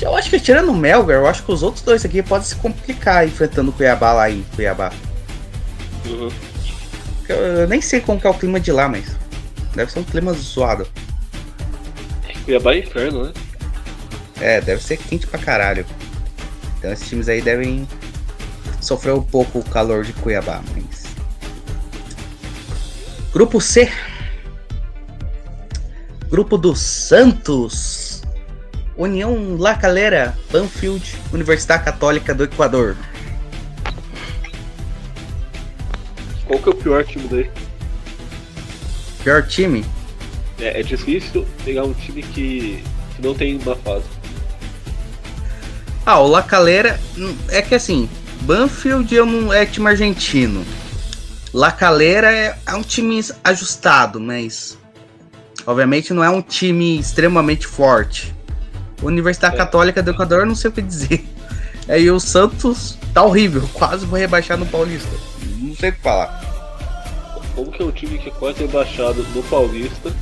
Eu 0.00 0.14
acho 0.14 0.28
que 0.30 0.38
tirando 0.38 0.70
o 0.70 0.74
Melgar, 0.76 1.16
eu 1.16 1.26
acho 1.26 1.42
que 1.42 1.50
os 1.52 1.62
outros 1.62 1.82
dois 1.82 2.04
aqui 2.04 2.22
podem 2.22 2.46
se 2.46 2.54
complicar 2.56 3.26
enfrentando 3.26 3.70
o 3.70 3.72
Cuiabá 3.72 4.12
lá 4.12 4.30
em 4.30 4.44
Cuiabá. 4.54 4.92
Uhum. 6.06 6.30
Eu, 7.28 7.68
nem 7.68 7.80
sei 7.80 8.00
como 8.00 8.20
que 8.20 8.26
é 8.26 8.30
o 8.30 8.34
clima 8.34 8.60
de 8.60 8.72
lá, 8.72 8.88
mas. 8.88 9.16
Deve 9.74 9.92
ser 9.92 9.98
um 9.98 10.04
clima 10.04 10.32
zoado. 10.32 10.86
Cuiabá 12.44 12.74
é 12.74 12.78
inferno, 12.78 13.24
né? 13.24 13.32
É, 14.40 14.60
deve 14.60 14.82
ser 14.82 14.96
quente 14.96 15.26
pra 15.26 15.38
caralho. 15.38 15.84
Então 16.78 16.92
esses 16.92 17.08
times 17.08 17.28
aí 17.28 17.42
devem 17.42 17.86
sofrer 18.80 19.12
um 19.14 19.22
pouco 19.22 19.58
o 19.58 19.64
calor 19.64 20.04
de 20.04 20.12
Cuiabá, 20.12 20.62
mas. 20.74 21.04
Grupo 23.32 23.60
C. 23.60 23.90
Grupo 26.30 26.56
do 26.56 26.74
Santos. 26.74 28.22
União 28.96 29.56
La 29.58 29.74
Calera, 29.74 30.36
Banfield, 30.50 31.16
Universidade 31.32 31.84
Católica 31.84 32.34
do 32.34 32.44
Equador. 32.44 32.96
Qual 36.56 36.62
que 36.62 36.68
é 36.68 36.72
o 36.72 36.74
pior 36.74 37.04
time 37.04 37.28
daí? 37.28 37.50
Pior 39.22 39.46
time? 39.46 39.84
É, 40.58 40.80
é 40.80 40.82
difícil 40.82 41.46
pegar 41.64 41.84
um 41.84 41.92
time 41.92 42.22
que, 42.22 42.82
que 43.14 43.22
não 43.22 43.34
tem 43.34 43.58
uma 43.58 43.76
fase. 43.76 44.04
Ah, 46.06 46.20
o 46.20 46.28
La 46.28 46.42
Calera 46.42 46.98
hum, 47.18 47.36
é 47.48 47.60
que 47.60 47.74
assim, 47.74 48.08
Banfield 48.42 49.14
eu 49.14 49.26
não- 49.26 49.52
é 49.52 49.66
time 49.66 49.88
argentino. 49.88 50.64
La 51.52 51.70
Calera 51.72 52.32
é, 52.32 52.56
é 52.66 52.74
um 52.74 52.82
time 52.82 53.22
ajustado, 53.44 54.18
mas 54.20 54.78
obviamente 55.66 56.14
não 56.14 56.24
é 56.24 56.30
um 56.30 56.40
time 56.40 56.98
extremamente 56.98 57.66
forte. 57.66 58.34
Universidade 59.02 59.56
É. 59.56 59.58
Católica 59.58 60.02
do 60.02 60.12
Equador 60.12 60.40
eu 60.40 60.46
não 60.46 60.54
sei 60.54 60.70
o 60.70 60.72
que 60.72 60.80
dizer. 60.80 61.22
Aí 61.86 62.08
o 62.10 62.18
Santos 62.18 62.96
tá 63.12 63.22
horrível, 63.22 63.68
quase 63.74 64.06
vou 64.06 64.18
rebaixar 64.18 64.56
no 64.56 64.64
Paulista. 64.64 65.10
Não 65.58 65.74
sei 65.74 65.90
o 65.90 65.92
que 65.92 66.00
falar. 66.00 66.45
Como 67.56 67.72
que 67.72 67.82
é 67.82 67.84
um 67.86 67.90
time 67.90 68.18
que 68.18 68.28
é 68.28 68.32
quase 68.32 68.60
rebaixado 68.60 69.24
no 69.34 69.42
Paulista, 69.44 70.12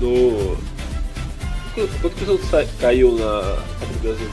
no. 0.00 0.56
Quanto 2.00 2.16
que 2.16 2.24
o 2.24 2.26
Santos 2.26 2.48
sa- 2.50 2.66
caiu 2.80 3.12
na 3.16 3.62
Copa 3.78 3.92
do 3.92 4.00
Brasil? 4.02 4.30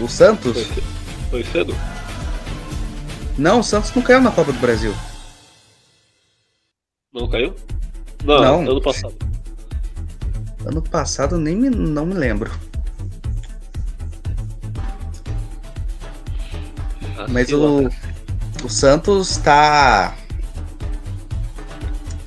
O 0.00 0.08
Santos? 0.08 0.52
Foi, 0.54 0.64
ce- 0.64 0.82
foi 1.30 1.44
cedo? 1.44 1.76
Não, 3.38 3.60
o 3.60 3.62
Santos 3.62 3.92
não 3.94 4.02
caiu 4.02 4.20
na 4.20 4.32
Copa 4.32 4.52
do 4.52 4.58
Brasil. 4.58 4.92
Não 7.14 7.28
caiu? 7.28 7.54
Não, 8.24 8.40
Não. 8.42 8.60
ano 8.72 8.80
passado. 8.82 9.14
Ano 10.64 10.80
passado 10.82 11.38
nem 11.38 11.54
me, 11.56 11.68
não 11.70 12.06
me 12.06 12.14
lembro. 12.14 12.50
Ah, 17.18 17.26
Mas 17.28 17.52
o, 17.52 17.88
o 18.64 18.68
Santos 18.68 19.36
tá. 19.36 20.14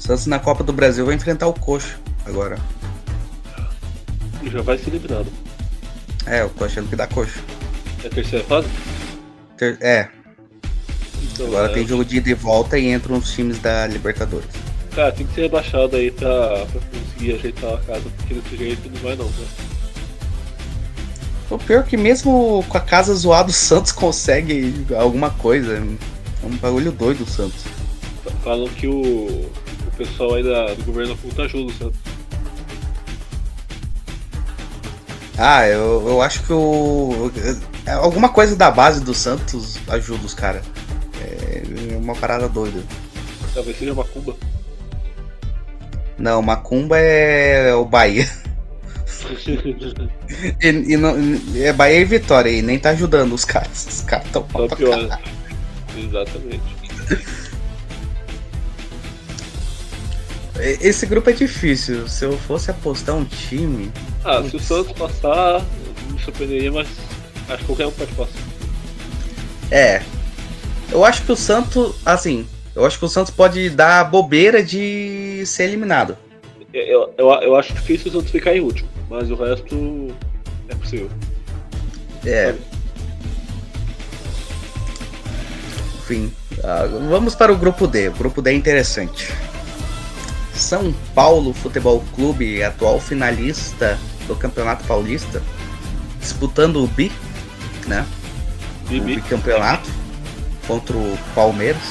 Santos 0.06 0.26
na 0.28 0.38
Copa 0.40 0.64
do 0.64 0.72
Brasil 0.72 1.06
vai 1.06 1.16
enfrentar 1.16 1.48
o 1.48 1.54
Coxa 1.54 1.98
agora. 2.26 2.58
Já 4.44 4.62
vai 4.62 4.78
ser 4.78 4.90
eliminado. 4.90 5.28
É, 6.28 6.42
eu 6.42 6.50
tô 6.50 6.66
achando 6.66 6.88
que 6.90 6.96
dá 6.96 7.08
Coxa. 7.08 7.40
É 8.04 8.08
a 8.08 8.10
terceira 8.10 8.46
fase? 8.46 8.68
Ter- 9.58 9.78
É, 9.82 10.08
Então, 11.34 11.48
agora 11.48 11.72
é, 11.72 11.74
tem 11.74 11.88
jogo 11.88 12.06
de 12.06 12.18
ida 12.18 12.30
e 12.30 12.34
volta 12.36 12.78
e 12.78 12.92
entram 12.94 13.18
os 13.18 13.32
times 13.34 13.58
da 13.60 13.88
Libertadores. 13.88 14.48
Cara, 14.94 15.12
tem 15.12 15.26
que 15.26 15.34
ser 15.34 15.42
rebaixado 15.42 15.96
aí 15.96 16.12
pra, 16.12 16.66
pra 16.68 16.82
conseguir 16.92 17.34
ajeitar 17.34 17.74
a 17.74 17.78
casa, 17.80 18.04
porque 18.18 18.34
desse 18.36 18.58
jeito 18.58 18.90
não 18.90 19.02
vai 19.02 19.16
não, 19.16 19.26
né? 19.26 19.46
O 21.50 21.58
pior 21.58 21.80
é 21.82 21.84
que 21.84 21.98
mesmo 21.98 22.64
com 22.70 22.78
a 22.78 22.82
casa 22.82 23.14
zoada, 23.14 23.50
o 23.50 23.54
Santos 23.54 23.92
consegue 23.92 24.86
alguma 24.98 25.30
coisa. 25.32 25.76
É 25.78 26.46
um 26.46 26.56
bagulho 26.58 26.92
doido 26.92 27.24
o 27.24 27.28
Santos. 27.30 27.64
Falam 28.44 28.68
que 28.70 28.88
o 28.88 29.46
pessoal 29.96 30.36
aí 30.36 30.44
da, 30.44 30.74
do 30.74 30.84
governo 30.84 31.16
puta 31.18 31.44
ajuda 31.44 31.72
o 31.72 31.78
Santos. 31.78 32.00
Ah, 35.38 35.68
eu, 35.68 36.08
eu 36.08 36.22
acho 36.22 36.44
que 36.44 36.54
o. 36.54 37.32
é, 37.86 37.92
Alguma 37.92 38.30
coisa 38.30 38.56
da 38.56 38.72
base 38.72 39.04
do 39.04 39.14
Santos 39.14 39.78
ajuda 39.90 40.26
os 40.26 40.34
caras. 40.34 40.64
É 41.22 41.98
uma 41.98 42.16
parada 42.16 42.48
doida. 42.48 42.82
Talvez 43.54 43.78
seja 43.78 43.94
macumba. 43.94 44.36
Não, 46.18 46.42
Macumba 46.42 46.98
é 46.98 47.74
o 47.74 47.86
Bahia. 47.86 48.28
E, 50.62 50.68
e 50.68 50.98
não, 50.98 51.16
é 51.56 51.74
Bahia 51.74 52.00
e 52.00 52.06
Vitória 52.06 52.50
e 52.50 52.62
nem 52.62 52.78
tá 52.78 52.92
ajudando 52.92 53.34
os 53.34 53.44
caras. 53.44 53.88
Os 53.88 54.02
caras 54.02 54.28
tão 54.32 54.46
Só 54.52 54.68
pior. 54.68 55.20
Exatamente. 55.98 56.62
Esse 60.60 61.06
grupo 61.06 61.30
é 61.30 61.34
difícil. 61.34 62.08
Se 62.08 62.26
eu 62.26 62.38
fosse 62.38 62.72
apostar 62.72 63.16
um 63.16 63.26
time. 63.26 63.92
Ah, 64.24 64.42
se 64.44 64.56
o 64.56 64.60
Santos 64.60 64.94
passar, 64.94 65.62
me 66.12 66.20
surpreenderia, 66.20 66.72
mas 66.72 66.88
acho 67.50 67.60
que 67.60 67.66
qualquer 67.66 67.88
um 67.88 67.92
pode 67.92 68.12
passar. 68.14 68.40
É. 69.70 70.02
Eu 70.92 71.04
acho 71.04 71.24
que 71.24 71.32
o 71.32 71.36
Santos. 71.36 71.96
Assim. 72.06 72.48
Eu 72.76 72.86
acho 72.86 73.00
que 73.00 73.06
o 73.06 73.10
Santos 73.10 73.34
pode 73.34 73.70
dar 73.70 74.02
a 74.02 74.04
bobeira 74.04 74.62
de 74.62 75.44
ser 75.46 75.64
eliminado. 75.64 76.18
Eu, 76.74 77.14
eu, 77.18 77.30
eu 77.42 77.56
acho 77.56 77.74
difícil 77.74 78.10
o 78.10 78.12
Santos 78.12 78.32
ficar 78.32 78.56
em 78.56 78.60
último, 78.60 78.90
mas 79.10 79.32
o 79.32 79.36
resto 79.36 80.14
é 80.68 80.76
possível. 80.76 81.10
É. 82.26 82.54
Enfim. 86.00 86.32
ah, 86.64 86.86
vamos 87.10 87.34
para 87.34 87.52
o 87.52 87.58
grupo 87.58 87.88
D. 87.88 88.10
O 88.10 88.14
grupo 88.14 88.42
D 88.42 88.52
é 88.52 88.54
interessante. 88.54 89.34
São 90.56 90.94
Paulo 91.14 91.54
Futebol 91.54 92.04
Clube, 92.16 92.64
atual 92.64 93.00
finalista 93.00 94.00
do 94.28 94.36
Campeonato 94.36 94.84
Paulista, 94.86 95.42
disputando 96.20 96.84
o 96.84 96.88
bi, 96.88 97.12
né? 97.88 98.06
O 98.86 98.90
Bibi, 98.90 99.16
bicampeonato 99.16 99.90
contra 100.68 100.96
o 100.96 101.18
Palmeiras. 101.34 101.84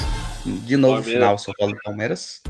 De 0.45 0.75
novo, 0.77 0.95
Palmeiras. 0.95 1.13
final, 1.13 1.37
São 1.37 1.53
Paulo 1.57 1.75
e 1.75 1.83
Palmeiras. 1.83 2.41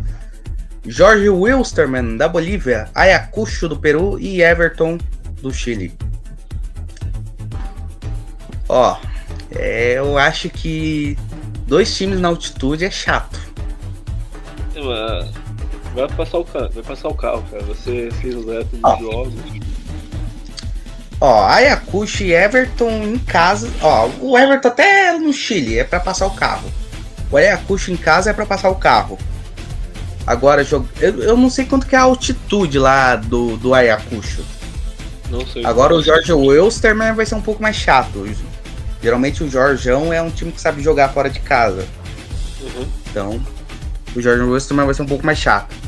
Jorge 0.87 1.29
Wilstermann, 1.29 2.17
da 2.17 2.27
Bolívia. 2.27 2.89
Ayacucho, 2.93 3.67
do 3.67 3.77
Peru. 3.77 4.19
E 4.19 4.41
Everton, 4.41 4.97
do 5.41 5.51
Chile. 5.53 5.93
Ó, 8.69 8.97
é, 9.51 9.93
eu 9.93 10.17
acho 10.17 10.49
que 10.49 11.17
dois 11.67 11.95
times 11.95 12.19
na 12.19 12.27
altitude 12.27 12.85
é 12.85 12.91
chato. 12.91 13.39
Vai 15.95 16.09
passar 16.09 16.37
o 16.39 16.45
carro, 16.45 16.69
vai 16.73 16.83
passar 16.83 17.07
o 17.07 17.13
carro, 17.13 17.43
cara. 17.49 17.63
Você 17.63 18.09
fez 18.21 18.35
o 18.35 18.51
reto 18.51 18.75
dos 18.75 18.99
jogos. 18.99 19.33
Ó, 21.21 21.45
Ayacucho 21.45 22.23
e 22.23 22.33
Everton 22.33 22.89
em 22.89 23.17
casa. 23.17 23.71
Ó, 23.81 24.09
o 24.19 24.37
Everton 24.37 24.67
até 24.67 25.17
no 25.17 25.31
Chile 25.31 25.79
é 25.79 25.85
para 25.85 26.01
passar 26.01 26.25
o 26.25 26.31
carro. 26.31 26.69
O 27.31 27.37
Ayacucho 27.37 27.91
em 27.91 27.95
casa 27.95 28.29
é 28.29 28.33
para 28.33 28.45
passar 28.45 28.69
o 28.69 28.75
carro. 28.75 29.17
Agora, 30.27 30.65
eu, 30.69 30.85
eu 30.99 31.37
não 31.37 31.49
sei 31.49 31.65
quanto 31.65 31.87
que 31.87 31.95
é 31.95 31.97
a 31.97 32.01
altitude 32.01 32.77
lá 32.77 33.15
do, 33.15 33.55
do 33.57 33.73
Ayacucho. 33.73 34.43
Não 35.29 35.45
sei. 35.47 35.65
Agora 35.65 35.95
o 35.95 36.03
Jorge 36.03 36.33
Wilstermann 36.33 37.13
vai 37.13 37.25
ser 37.25 37.35
um 37.35 37.41
pouco 37.41 37.63
mais 37.63 37.77
chato. 37.77 38.27
Geralmente 39.01 39.43
o 39.43 39.49
Jorjão 39.49 40.11
é 40.11 40.21
um 40.21 40.29
time 40.29 40.51
que 40.51 40.59
sabe 40.59 40.81
jogar 40.81 41.09
fora 41.09 41.29
de 41.29 41.39
casa. 41.39 41.87
Uhum. 42.59 42.87
Então, 43.09 43.41
o 44.13 44.21
Jorge 44.21 44.43
Wilstermann 44.43 44.85
vai 44.85 44.95
ser 44.95 45.03
um 45.03 45.07
pouco 45.07 45.25
mais 45.25 45.37
chato. 45.37 45.84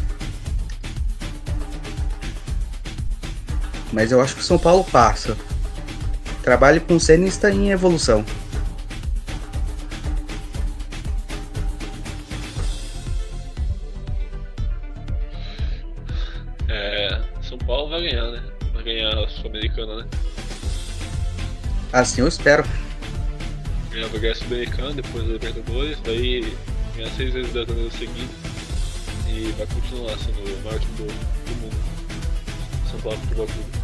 Mas 3.92 4.12
eu 4.12 4.22
acho 4.22 4.36
que 4.36 4.42
o 4.42 4.44
São 4.44 4.58
Paulo 4.58 4.84
passa. 4.84 5.38
Trabalho 6.44 6.80
com 6.82 6.96
o 6.96 7.00
Senna 7.00 7.28
está 7.28 7.52
em 7.52 7.72
evolução. 7.72 8.24
É, 16.70 17.22
São 17.42 17.58
Paulo 17.58 17.90
vai 17.90 18.02
ganhar, 18.02 18.32
né? 18.32 18.44
Vai 18.74 18.84
ganhar 18.84 19.18
a 19.18 19.28
Sul-Americana, 19.28 19.98
né? 19.98 20.08
Assim 21.92 22.22
eu 22.22 22.28
espero. 22.28 22.64
Ganhar, 23.92 24.08
vai 24.08 24.20
ganhar 24.20 24.34
a 24.34 24.36
Sul-Americana, 24.36 24.94
depois 24.94 25.24
a 25.24 25.34
Libertadores, 25.34 26.00
daí 26.04 26.54
ganhar 26.96 27.10
seis 27.12 27.34
vezes 27.34 27.54
da 27.54 27.62
anos 27.62 27.94
seguidos 27.94 28.36
e 29.30 29.54
vai 29.58 29.68
continuar 29.68 30.18
sendo 30.18 30.40
o 30.40 30.64
maior 30.64 30.80
time 30.80 30.96
do, 30.98 31.06
do 31.06 31.62
mundo. 31.62 31.76
São 32.90 33.00
Paulo 33.02 33.18
Futebol 33.20 33.48
Clube. 33.48 33.77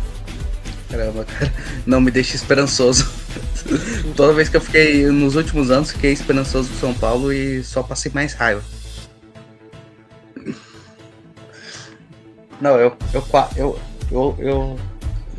Caramba, 0.94 1.26
cara, 1.26 1.52
não 1.88 2.00
me 2.00 2.12
deixa 2.12 2.36
esperançoso. 2.36 3.10
Toda 4.16 4.32
vez 4.32 4.48
que 4.48 4.58
eu 4.58 4.62
fiquei, 4.62 5.08
nos 5.08 5.36
últimos 5.36 5.72
anos, 5.72 5.92
fiquei 5.92 6.12
esperançoso 6.12 6.70
do 6.70 6.78
São 6.78 6.94
Paulo 6.94 7.34
e 7.34 7.64
só 7.64 7.82
passei 7.82 8.12
mais 8.14 8.34
raiva. 8.34 8.62
Não, 12.62 12.80
eu, 12.80 12.96
eu, 13.12 13.26
eu, 13.56 13.80
eu, 14.12 14.36
eu, 14.38 14.80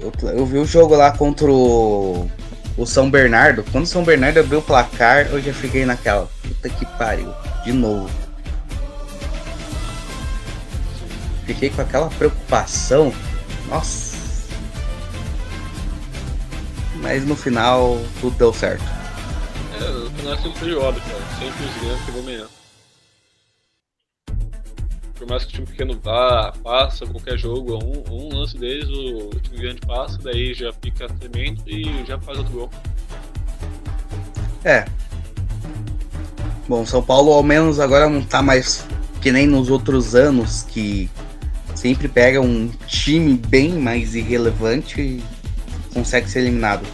eu, 0.00 0.12
eu 0.30 0.44
vi 0.44 0.58
o 0.58 0.66
jogo 0.66 0.96
lá 0.96 1.12
contra 1.12 1.46
o, 1.46 2.28
o 2.76 2.84
São 2.84 3.08
Bernardo. 3.08 3.64
Quando 3.70 3.84
o 3.84 3.86
São 3.86 4.02
Bernardo 4.02 4.40
abriu 4.40 4.58
o 4.58 4.62
placar, 4.62 5.28
eu 5.28 5.40
já 5.40 5.52
fiquei 5.52 5.86
naquela. 5.86 6.28
Puta 6.42 6.68
que 6.68 6.84
pariu, 6.98 7.32
de 7.64 7.72
novo. 7.72 8.10
Fiquei 11.46 11.70
com 11.70 11.80
aquela 11.80 12.08
preocupação. 12.10 13.14
Nossa. 13.68 14.13
Mas 17.04 17.22
no 17.26 17.36
final 17.36 18.00
tudo 18.18 18.34
deu 18.38 18.50
certo. 18.50 18.82
É, 19.74 19.90
no 19.90 20.10
final 20.12 20.36
sempre 20.38 20.58
foi 20.58 20.74
óbvio, 20.74 21.02
cara. 21.02 21.22
Sempre 21.38 21.64
os 21.66 21.82
grandes 21.82 22.04
que 22.06 22.10
vão 22.12 22.22
ganhar. 22.22 22.46
Por 25.14 25.28
mais 25.28 25.44
que 25.44 25.50
o 25.50 25.52
time 25.52 25.66
pequeno 25.66 26.00
vá, 26.02 26.50
passa 26.62 27.04
qualquer 27.04 27.36
jogo, 27.36 27.76
um, 27.76 28.02
um 28.10 28.38
lance 28.38 28.56
deles, 28.56 28.88
o 28.88 29.38
time 29.38 29.58
grande 29.58 29.80
passa, 29.86 30.18
daí 30.22 30.54
já 30.54 30.72
fica 30.82 31.06
tremendo 31.06 31.62
e 31.66 32.04
já 32.06 32.18
faz 32.18 32.38
outro 32.38 32.52
gol. 32.54 32.70
É. 34.64 34.86
Bom, 36.66 36.86
São 36.86 37.02
Paulo 37.02 37.32
ao 37.34 37.42
menos 37.42 37.80
agora 37.80 38.08
não 38.08 38.22
tá 38.22 38.40
mais 38.40 38.86
que 39.20 39.30
nem 39.30 39.46
nos 39.46 39.68
outros 39.68 40.14
anos 40.14 40.62
que 40.62 41.10
sempre 41.74 42.08
pega 42.08 42.40
um 42.40 42.70
time 42.86 43.36
bem 43.36 43.74
mais 43.74 44.14
irrelevante 44.14 45.22
consegue 45.94 46.28
ser 46.28 46.40
eliminado. 46.40 46.84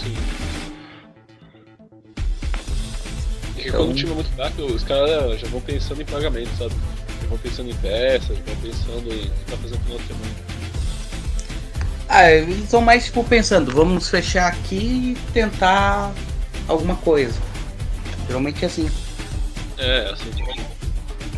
Sim. 0.00 0.14
Porque 3.46 3.68
então... 3.68 3.80
quando 3.80 3.90
o 3.90 3.94
time 3.94 4.12
é 4.12 4.14
muito 4.14 4.30
fraco, 4.32 4.62
os 4.62 4.84
caras 4.84 5.40
já 5.40 5.48
vão 5.48 5.60
pensando 5.60 6.02
em 6.02 6.04
pagamento, 6.04 6.50
sabe? 6.56 6.74
Já 7.22 7.28
vão 7.28 7.38
pensando 7.38 7.70
em 7.70 7.74
peças, 7.74 8.36
já 8.36 8.42
vão 8.44 8.56
pensando 8.62 9.12
em 9.12 9.26
o 9.26 9.30
que 9.30 9.50
tá 9.50 9.56
fazendo 9.56 9.80
final 9.80 9.98
de 9.98 10.06
semana. 10.06 10.34
Ah, 12.08 12.30
eles 12.30 12.58
estão 12.58 12.82
mais 12.82 13.06
tipo 13.06 13.24
pensando, 13.24 13.72
vamos 13.72 14.10
fechar 14.10 14.46
aqui 14.46 15.16
e 15.16 15.32
tentar 15.32 16.12
alguma 16.68 16.94
coisa. 16.96 17.40
Geralmente 18.26 18.62
é 18.62 18.66
assim. 18.66 18.90
É, 19.78 20.10
assim 20.12 20.30
também. 20.30 20.60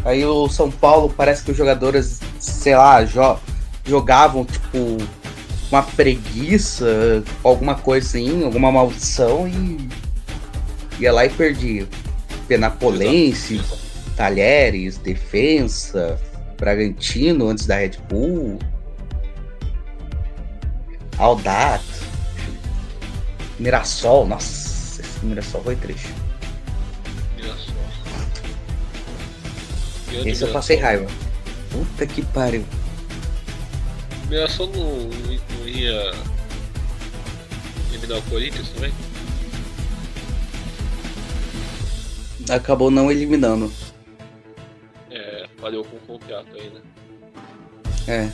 Aí 0.04 0.24
o 0.24 0.48
São 0.48 0.70
Paulo 0.70 1.14
parece 1.16 1.44
que 1.44 1.52
os 1.52 1.56
jogadores, 1.56 2.20
sei 2.40 2.76
lá, 2.76 3.04
jo 3.04 3.38
jogavam 3.86 4.44
tipo 4.44 4.98
uma 5.74 5.82
preguiça, 5.82 7.24
alguma 7.42 7.74
coisa 7.74 8.06
assim, 8.06 8.44
alguma 8.44 8.70
maldição 8.70 9.48
e 9.48 9.88
ia 11.00 11.12
lá 11.12 11.26
e 11.26 11.30
perdia. 11.30 11.88
Penapolense, 12.46 13.60
Talheres, 14.16 14.98
Defensa, 14.98 16.20
Bragantino 16.56 17.48
antes 17.48 17.66
da 17.66 17.76
Red 17.76 17.98
Bull, 18.08 18.60
Aldax, 21.18 21.82
Mirassol, 23.58 24.26
nossa, 24.26 25.02
esse 25.02 25.24
Mirassol 25.24 25.62
foi 25.64 25.74
triste. 25.74 26.14
Esse 30.24 30.44
eu 30.44 30.52
passei 30.52 30.76
raiva. 30.76 31.06
Puta 31.72 32.06
que 32.06 32.22
pariu. 32.22 32.64
Mirassol 34.28 34.68
não, 34.68 34.96
não 35.58 35.68
ia 35.68 36.12
eliminar 37.90 38.18
o 38.18 38.22
Corinthians 38.22 38.68
também? 38.70 38.92
Acabou 42.48 42.90
não 42.90 43.10
eliminando. 43.10 43.72
É, 45.10 45.46
falhou 45.58 45.84
com 45.84 45.96
o 45.96 46.00
contrato 46.00 46.48
aí, 46.54 46.70
né? 46.70 46.80
É. 48.06 48.30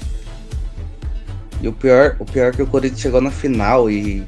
E 1.61 1.69
o 1.69 1.73
pior, 1.73 2.17
o 2.19 2.25
pior 2.25 2.53
é 2.53 2.57
que 2.57 2.63
o 2.63 2.67
Corinthians 2.67 3.01
chegou 3.01 3.21
na 3.21 3.31
final 3.31 3.91
e 3.91 4.25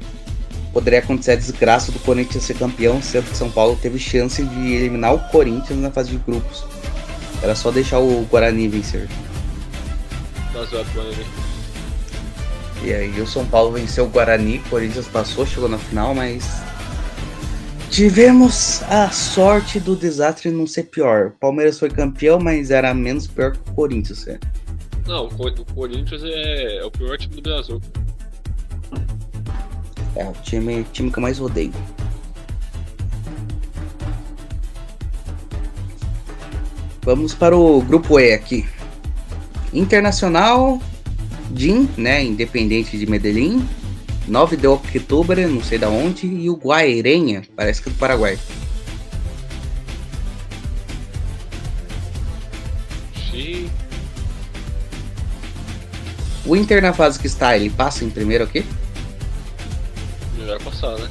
poderia 0.71 0.99
acontecer 0.99 1.31
a 1.31 1.35
desgraça 1.35 1.91
do 1.91 1.99
Corinthians 1.99 2.43
ser 2.43 2.55
campeão, 2.55 3.01
sendo 3.01 3.29
que 3.29 3.37
São 3.37 3.49
Paulo 3.49 3.77
teve 3.81 3.99
chance 3.99 4.43
de 4.43 4.73
eliminar 4.73 5.13
o 5.13 5.19
Corinthians 5.29 5.79
na 5.79 5.91
fase 5.91 6.11
de 6.11 6.17
grupos. 6.17 6.63
Era 7.41 7.55
só 7.55 7.71
deixar 7.71 7.99
o 7.99 8.25
Guarani 8.25 8.67
vencer. 8.67 9.09
Tá 10.53 10.63
zoado, 10.63 10.89
Guarani. 10.93 11.52
E 12.83 12.93
aí 12.93 13.21
o 13.21 13.25
São 13.25 13.45
Paulo 13.45 13.71
venceu 13.71 14.03
o 14.03 14.09
Guarani, 14.09 14.57
o 14.57 14.69
Corinthians 14.69 15.07
passou, 15.07 15.45
chegou 15.45 15.69
na 15.69 15.77
final, 15.77 16.13
mas 16.13 16.61
tivemos 17.89 18.83
a 18.83 19.09
sorte 19.09 19.79
do 19.79 19.95
desastre 19.95 20.51
não 20.51 20.67
ser 20.67 20.83
pior. 20.83 21.27
O 21.27 21.31
Palmeiras 21.31 21.79
foi 21.79 21.89
campeão, 21.89 22.39
mas 22.39 22.71
era 22.71 22.93
menos 22.93 23.25
pior 23.25 23.53
que 23.53 23.71
o 23.71 23.73
Corinthians. 23.73 24.27
É. 24.27 24.37
Não, 25.07 25.27
o 25.27 25.65
Corinthians 25.73 26.23
é, 26.25 26.77
é 26.79 26.85
o 26.85 26.91
pior 26.91 27.17
time 27.17 27.35
do 27.35 27.41
Brasil. 27.41 27.81
É, 30.17 30.25
o 30.25 30.33
time, 30.43 30.85
time 30.91 31.09
que 31.09 31.17
eu 31.17 31.21
mais 31.21 31.39
odeio. 31.39 31.71
Vamos 37.03 37.33
para 37.33 37.55
o 37.55 37.81
grupo 37.81 38.19
E 38.19 38.33
aqui. 38.33 38.67
Internacional, 39.73 40.81
DIN, 41.53 41.89
né, 41.97 42.23
Independente 42.23 42.97
de 42.97 43.05
Medellín, 43.05 43.67
9 44.27 44.57
de 44.57 44.67
outubro, 44.67 45.47
não 45.47 45.63
sei 45.63 45.77
da 45.77 45.89
onde, 45.89 46.27
e 46.27 46.49
o 46.49 46.55
Guairenha, 46.55 47.43
parece 47.55 47.81
que 47.81 47.89
é 47.89 47.91
do 47.91 47.97
Paraguai. 47.97 48.37
Sim. 53.31 53.69
O 56.45 56.55
Inter 56.55 56.81
na 56.81 56.91
fase 56.91 57.19
que 57.19 57.27
está, 57.27 57.55
ele 57.55 57.69
passa 57.69 58.03
em 58.03 58.09
primeiro 58.09 58.43
aqui? 58.43 58.65
Melhor 60.37 60.61
passar, 60.61 60.97
né? 60.97 61.09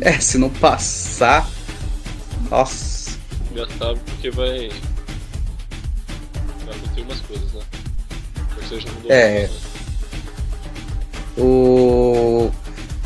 É, 0.00 0.12
se 0.20 0.36
não 0.36 0.50
passar. 0.50 1.48
Nossa 2.50 2.98
já 3.58 3.66
sabe 3.78 4.00
porque 4.04 4.30
vai. 4.30 4.68
Vai 6.64 6.76
acontecer 6.76 7.00
umas 7.00 7.20
coisas, 7.22 7.52
né? 7.52 7.62
Mudou 8.74 9.10
é. 9.10 9.48
O. 11.36 12.50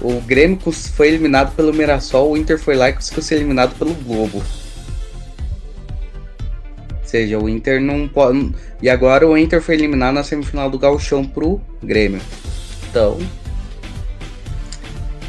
O 0.00 0.20
Grêmio 0.22 0.58
foi 0.72 1.08
eliminado 1.08 1.54
pelo 1.54 1.72
Mirassol, 1.72 2.32
o 2.32 2.36
Inter 2.36 2.58
foi 2.58 2.74
lá 2.74 2.88
e 2.88 2.92
conseguiu 2.92 3.22
ser 3.22 3.36
eliminado 3.36 3.78
pelo 3.78 3.94
Globo. 3.94 4.42
seja, 7.04 7.38
o 7.38 7.48
Inter 7.48 7.80
não 7.80 8.08
pode. 8.08 8.52
E 8.80 8.88
agora 8.88 9.28
o 9.28 9.36
Inter 9.36 9.62
foi 9.62 9.76
eliminado 9.76 10.14
na 10.14 10.24
semifinal 10.24 10.70
do 10.70 10.78
Gauchão 10.78 11.24
pro 11.24 11.60
Grêmio. 11.82 12.20
Então. 12.90 13.18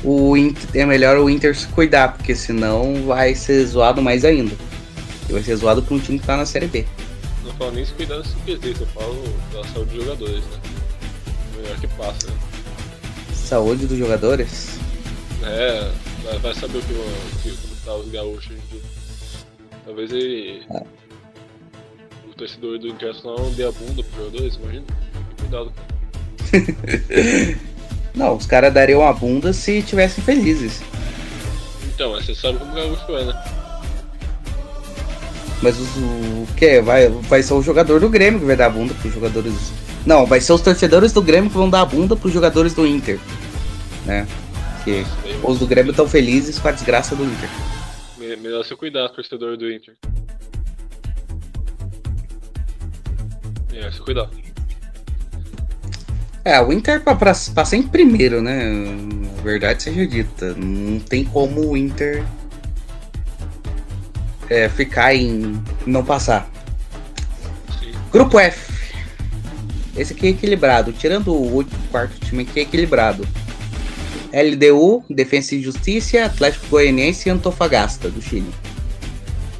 O 0.04 0.36
Inter, 0.36 0.82
é 0.82 0.86
melhor 0.86 1.18
o 1.18 1.30
Inter 1.30 1.56
se 1.56 1.68
cuidar, 1.68 2.14
porque 2.14 2.34
senão 2.34 3.06
vai 3.06 3.36
ser 3.36 3.64
zoado 3.66 4.02
mais 4.02 4.26
ainda. 4.26 4.56
E 5.30 5.34
vai 5.34 5.44
ser 5.44 5.56
zoado 5.56 5.84
por 5.84 5.94
um 5.96 6.00
time 6.00 6.18
que 6.18 6.26
tá 6.26 6.36
na 6.36 6.46
Série 6.46 6.68
B. 6.68 6.86
Não 7.54 7.60
falo 7.60 7.72
nem 7.74 7.86
se 7.86 7.94
cuidar 7.94 8.18
desse 8.18 8.36
quesito, 8.46 8.82
eu 8.82 8.88
falo 8.88 9.24
da 9.54 9.64
saúde 9.70 9.96
dos 9.96 10.04
jogadores, 10.06 10.44
né? 10.46 10.60
Melhor 11.56 11.80
que 11.80 11.88
passa, 11.88 12.28
né? 12.28 12.38
Saúde 13.32 13.86
dos 13.86 13.98
jogadores? 13.98 14.80
É, 15.44 15.92
vai, 16.42 16.56
saber 16.56 16.80
o 16.80 16.82
que, 16.82 16.94
o 16.94 17.40
que 17.44 17.52
como 17.52 17.76
tá 17.86 17.96
os 17.96 18.10
gaúchos 18.10 18.52
hoje 18.52 18.60
em 18.60 18.72
dia. 18.72 18.82
Talvez 19.86 20.12
ele. 20.12 20.66
Ah. 20.72 20.84
O 22.28 22.34
torcedor 22.34 22.80
do 22.80 22.88
Internacional 22.88 23.52
dê 23.52 23.66
a 23.66 23.72
bunda 23.72 24.04
pros 24.04 24.26
jogadores, 24.26 24.56
imagina? 24.56 24.86
Cuidado. 25.40 25.74
Não, 28.16 28.36
os 28.36 28.48
caras 28.48 28.74
dariam 28.74 29.06
a 29.06 29.14
bunda 29.14 29.54
se 29.54 29.84
tivessem 29.84 30.24
felizes. 30.24 30.82
Então, 31.94 32.14
mas 32.14 32.26
você 32.26 32.34
sabe 32.34 32.58
como 32.58 32.72
o 32.72 32.76
gaúcho 32.76 33.16
é, 33.16 33.26
né? 33.26 33.63
Mas 35.62 35.80
os, 35.80 35.88
o 35.98 36.48
que? 36.58 36.82
Vai, 36.82 37.08
vai 37.08 37.42
ser 37.42 37.54
o 37.54 37.62
jogador 37.62 38.00
do 38.00 38.10
Grêmio 38.10 38.40
que 38.40 38.46
vai 38.46 38.56
dar 38.56 38.66
a 38.66 38.70
bunda 38.70 38.94
pros 38.96 39.14
jogadores. 39.14 39.54
Não, 40.06 40.26
vai 40.26 40.42
ser 40.42 40.52
os 40.54 40.62
torcedores 40.62 41.14
do 41.14 41.22
Grêmio 41.22 41.50
que 41.50 41.56
vão 41.58 41.70
dar 41.70 41.82
a 41.82 41.86
bunda 41.86 42.16
pros 42.16 42.34
jogadores 42.34 42.74
do 42.74 42.86
Inter. 42.86 43.20
Né? 44.06 44.28
Os 45.42 45.60
do 45.60 45.66
Grêmio 45.66 45.92
estão 45.92 46.08
felizes 46.08 46.60
com 46.60 46.68
a 46.68 46.72
desgraça 46.72 47.16
do 47.16 47.24
Inter. 47.24 47.50
Me- 48.18 48.36
Melhor 48.36 48.66
você 48.66 48.76
cuidar, 48.76 49.08
torcedor 49.10 49.56
do 49.56 49.72
Inter. 49.72 49.96
Melhor 53.72 53.92
você 53.94 54.00
cuidar. 54.02 54.30
É, 56.46 56.60
o 56.62 56.74
Inter 56.74 57.02
passar 57.02 57.78
em 57.78 57.84
primeiro, 57.84 58.42
né? 58.42 58.70
Verdade 59.42 59.84
seja 59.84 60.06
dita. 60.06 60.54
Não 60.54 61.00
tem 61.00 61.24
como 61.24 61.70
o 61.72 61.78
Inter 61.78 62.22
é, 64.50 64.70
ficar 64.70 65.16
em 65.16 65.62
não 65.86 66.04
passar. 66.04 66.50
Sim. 67.80 67.92
Grupo 68.12 68.40
F. 68.40 68.74
Esse 69.96 70.14
aqui 70.14 70.28
é 70.28 70.30
equilibrado. 70.30 70.92
Tirando 70.92 71.30
o 71.34 71.54
último 71.54 71.80
quarto 71.92 72.20
time 72.20 72.44
aqui 72.44 72.60
é 72.60 72.64
equilibrado. 72.64 73.28
LDU, 74.34 75.04
Defensa 75.10 75.54
e 75.54 75.62
Justiça, 75.62 76.26
Atlético 76.26 76.66
Goianiense 76.68 77.30
e 77.30 77.32
Antofagasta, 77.32 78.10
do 78.10 78.20
Chile. 78.22 78.50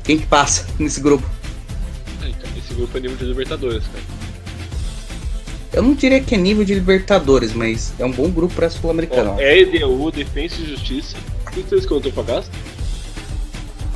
Quem 0.04 0.18
que 0.18 0.26
passa 0.26 0.66
nesse 0.80 1.00
grupo? 1.00 1.30
Aí, 2.22 2.34
cara, 2.34 2.48
Esse 2.58 2.74
grupo 2.74 2.98
é 2.98 3.02
nível 3.02 3.18
de 3.18 3.26
Libertadores, 3.26 3.84
cara. 3.86 4.24
Eu 5.74 5.82
não 5.82 5.94
diria 5.94 6.22
que 6.22 6.36
é 6.36 6.38
nível 6.38 6.64
de 6.64 6.74
Libertadores, 6.76 7.54
mas 7.54 7.94
é 7.98 8.06
um 8.06 8.12
bom 8.12 8.30
grupo 8.30 8.54
para 8.54 8.70
Sul-Americano. 8.70 9.40
É 9.40 9.60
EDU, 9.60 10.12
Defensa 10.12 10.62
e 10.62 10.66
Justiça. 10.66 11.18
O 11.48 11.52
que 11.52 11.62
vocês 11.62 11.86
contam 11.86 12.12
pra 12.12 12.24
gasta? 12.24 12.52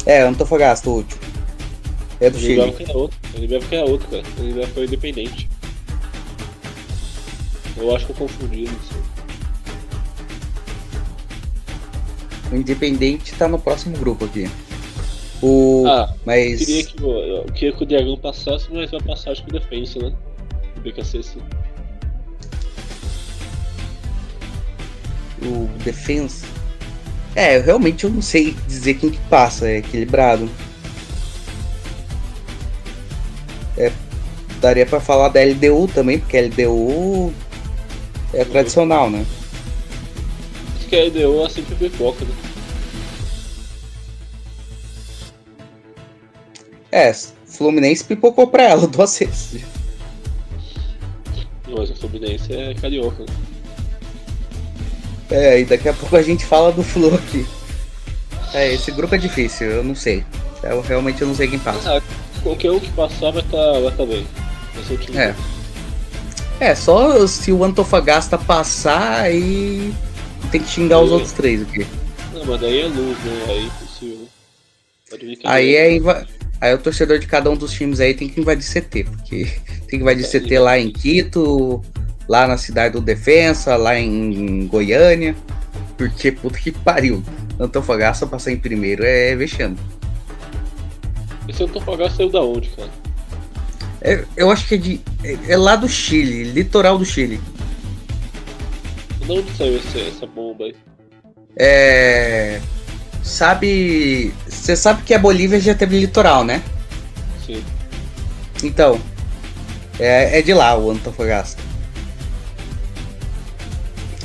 É, 0.07 0.21
Antofagasta, 0.21 0.89
o 0.89 0.95
último. 0.95 1.19
É 2.21 2.29
do 2.29 2.39
Chile. 2.39 2.55
lembrava 3.37 3.65
que 3.67 3.75
era 3.75 3.85
outro, 3.85 4.07
cara. 4.09 4.23
Lembrava 4.39 4.67
que 4.67 4.73
foi 4.73 4.85
independente. 4.85 5.49
Eu 7.75 7.95
acho 7.95 8.05
que 8.07 8.11
eu 8.13 8.15
confundi, 8.15 8.63
não 8.63 8.79
sei. 8.81 8.97
O 12.51 12.55
Independente 12.55 13.33
tá 13.35 13.47
no 13.47 13.59
próximo 13.59 13.97
grupo 13.97 14.23
aqui. 14.25 14.49
O. 15.43 15.83
Ah, 15.85 16.11
mas. 16.25 16.61
Eu 16.61 16.65
queria 16.65 16.83
que, 16.85 17.03
o- 17.03 17.19
eu 17.19 17.43
queria 17.45 17.71
que 17.73 17.83
o 17.83 17.85
Dragão 17.85 18.17
passasse, 18.17 18.67
mas 18.71 18.89
vai 18.89 19.01
passar 19.01 19.31
acho 19.31 19.43
que 19.43 19.49
o 19.49 19.59
Defensa, 19.59 19.99
né? 19.99 20.13
O 20.77 20.79
BKC 20.79 21.21
O 25.43 25.67
Defensa. 25.83 26.47
É, 27.37 27.59
realmente 27.59 28.03
eu 28.03 28.09
não 28.09 28.19
sei 28.19 28.55
dizer 28.67 28.95
quem 28.95 29.11
que 29.11 29.19
passa, 29.29 29.69
é 29.69 29.77
equilibrado. 29.77 30.49
É, 33.77 33.91
daria 34.59 34.87
pra 34.87 34.99
falar 34.99 35.29
da 35.29 35.39
LDU 35.39 35.87
também, 35.87 36.17
porque 36.17 36.35
a 36.35 36.41
LDU 36.41 37.31
é 38.33 38.43
tradicional, 38.43 39.11
né? 39.11 39.23
Acho 40.77 40.87
que 40.87 40.95
a 40.95 41.05
EDU 41.05 41.45
é 41.45 41.49
sempre 41.49 41.75
pipoca, 41.75 42.25
né? 42.25 42.31
É, 46.91 47.13
Fluminense 47.45 48.03
pipocou 48.03 48.47
pra 48.47 48.63
ela 48.63 48.87
duas 48.87 49.15
vezes. 49.19 49.63
Mas 51.67 51.91
o 51.91 51.95
Fluminense 51.95 52.51
é 52.51 52.73
carioca. 52.73 53.23
né? 53.25 53.46
É, 55.29 55.59
e 55.59 55.65
daqui 55.65 55.89
a 55.89 55.93
pouco 55.93 56.15
a 56.15 56.21
gente 56.21 56.45
fala 56.45 56.71
do 56.71 56.83
Flu 56.83 57.13
aqui. 57.15 57.45
É, 58.53 58.73
esse 58.73 58.91
grupo 58.91 59.13
é 59.13 59.17
difícil, 59.17 59.67
eu 59.67 59.83
não 59.83 59.93
sei. 59.95 60.23
Eu 60.63 60.81
realmente 60.81 61.23
não 61.23 61.35
sei 61.35 61.47
quem 61.47 61.59
passa. 61.59 61.97
Ah, 61.97 62.01
qualquer 62.41 62.71
um 62.71 62.79
que 62.79 62.89
passar 62.91 63.31
vai 63.31 63.43
tá, 63.43 63.79
vai 63.79 63.91
tá 63.91 64.05
bem. 64.05 64.25
Vai 64.73 64.83
ser 64.85 64.93
o 64.93 64.97
time. 64.97 65.17
É. 65.17 65.35
É, 66.59 66.73
só 66.75 67.27
se 67.27 67.51
o 67.51 67.63
Antofagasta 67.63 68.37
passar 68.37 69.21
aí 69.21 69.93
tem 70.51 70.61
que 70.61 70.69
xingar 70.69 71.01
os 71.01 71.11
É. 71.11 71.13
outtos 71.13 71.31
três 71.33 71.61
aqui. 71.61 71.85
Não, 72.33 72.45
mas 72.45 72.61
daí 72.61 72.81
é 72.81 72.85
luz, 72.85 73.17
né? 73.19 73.45
Aí 73.49 73.71
é 75.11 75.17
vir 75.17 75.37
que 75.37 75.47
Aí 75.47 75.75
é. 75.75 75.87
é 75.87 75.95
inva- 75.95 76.25
aí 76.59 76.73
o 76.73 76.77
torcedor 76.77 77.19
de 77.19 77.27
cada 77.27 77.49
um 77.49 77.55
dos 77.55 77.71
times 77.73 77.99
aí 77.99 78.13
tem 78.13 78.27
que 78.27 78.39
invadir 78.41 78.63
CT, 78.65 79.03
porque 79.03 79.45
tem 79.87 79.87
que 79.87 79.95
invadir 79.97 80.25
CT 80.27 80.57
lá 80.59 80.79
em 80.79 80.91
Quito, 80.91 81.81
lá 82.27 82.47
na 82.47 82.57
cidade 82.57 82.93
do 82.93 83.01
Defensa, 83.01 83.75
lá 83.75 83.97
em 83.97 84.67
Goiânia. 84.67 85.35
Porque 85.97 86.31
puta 86.31 86.59
que 86.59 86.71
pariu. 86.71 87.23
Antofagasta 87.59 88.27
passar 88.27 88.51
em 88.51 88.57
primeiro 88.57 89.03
é 89.03 89.35
vexame. 89.35 89.77
Esse 91.47 91.63
Antofagasta 91.63 92.17
saiu 92.17 92.29
da 92.29 92.41
onde, 92.41 92.69
cara? 92.69 92.89
É, 94.01 94.23
eu 94.35 94.51
acho 94.51 94.67
que 94.67 94.75
é 94.75 94.77
de. 94.77 95.01
É, 95.23 95.53
é 95.53 95.57
lá 95.57 95.75
do 95.75 95.87
Chile, 95.87 96.43
litoral 96.43 96.97
do 96.97 97.05
Chile. 97.05 97.39
Da 99.25 99.33
onde 99.33 99.51
saiu 99.57 99.77
essa, 99.77 99.99
essa 99.99 100.27
bomba 100.27 100.65
aí? 100.65 100.75
É. 101.57 102.61
Sabe. 103.23 104.31
Você 104.47 104.75
sabe 104.75 105.01
que 105.03 105.13
a 105.13 105.19
Bolívia 105.19 105.59
já 105.59 105.73
teve 105.73 105.99
litoral, 105.99 106.43
né? 106.43 106.61
Sim. 107.45 107.63
Então. 108.63 108.99
É, 109.99 110.37
é 110.37 110.41
de 110.43 110.53
lá 110.53 110.77
o 110.77 110.91
Antofagasta. 110.91 111.66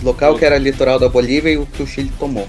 Local 0.03 0.37
que 0.39 0.45
era 0.45 0.59
litoral 0.59 0.99
da 0.99 1.09
Bolívia 1.09 1.51
e 1.53 1.57
o 1.57 1.67
que 1.67 1.83
o 1.83 1.87
Chile 1.87 2.13
tomou. 2.19 2.47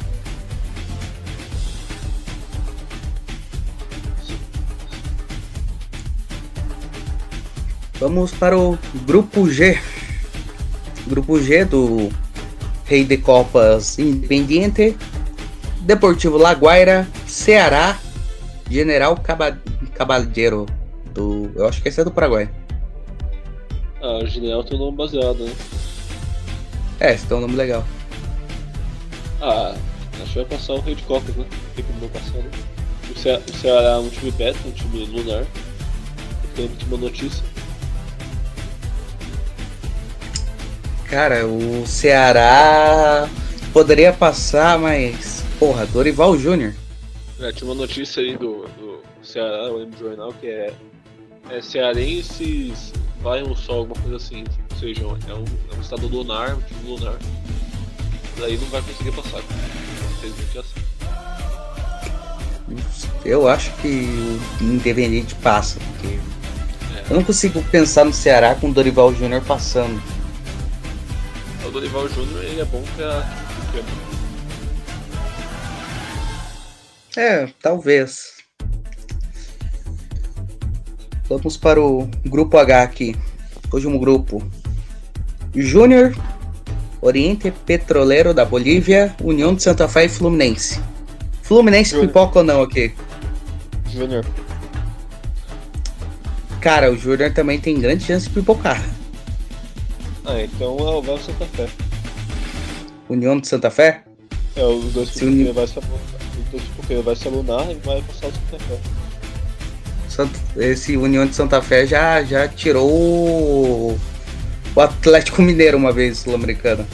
Vamos 7.99 8.31
para 8.31 8.57
o 8.57 8.77
grupo 9.05 9.49
G. 9.49 9.79
Grupo 11.07 11.39
G 11.41 11.65
do 11.65 12.09
Rei 12.85 13.03
de 13.03 13.17
Copas 13.17 13.97
Independiente, 13.99 14.97
Deportivo 15.81 16.37
Laguaira, 16.37 17.07
Ceará, 17.27 17.97
General 18.69 19.15
Caba- 19.17 19.57
Caballero 19.93 20.65
do, 21.13 21.51
eu 21.55 21.67
acho 21.67 21.81
que 21.81 21.89
esse 21.89 22.01
é 22.01 22.03
do 22.03 22.11
Paraguai. 22.11 22.49
Ah, 24.01 24.19
o 24.23 24.27
Genial 24.27 24.63
tem 24.63 24.77
um 24.77 24.85
nome 24.85 24.97
baseado, 24.97 25.39
né? 25.45 25.51
É, 27.03 27.13
esse 27.13 27.27
tem 27.27 27.35
um 27.35 27.41
nome 27.41 27.57
legal. 27.57 27.85
Ah, 29.41 29.75
acho 30.21 30.31
que 30.31 30.39
vai 30.39 30.45
passar 30.45 30.73
o 30.75 30.79
Rei 30.79 30.95
de 30.95 31.03
Copas, 31.03 31.35
né? 31.35 31.45
Não 32.01 32.07
passar, 32.07 32.37
né? 32.37 32.49
O, 33.11 33.19
Ce 33.19 33.29
o 33.29 33.57
Ceará 33.57 33.89
é 33.89 33.97
um 33.97 34.09
time 34.09 34.31
beta, 34.31 34.57
um 34.65 34.71
time 34.71 35.05
lunar. 35.07 35.45
Tem 36.55 36.69
uma 36.87 36.97
notícia. 36.97 37.43
Cara, 41.09 41.45
o 41.45 41.85
Ceará 41.85 43.29
poderia 43.73 44.13
passar, 44.13 44.79
mas 44.79 45.43
porra, 45.59 45.85
Dorival 45.85 46.37
Júnior. 46.37 46.73
É, 47.41 47.51
tinha 47.51 47.69
uma 47.69 47.75
notícia 47.75 48.23
aí 48.23 48.37
do, 48.37 48.65
do 48.79 49.01
Ceará, 49.21 49.65
eu 49.65 49.79
lembro 49.79 49.97
do 49.97 50.07
jornal, 50.07 50.33
que 50.39 50.47
é, 50.47 50.73
é 51.49 51.61
cearenses 51.61 52.93
vai 53.21 53.43
um 53.43 53.53
sol, 53.53 53.79
alguma 53.79 54.01
coisa 54.01 54.15
assim. 54.15 54.45
Seja, 54.83 55.01
é 55.03 55.33
um, 55.33 55.45
é 55.71 55.77
um 55.77 55.81
estado 55.81 56.07
lunar, 56.07 56.55
um 56.55 56.61
time 56.61 56.89
lunar. 56.89 57.17
Daí 58.37 58.57
não 58.57 58.67
vai 58.67 58.81
conseguir 58.81 59.11
passar. 59.13 59.41
Infelizmente 60.17 60.57
é 60.57 60.59
assim. 60.59 60.83
Eu 63.23 63.47
acho 63.47 63.71
que 63.77 63.87
o 64.59 64.63
Independente 64.63 65.35
passa, 65.35 65.79
porque 65.79 66.19
É. 66.97 67.05
eu 67.09 67.15
não 67.15 67.23
consigo 67.23 67.63
pensar 67.63 68.03
no 68.03 68.11
Ceará 68.11 68.55
com 68.55 68.69
o 68.69 68.73
Dorival 68.73 69.13
Júnior 69.13 69.41
passando. 69.43 70.01
O 71.65 71.71
Dorival 71.71 72.09
Júnior 72.09 72.43
ele 72.43 72.59
é 72.59 72.65
bom 72.65 72.83
pra. 72.97 73.25
É, 77.15 77.47
talvez. 77.61 78.33
Vamos 81.29 81.55
para 81.55 81.79
o 81.81 82.05
grupo 82.25 82.57
H 82.57 82.83
aqui. 82.83 83.15
Último 83.71 83.97
grupo. 83.99 84.43
Júnior, 85.55 86.15
Oriente 87.01 87.51
Petroleiro 87.65 88.33
da 88.33 88.45
Bolívia, 88.45 89.15
União 89.21 89.53
de 89.53 89.61
Santa 89.63 89.87
Fé 89.87 90.05
e 90.05 90.09
Fluminense. 90.09 90.79
Fluminense 91.41 91.91
Júnior. 91.91 92.07
pipoca 92.07 92.39
ou 92.39 92.45
não 92.45 92.61
aqui? 92.61 92.93
Júnior. 93.91 94.25
Cara, 96.61 96.91
o 96.91 96.97
Júnior 96.97 97.31
também 97.33 97.59
tem 97.59 97.79
grande 97.79 98.05
chance 98.05 98.27
de 98.27 98.33
pipocar. 98.33 98.81
Ah, 100.25 100.41
então 100.41 100.77
é 100.79 100.89
o 100.95 101.01
Galo 101.01 101.19
Santa 101.21 101.45
Fé. 101.45 101.67
União 103.09 103.37
de 103.39 103.47
Santa 103.47 103.69
Fé? 103.69 104.03
É, 104.55 104.63
os 104.63 104.93
dois 104.93 105.09
Se 105.09 105.25
uni- 105.25 105.51
vai 105.51 105.67
se 105.67 105.77
alunar. 105.77 107.03
Vai 107.03 107.15
se 107.15 107.27
alunar 107.27 107.69
e 107.71 107.75
vai 107.85 108.01
passar 108.03 108.27
o 108.27 108.31
Santa 108.31 108.63
Fé. 108.63 108.79
Esse 110.57 110.95
União 110.95 111.25
de 111.25 111.35
Santa 111.35 111.61
Fé 111.61 111.85
já, 111.85 112.23
já 112.23 112.47
tirou 112.47 113.97
o 114.75 114.81
Atlético 114.81 115.41
Mineiro 115.41 115.77
uma 115.77 115.91
vez, 115.91 116.19
Sul-Americana. 116.19 116.85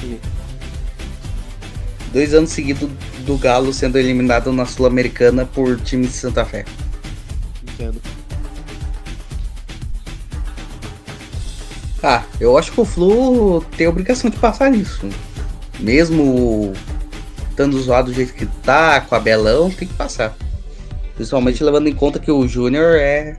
Sim. 0.00 0.18
Dois 2.12 2.32
anos 2.32 2.50
seguidos 2.50 2.88
do 3.26 3.36
Galo 3.36 3.72
sendo 3.72 3.98
eliminado 3.98 4.52
na 4.52 4.64
Sul-Americana 4.64 5.44
por 5.44 5.80
time 5.80 6.06
de 6.06 6.12
Santa 6.12 6.44
Fé. 6.44 6.64
Entendo. 7.62 8.00
Ah, 12.02 12.22
eu 12.38 12.56
acho 12.58 12.70
que 12.70 12.80
o 12.80 12.84
Flu 12.84 13.62
tem 13.76 13.86
obrigação 13.86 14.30
de 14.30 14.36
passar 14.36 14.70
nisso. 14.70 15.08
Mesmo 15.80 16.72
estando 17.50 17.80
zoado 17.80 18.10
do 18.10 18.14
jeito 18.14 18.34
que 18.34 18.46
tá, 18.46 19.00
com 19.00 19.14
a 19.14 19.20
Belão, 19.20 19.70
tem 19.70 19.88
que 19.88 19.94
passar. 19.94 20.36
Principalmente 21.14 21.64
levando 21.64 21.88
em 21.88 21.94
conta 21.94 22.18
que 22.18 22.30
o 22.30 22.46
Júnior 22.46 22.96
é. 22.96 23.38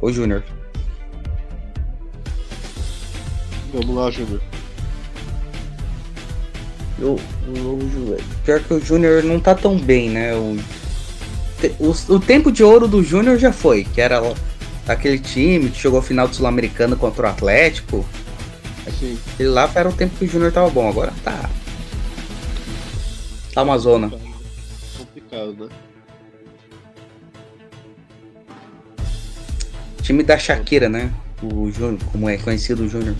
O 0.00 0.12
Júnior. 0.12 0.44
Vamos 3.74 3.96
lá, 3.96 4.08
Júnior. 4.10 4.40
Ju- 6.96 7.18
pior 8.44 8.60
que 8.60 8.74
o 8.74 8.80
Júnior 8.80 9.24
não 9.24 9.40
tá 9.40 9.52
tão 9.54 9.76
bem, 9.76 10.10
né? 10.10 10.32
O, 10.34 10.56
o, 11.80 12.14
o 12.14 12.20
tempo 12.20 12.52
de 12.52 12.62
ouro 12.62 12.86
do 12.86 13.02
Júnior 13.02 13.36
já 13.36 13.52
foi, 13.52 13.82
que 13.82 14.00
era 14.00 14.22
aquele 14.86 15.18
time 15.18 15.70
que 15.70 15.82
jogou 15.82 15.98
a 15.98 16.02
final 16.02 16.28
do 16.28 16.36
Sul-Americano 16.36 16.96
contra 16.96 17.26
o 17.26 17.30
Atlético. 17.30 18.06
Sim. 19.00 19.18
Ele 19.40 19.48
lá 19.48 19.68
era 19.74 19.88
o 19.88 19.92
tempo 19.92 20.14
que 20.16 20.24
o 20.24 20.28
Júnior 20.28 20.52
tava 20.52 20.70
bom, 20.70 20.88
agora 20.88 21.12
tá. 21.24 21.50
Tá 23.52 23.62
uma 23.62 23.76
zona. 23.78 24.12
Complicado, 24.96 25.52
né? 25.64 25.68
Time 30.02 30.22
da 30.22 30.38
Shakira, 30.38 30.88
né? 30.88 31.10
O 31.42 31.70
Júnior, 31.72 31.98
como 32.12 32.28
é 32.28 32.36
conhecido 32.36 32.84
o 32.84 32.88
Júnior. 32.88 33.16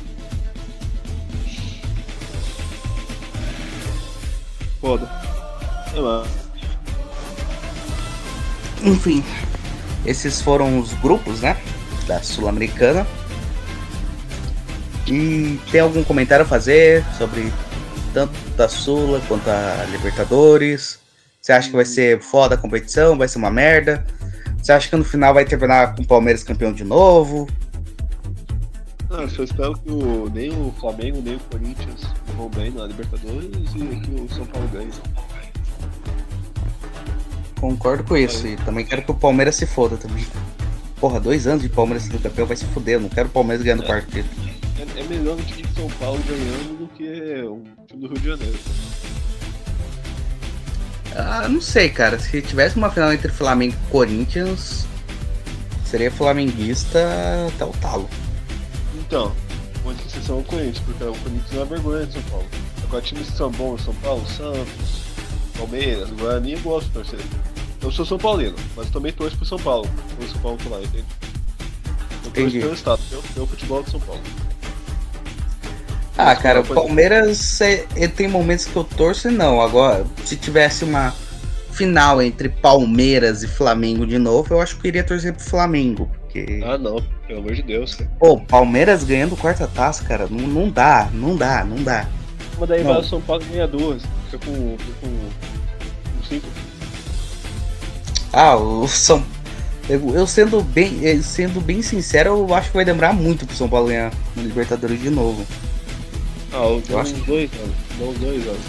Foda. 4.85 5.09
É 5.97 5.99
lá. 5.99 6.27
Enfim, 8.83 9.25
esses 10.05 10.43
foram 10.43 10.79
os 10.79 10.93
grupos, 10.93 11.41
né? 11.41 11.57
Da 12.07 12.23
Sul-Americana. 12.23 13.07
E 15.07 15.59
tem 15.73 15.81
algum 15.81 16.05
comentário 16.05 16.45
a 16.45 16.47
fazer 16.49 17.03
sobre 17.17 17.51
tanto 18.13 18.35
da 18.59 18.69
Sula 18.69 19.23
quanto 19.27 19.49
a 19.49 19.87
Libertadores? 19.91 20.99
Você 21.41 21.53
acha 21.53 21.71
que 21.71 21.77
vai 21.77 21.87
ser 21.87 22.21
foda 22.21 22.55
a 22.55 22.59
competição? 22.59 23.17
Vai 23.17 23.27
ser 23.27 23.39
uma 23.39 23.51
merda? 23.51 24.05
Você 24.59 24.71
acha 24.71 24.91
que 24.91 24.97
no 24.97 25.05
final 25.05 25.33
vai 25.33 25.47
terminar 25.47 25.95
com 25.95 26.03
o 26.03 26.07
Palmeiras 26.07 26.45
campeão 26.45 26.75
de 26.75 26.85
novo? 26.85 27.49
Ah, 29.17 29.23
eu 29.23 29.31
só 29.31 29.45
espero 29.45 29.79
que 29.79 29.93
o, 29.93 30.29
nem 30.29 30.51
o 30.51 30.75
Flamengo 30.81 31.23
nem 31.23 31.37
o 31.37 31.41
Corinthians 31.41 32.03
vão 32.37 32.49
bem 32.49 32.73
na 32.73 32.85
Libertadores 32.85 33.49
e 33.77 34.01
que 34.01 34.11
o 34.11 34.29
São 34.35 34.45
Paulo 34.47 34.69
ganhe. 34.73 34.91
Concordo 37.61 38.03
com 38.03 38.17
isso. 38.17 38.45
E 38.45 38.57
também 38.57 38.85
quero 38.85 39.03
que 39.03 39.13
o 39.13 39.15
Palmeiras 39.15 39.55
se 39.55 39.67
foda 39.67 39.97
também. 39.97 40.27
Porra, 40.99 41.21
dois 41.21 41.47
anos 41.47 41.63
de 41.63 41.69
Palmeiras 41.69 42.03
sendo 42.03 42.21
campeão 42.21 42.45
vai 42.45 42.57
se 42.57 42.65
foder. 42.67 42.95
Eu 42.95 43.01
não 43.03 43.09
quero 43.09 43.29
o 43.29 43.31
Palmeiras 43.31 43.65
ganhando 43.65 43.85
o 43.85 43.87
partido. 43.87 44.29
É, 44.81 45.01
é 45.01 45.05
melhor 45.05 45.39
um 45.39 45.43
time 45.45 45.63
de 45.63 45.75
São 45.75 45.89
Paulo 45.91 46.21
ganhando 46.27 46.79
do 46.79 46.89
que 46.89 47.43
um 47.45 47.63
time 47.87 48.01
do 48.01 48.09
Rio 48.09 48.21
de 48.21 48.29
Janeiro. 48.29 48.59
Ah, 51.15 51.49
não 51.49 51.61
sei, 51.61 51.89
cara. 51.89 52.19
Se 52.19 52.43
tivesse 52.43 52.77
uma 52.77 52.91
final 52.91 53.13
entre 53.13 53.31
Flamengo 53.31 53.75
e 53.75 53.91
Corinthians, 53.93 54.87
seria 55.85 56.11
flamenguista 56.11 56.99
até 57.55 57.65
o 57.65 57.71
talo. 57.75 58.09
Então, 59.15 59.33
uma 59.85 59.93
exceção 59.93 60.39
é 60.39 60.41
o 60.41 60.43
Corinthians, 60.43 60.81
porque 60.81 61.05
o 61.05 61.15
Corinthians 61.15 61.53
é 61.53 61.57
uma 61.59 61.67
vergonha 61.67 62.05
de 62.05 62.15
São 62.15 62.23
Paulo. 62.23 62.47
Agora 62.83 63.01
times 63.01 63.31
que 63.31 63.37
são 63.37 63.49
bons, 63.53 63.85
São 63.85 63.95
Paulo, 63.95 64.27
Santos, 64.27 65.03
Palmeiras, 65.57 66.11
Guarani, 66.11 66.55
eu 66.55 66.59
gosto 66.59 66.87
de 66.89 66.95
torcer. 66.95 67.21
Eu 67.81 67.93
sou 67.93 68.05
São 68.05 68.19
Paulino, 68.19 68.57
mas 68.75 68.91
também 68.91 69.13
torço 69.13 69.37
pro 69.37 69.47
São 69.47 69.61
Paulo, 69.61 69.89
quando 70.17 70.29
o 70.29 70.33
São 70.33 70.41
Paulo 70.41 70.59
tá 70.65 70.69
lá, 70.69 70.83
entende? 70.83 71.05
Eu 72.25 72.31
torço 72.33 72.41
Entendi. 72.41 72.59
pelo 72.59 72.75
estado, 72.75 73.01
pelo, 73.33 73.47
futebol 73.47 73.85
de 73.85 73.91
São 73.93 74.01
Paulo. 74.01 74.21
Ah, 76.19 76.35
cara, 76.35 76.63
o 76.63 76.65
Palmeiras 76.65 77.61
é- 77.61 77.87
ele 77.95 78.09
tem 78.09 78.27
momentos 78.27 78.65
que 78.65 78.75
eu 78.75 78.83
torço 78.83 79.29
e 79.29 79.31
não. 79.31 79.61
Agora, 79.61 80.05
se 80.25 80.35
tivesse 80.35 80.83
uma 80.83 81.15
final 81.71 82.21
entre 82.21 82.49
Palmeiras 82.49 83.45
e 83.45 83.47
Flamengo 83.47 84.09
de 84.09 84.19
novo, 84.19 84.55
eu 84.55 84.61
acho 84.61 84.77
que 84.77 84.89
eu 84.89 84.89
iria 84.89 85.05
torcer 85.05 85.33
pro 85.33 85.45
Flamengo. 85.45 86.11
Porque, 86.35 86.61
Ah 86.65 86.77
não, 86.77 87.01
pelo 87.29 87.39
amor 87.39 87.55
de 87.55 87.63
Deus, 87.63 87.95
cara. 87.95 88.11
pô, 88.19 88.41
Palmeiras 88.41 89.05
ganhando 89.05 89.37
quarta 89.37 89.69
taça, 89.69 90.03
cara, 90.05 90.27
não, 90.29 90.49
não 90.49 90.69
dá, 90.69 91.09
não 91.15 91.37
dá, 91.37 91.65
não 91.65 91.81
dá. 91.81 92.09
Mas 92.59 92.69
daí 92.69 92.83
Não. 92.83 92.93
vai 92.93 93.01
o 93.01 93.05
São 93.05 93.21
Paulo 93.21 93.45
ganha 93.49 93.69
duas, 93.69 94.03
fica 94.31 94.45
com, 94.45 94.77
fica 94.77 94.93
com, 95.01 95.09
com 95.09 96.25
cinco. 96.29 96.47
Ah, 98.33 98.57
o 98.57 98.89
São. 98.89 99.25
Eu, 99.89 100.15
eu 100.15 100.27
sendo 100.27 100.61
bem, 100.63 101.23
sendo 101.23 101.61
bem 101.61 101.83
sincero, 101.83 102.31
eu 102.31 102.55
acho 102.55 102.71
que 102.71 102.77
vai 102.77 102.85
demorar 102.85 103.13
muito 103.13 103.47
pro 103.47 103.55
São 103.55 103.69
Paulo 103.69 103.89
ganhar 103.89 104.13
no 104.35 104.43
Libertadores 104.43 105.01
de 105.01 105.11
novo. 105.11 105.47
Ah, 106.53 106.65
eu 106.67 106.83
dou 106.89 106.99
acho 106.99 107.15
uns 107.15 107.27
dois 107.27 107.51
uns 108.01 108.19
dois 108.19 108.47
anos. 108.47 108.61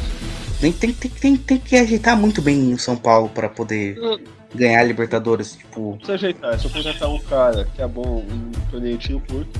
Tem, 0.59 0.72
tem, 0.72 0.93
tem, 0.93 1.11
tem, 1.11 1.38
tem 1.38 1.57
que 1.57 1.76
ajeitar 1.78 2.16
muito 2.16 2.41
bem 2.41 2.74
o 2.74 2.78
São 2.80 2.95
Paulo 2.95 3.30
pra 3.30 3.49
poder 3.49 3.95
Não, 3.95 4.20
ganhar 4.56 4.80
a 4.80 4.84
Libertadores. 4.84 5.56
Tipo, 5.56 5.93
precisa 5.97 6.14
ajeitar, 6.14 6.53
é 6.53 6.58
só 6.58 6.70
contratar 6.70 7.10
um 7.10 7.20
cara 7.20 7.66
que 7.76 7.82
é 7.82 7.88
bom 7.88 8.26
em 8.30 8.51
torneio 8.72 8.97
tiro 8.97 9.22
curto. 9.22 9.60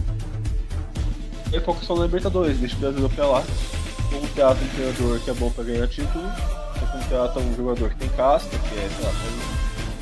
E 1.54 1.60
foca 1.60 1.86
só 1.86 1.96
na 1.96 2.04
Libertadores, 2.04 2.58
deixa 2.58 2.76
o 2.76 2.80
Brasil 2.80 3.10
pra 3.10 3.28
lá. 3.28 3.44
Contrata 4.10 4.64
um 4.64 4.68
treinador 4.70 5.20
que 5.20 5.30
é 5.30 5.34
bom 5.34 5.52
pra 5.52 5.64
ganhar 5.64 5.88
título. 5.88 6.26
Você 6.74 6.86
contrata 6.92 7.40
um 7.40 7.56
jogador 7.56 7.90
que 7.90 7.96
tem 7.98 8.10
casca, 8.10 8.50
que 8.50 8.80
é, 8.80 8.90
sei 8.90 9.06
lá, 9.06 9.12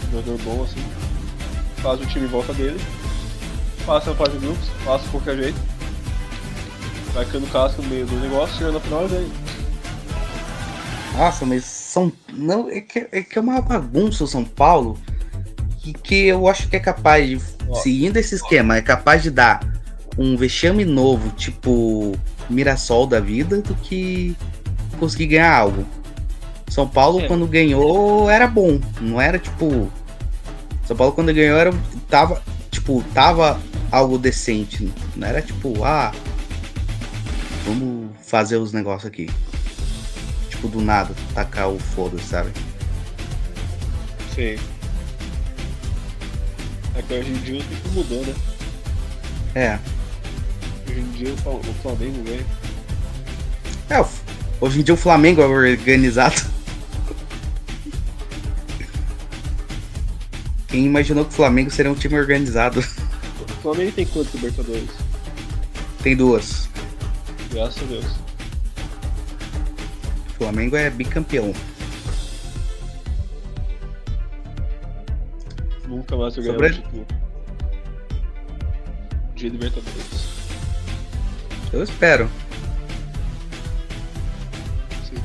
um 0.07 0.11
jogador 0.11 0.37
bom 0.43 0.63
assim. 0.63 0.83
Faz 1.77 2.01
o 2.01 2.05
time 2.05 2.25
em 2.25 2.29
volta 2.29 2.53
dele. 2.53 2.79
Passa 3.85 4.11
na 4.11 4.15
fase 4.15 4.31
de 4.31 4.45
grupos, 4.45 4.69
passa 4.85 5.03
de 5.03 5.09
qualquer 5.09 5.37
jeito. 5.37 5.59
Vai 7.13 7.25
criando 7.25 7.51
casca 7.51 7.81
no 7.81 7.89
meio 7.89 8.05
do 8.05 8.15
negócio, 8.15 8.57
chega 8.57 8.71
na 8.71 8.79
final 8.79 9.05
e 9.05 9.09
ganha. 9.09 9.29
Nossa, 11.15 11.45
mas 11.45 11.72
São. 11.93 12.11
Não, 12.33 12.71
é 12.71 12.81
que, 12.81 13.07
é 13.11 13.21
que 13.21 13.37
é 13.37 13.41
uma 13.41 13.61
bagunça 13.61 14.23
o 14.23 14.27
São 14.27 14.43
Paulo. 14.43 14.97
Que, 15.77 15.93
que 15.93 16.25
eu 16.25 16.47
acho 16.47 16.67
que 16.67 16.75
é 16.75 16.79
capaz 16.79 17.29
de. 17.29 17.39
Ó. 17.69 17.75
Seguindo 17.75 18.17
esse 18.17 18.33
esquema, 18.33 18.77
é 18.77 18.81
capaz 18.81 19.21
de 19.21 19.29
dar 19.29 19.59
um 20.17 20.35
vexame 20.35 20.85
novo, 20.85 21.29
tipo 21.35 22.13
Mirassol 22.49 23.05
da 23.05 23.19
vida, 23.19 23.61
do 23.61 23.75
que 23.75 24.35
conseguir 24.99 25.27
ganhar 25.27 25.55
algo. 25.55 25.85
São 26.67 26.87
Paulo, 26.87 27.19
É. 27.19 27.27
quando 27.27 27.45
ganhou, 27.45 28.27
era 28.27 28.47
bom. 28.47 28.79
Não 28.99 29.21
era 29.21 29.37
tipo. 29.37 29.87
São 30.87 30.97
Paulo, 30.97 31.13
quando 31.13 31.31
ganhou, 31.31 31.59
era. 31.59 31.71
Tava. 32.09 32.41
Tipo, 32.71 33.03
tava 33.13 33.61
algo 33.91 34.17
decente. 34.17 34.91
Não 35.15 35.27
era 35.27 35.43
tipo, 35.43 35.83
ah. 35.83 36.11
Vamos 37.65 38.09
fazer 38.19 38.57
os 38.57 38.73
negócios 38.73 39.05
aqui 39.05 39.29
tipo, 40.63 40.67
do 40.69 40.81
nada, 40.81 41.13
tacar 41.33 41.69
o 41.69 41.77
foda, 41.79 42.17
sabe? 42.19 42.51
Sim. 44.33 44.57
É 46.95 47.01
que 47.01 47.13
hoje 47.13 47.29
em 47.29 47.37
dia 47.41 47.59
o 47.59 47.63
tempo 47.63 47.89
mudou, 47.89 48.25
né? 48.25 48.33
É. 49.55 49.79
Hoje 50.89 50.99
em 50.99 51.11
dia 51.11 51.33
o 51.33 51.37
Fla- 51.37 51.53
o 51.53 51.73
Flamengo 51.81 52.23
ganha. 52.23 52.45
é 53.89 54.05
hoje 54.61 54.79
em 54.79 54.83
dia 54.83 54.93
o 54.93 54.97
Flamengo 54.97 55.41
é 55.41 55.45
organizado. 55.45 56.41
Quem 60.67 60.85
imaginou 60.85 61.23
que 61.25 61.31
o 61.31 61.35
Flamengo 61.35 61.69
seria 61.69 61.91
um 61.91 61.95
time 61.95 62.15
organizado? 62.17 62.79
O 62.79 63.61
Flamengo 63.61 63.91
tem 63.91 64.05
quantos 64.07 64.33
Libertadores? 64.33 64.89
Tem 66.01 66.15
duas. 66.15 66.67
Graças 67.51 67.83
a 67.83 67.85
Deus. 67.85 68.22
O 70.33 70.43
Flamengo 70.43 70.75
é 70.75 70.89
bicampeão. 70.89 71.53
Nunca 75.87 76.15
mais 76.15 76.35
eu 76.37 76.43
Sobre- 76.43 76.73
título. 76.73 77.05
de 79.35 79.49
Libertadores. 79.49 80.33
Eu 81.71 81.83
espero. 81.83 82.29
Sim. 85.09 85.21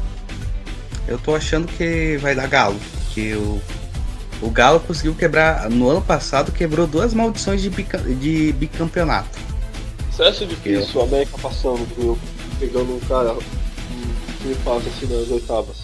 Eu 1.06 1.18
tô 1.18 1.34
achando 1.34 1.66
que 1.68 2.16
vai 2.18 2.34
dar 2.34 2.48
Galo. 2.48 2.78
Que 3.14 3.34
o, 3.34 3.60
o 4.42 4.50
Galo 4.50 4.80
conseguiu 4.80 5.14
quebrar. 5.14 5.70
No 5.70 5.88
ano 5.88 6.02
passado 6.02 6.52
quebrou 6.52 6.86
duas 6.86 7.14
maldições 7.14 7.62
de, 7.62 7.70
bica, 7.70 7.98
de 7.98 8.52
bicampeonato. 8.52 9.38
Você 10.10 10.22
acha 10.24 10.46
difícil 10.46 11.00
o 11.00 11.04
América 11.04 11.38
passando 11.40 12.18
pegando 12.58 12.96
um 12.96 13.00
cara 13.00 13.36
time 14.48 14.54
fácil 14.56 14.90
assim 14.90 15.06
nas 15.06 15.30
oitavas 15.30 15.76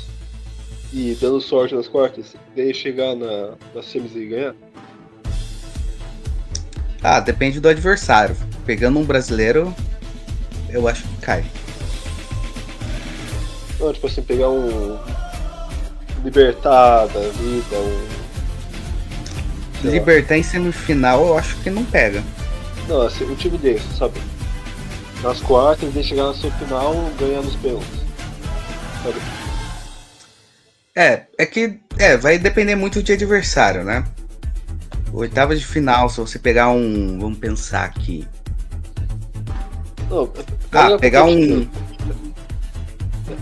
e 0.92 1.16
dando 1.20 1.40
sorte 1.40 1.74
nas 1.74 1.88
quartas, 1.88 2.34
daí 2.56 2.72
chegar 2.72 3.14
na, 3.16 3.54
na 3.74 3.82
semis 3.82 4.14
e 4.14 4.26
ganhar? 4.26 4.54
Ah, 7.02 7.20
depende 7.20 7.60
do 7.60 7.68
adversário. 7.68 8.36
Pegando 8.64 8.98
um 8.98 9.04
brasileiro, 9.04 9.74
eu 10.70 10.86
acho 10.88 11.02
que 11.02 11.16
cai. 11.20 11.44
Não, 13.80 13.92
tipo 13.92 14.06
assim, 14.06 14.22
pegar 14.22 14.48
um 14.48 14.96
Libertar 16.22 17.08
da 17.08 17.20
vida, 17.20 17.76
um. 17.76 18.08
Libertar 19.90 20.38
em 20.38 20.42
semifinal, 20.42 21.26
eu 21.26 21.36
acho 21.36 21.56
que 21.56 21.68
não 21.68 21.84
pega. 21.84 22.22
Não, 22.88 23.02
assim, 23.02 23.24
um 23.24 23.34
time 23.34 23.58
desse, 23.58 23.86
sabe? 23.98 24.18
Nas 25.22 25.40
quartas, 25.40 25.92
de 25.92 26.02
chegar 26.02 26.28
na 26.28 26.34
semifinal, 26.34 26.94
ganhar 27.18 27.42
nos 27.42 27.56
pênaltis. 27.56 28.03
Sabe? 29.04 29.20
É, 30.96 31.22
é 31.38 31.44
que 31.46 31.78
é, 31.98 32.16
vai 32.16 32.38
depender 32.38 32.74
muito 32.76 33.02
de 33.02 33.12
adversário, 33.12 33.84
né? 33.84 34.04
Oitavas 35.12 35.60
de 35.60 35.66
final, 35.66 36.08
se 36.08 36.18
você 36.18 36.38
pegar 36.38 36.70
um. 36.70 37.18
Vamos 37.20 37.38
pensar 37.38 37.84
aqui. 37.84 38.26
Não, 40.10 40.32
Ah, 40.72 40.96
pegar 40.98 41.24
um. 41.24 41.68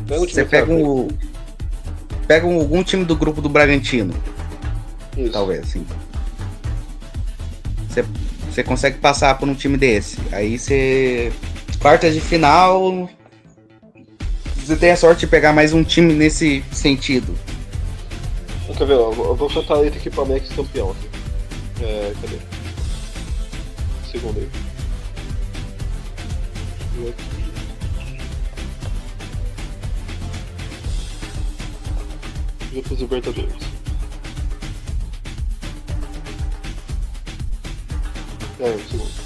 Pega 0.06 0.20
um 0.20 0.26
Você 0.26 0.44
pega 0.44 0.72
um. 0.72 1.08
Pega 2.26 2.46
um- 2.46 2.60
algum 2.60 2.82
time 2.82 3.04
do 3.04 3.16
grupo 3.16 3.40
do 3.40 3.48
Bragantino, 3.48 4.14
Isso. 5.16 5.32
talvez, 5.32 5.60
assim. 5.62 5.86
Você, 7.88 8.04
você 8.50 8.62
consegue 8.62 8.98
passar 8.98 9.38
por 9.38 9.48
um 9.48 9.54
time 9.54 9.76
desse. 9.76 10.18
Aí 10.32 10.58
você. 10.58 11.32
Quartas 11.80 12.14
de 12.14 12.20
final. 12.20 13.08
Você 14.64 14.76
tem 14.76 14.90
a 14.92 14.96
sorte 14.96 15.20
de 15.20 15.26
pegar 15.26 15.52
mais 15.52 15.72
um 15.72 15.82
time 15.82 16.14
nesse 16.14 16.62
sentido. 16.72 17.34
Quer 18.76 18.86
ver? 18.86 18.94
Eu 18.94 19.12
vou- 19.12 19.26
eu 19.26 19.36
vou 19.36 19.48
cantar 19.50 19.74
a 19.74 19.80
aqui 19.98 20.08
pro 20.10 20.22
América 20.22 20.54
campeão. 20.54 20.90
Aqui. 20.92 21.84
É, 21.84 22.12
cadê? 22.20 22.38
Segundo 24.10 24.38
aí. 24.38 24.48
Grupos 32.72 32.98
Libertadores. 33.00 33.52
É, 38.60 38.70
o 38.70 38.88
segundo. 38.88 39.21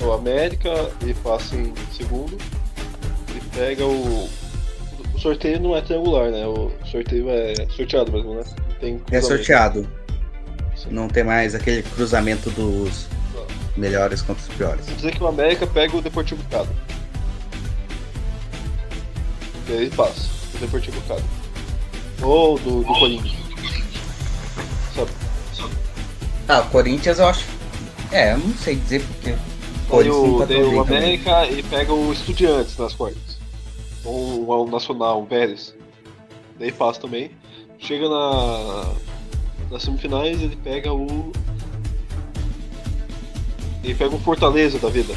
O 0.00 0.12
América, 0.12 0.90
ele 1.02 1.14
passa 1.14 1.56
em 1.56 1.72
segundo. 1.96 2.36
Ele 3.30 3.42
pega 3.54 3.84
o. 3.84 4.28
O 5.14 5.18
sorteio 5.18 5.58
não 5.60 5.76
é 5.76 5.80
triangular, 5.80 6.30
né? 6.30 6.46
O 6.46 6.70
sorteio 6.84 7.28
é 7.28 7.54
sorteado 7.70 8.12
mesmo, 8.12 8.34
né? 8.34 8.44
Não 8.68 8.74
tem 8.76 9.02
É 9.10 9.20
sorteado. 9.20 9.88
Sim. 10.76 10.88
Não 10.92 11.08
tem 11.08 11.24
mais 11.24 11.56
aquele 11.56 11.82
cruzamento 11.82 12.50
dos 12.50 13.08
melhores 13.76 14.22
contra 14.22 14.40
os 14.42 14.48
piores. 14.56 14.86
Vou 14.86 14.96
dizer 14.96 15.16
que 15.16 15.22
o 15.22 15.26
América 15.26 15.66
pega 15.66 15.96
o 15.96 16.00
Deportivo 16.00 16.42
Cado. 16.50 16.68
E 19.68 19.72
aí 19.72 19.90
passa. 19.90 20.28
O 20.54 20.58
Deportivo 20.58 21.00
Cado. 21.08 21.24
Ou 22.22 22.58
do, 22.58 22.82
do 22.82 22.94
Corinthians. 22.94 23.36
Sabe? 24.94 25.10
Ah, 26.48 26.60
o 26.60 26.70
Corinthians 26.70 27.18
eu 27.18 27.26
acho. 27.28 27.44
É, 28.10 28.32
eu 28.32 28.38
não 28.38 28.54
sei 28.54 28.76
dizer 28.76 29.02
porque. 29.02 29.34
Corinthians 29.88 30.42
o, 30.42 30.46
daí 30.46 30.62
o 30.62 30.84
também. 30.84 30.98
América 30.98 31.46
ele 31.46 31.62
pega 31.62 31.92
o 31.92 32.12
Estudiantes 32.12 32.76
nas 32.76 32.94
quartas. 32.94 33.38
Ou 34.04 34.48
o, 34.48 34.70
Nacional, 34.70 35.22
o 35.22 35.26
Vélez. 35.26 35.74
Daí 36.58 36.72
passa 36.72 37.00
também. 37.00 37.30
Chega 37.78 38.08
na. 38.08 38.92
Nas 39.70 39.82
semifinais 39.82 40.40
ele 40.40 40.56
pega 40.56 40.92
o. 40.92 41.32
Ele 43.84 43.94
pega 43.94 44.14
o 44.14 44.18
Fortaleza 44.18 44.78
da 44.78 44.88
vida. 44.88 45.14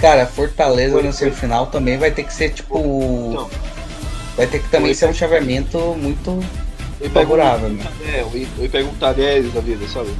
Cara, 0.00 0.26
Fortaleza 0.26 0.92
Foi- 0.92 1.02
foi- 1.12 1.30
semifinal 1.30 1.66
também 1.66 1.96
vai 1.98 2.10
ter 2.10 2.24
que 2.24 2.32
ser 2.32 2.50
tipo. 2.50 2.78
Então, 3.32 3.50
Vai 4.36 4.46
ter 4.46 4.60
que 4.62 4.68
também 4.68 4.94
ser 4.94 5.08
um 5.08 5.12
chaveamento 5.14 5.76
muito 5.96 6.38
favorável, 7.12 7.68
um, 7.68 7.72
né? 7.72 7.84
é, 8.06 8.20
ele, 8.32 8.68
pega 8.68 8.88
um 8.88 8.94
Talheres 8.94 9.52
da 9.52 9.60
vida, 9.60 9.86
sabe? 9.88 10.14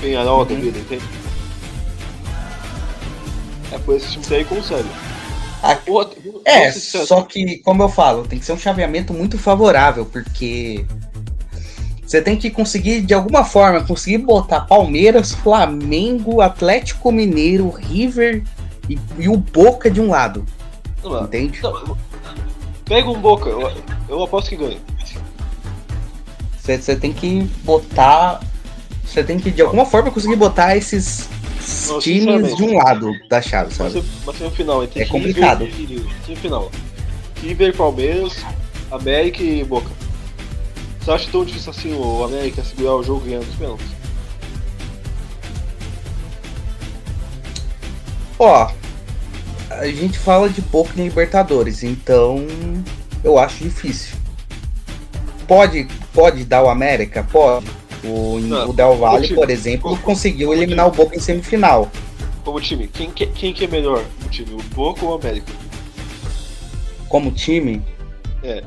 Penharol 0.00 0.44
da 0.44 0.54
Uhum. 0.54 0.60
vida, 0.60 0.78
entende? 0.80 1.04
É 3.74 3.78
por 3.78 3.96
esse 3.96 4.12
time 4.12 4.36
aí 4.36 4.44
consegue. 4.44 4.88
Ou- 5.88 6.10
É, 6.44 6.70
só 6.70 7.22
que, 7.22 7.58
como 7.58 7.82
eu 7.82 7.88
falo, 7.88 8.26
tem 8.26 8.38
que 8.38 8.44
ser 8.44 8.52
um 8.52 8.58
chaveamento 8.58 9.12
muito 9.14 9.38
favorável, 9.38 10.04
porque 10.04 10.84
você 12.06 12.20
tem 12.20 12.36
que 12.36 12.50
conseguir, 12.50 13.00
de 13.00 13.14
alguma 13.14 13.44
forma, 13.44 13.82
conseguir 13.82 14.18
botar 14.18 14.60
Palmeiras, 14.60 15.32
Flamengo, 15.32 16.40
Atlético 16.40 17.10
Mineiro, 17.10 17.70
River 17.70 18.42
e, 18.88 18.98
e 19.18 19.28
o 19.28 19.36
Boca 19.36 19.90
de 19.90 20.00
um 20.00 20.10
lado, 20.10 20.44
Não, 21.02 21.24
entende? 21.24 21.60
não, 21.62 21.96
Pega 22.84 23.10
um 23.10 23.18
Boca, 23.18 23.48
eu, 23.48 23.72
eu 24.08 24.22
aposto 24.22 24.50
que 24.50 24.56
ganha. 24.56 24.78
Você, 26.60 26.96
tem 26.96 27.12
que 27.12 27.42
botar. 27.62 28.40
Você 29.04 29.22
tem 29.22 29.38
que, 29.38 29.50
de 29.50 29.60
alguma 29.60 29.84
forma, 29.84 30.10
conseguir 30.10 30.36
botar 30.36 30.76
esses 30.76 31.28
times 32.00 32.56
de 32.56 32.62
um 32.62 32.76
lado 32.76 33.12
da 33.28 33.40
chave, 33.40 33.72
Mas, 33.78 33.92
sabe? 33.92 34.04
mas 34.26 34.36
tem 34.36 34.46
um 34.46 34.50
final 34.50 34.84
entre 34.84 35.02
É 35.02 35.06
complicado. 35.06 35.64
River 35.64 36.00
e 36.22 36.26
semifinal. 36.26 36.70
River, 37.42 37.76
Palmeiras, 37.76 38.44
América 38.90 39.42
e 39.42 39.64
Boca. 39.64 39.90
Você 41.00 41.10
acha 41.10 41.30
tão 41.30 41.44
difícil 41.44 41.70
assim 41.70 41.92
o 41.94 42.24
América 42.24 42.62
segurar 42.64 42.96
o 42.96 43.02
jogo 43.02 43.26
ganhando 43.26 43.48
os 43.48 43.54
pênaltis? 43.54 43.86
Ó, 48.38 48.70
a 49.70 49.86
gente 49.86 50.18
fala 50.18 50.48
de 50.48 50.62
pouco 50.62 50.90
em 50.98 51.04
Libertadores, 51.04 51.82
então 51.82 52.46
eu 53.22 53.38
acho 53.38 53.62
difícil. 53.64 54.16
Pode, 55.46 55.86
pode 56.12 56.44
dar 56.44 56.62
o 56.62 56.68
América? 56.68 57.22
Pode. 57.30 57.66
O, 58.04 58.38
Não, 58.40 58.70
o 58.70 58.72
Del 58.72 58.96
Valle, 58.98 59.26
time. 59.26 59.38
por 59.38 59.50
exemplo, 59.50 59.90
Como- 59.90 60.02
conseguiu 60.02 60.48
como 60.48 60.60
eliminar 60.60 60.86
o 60.88 60.90
Boca 60.90 61.16
em 61.16 61.20
semifinal. 61.20 61.90
Como 62.44 62.60
time, 62.60 62.86
quem, 62.88 63.10
que- 63.10 63.26
quem 63.26 63.52
que 63.54 63.64
é 63.64 63.68
melhor 63.68 64.04
no 64.22 64.28
time, 64.28 64.52
o 64.52 64.62
Boca 64.74 65.04
ou 65.04 65.12
o 65.12 65.14
América? 65.14 65.50
Como 67.08 67.30
time, 67.32 67.82
É. 68.42 68.62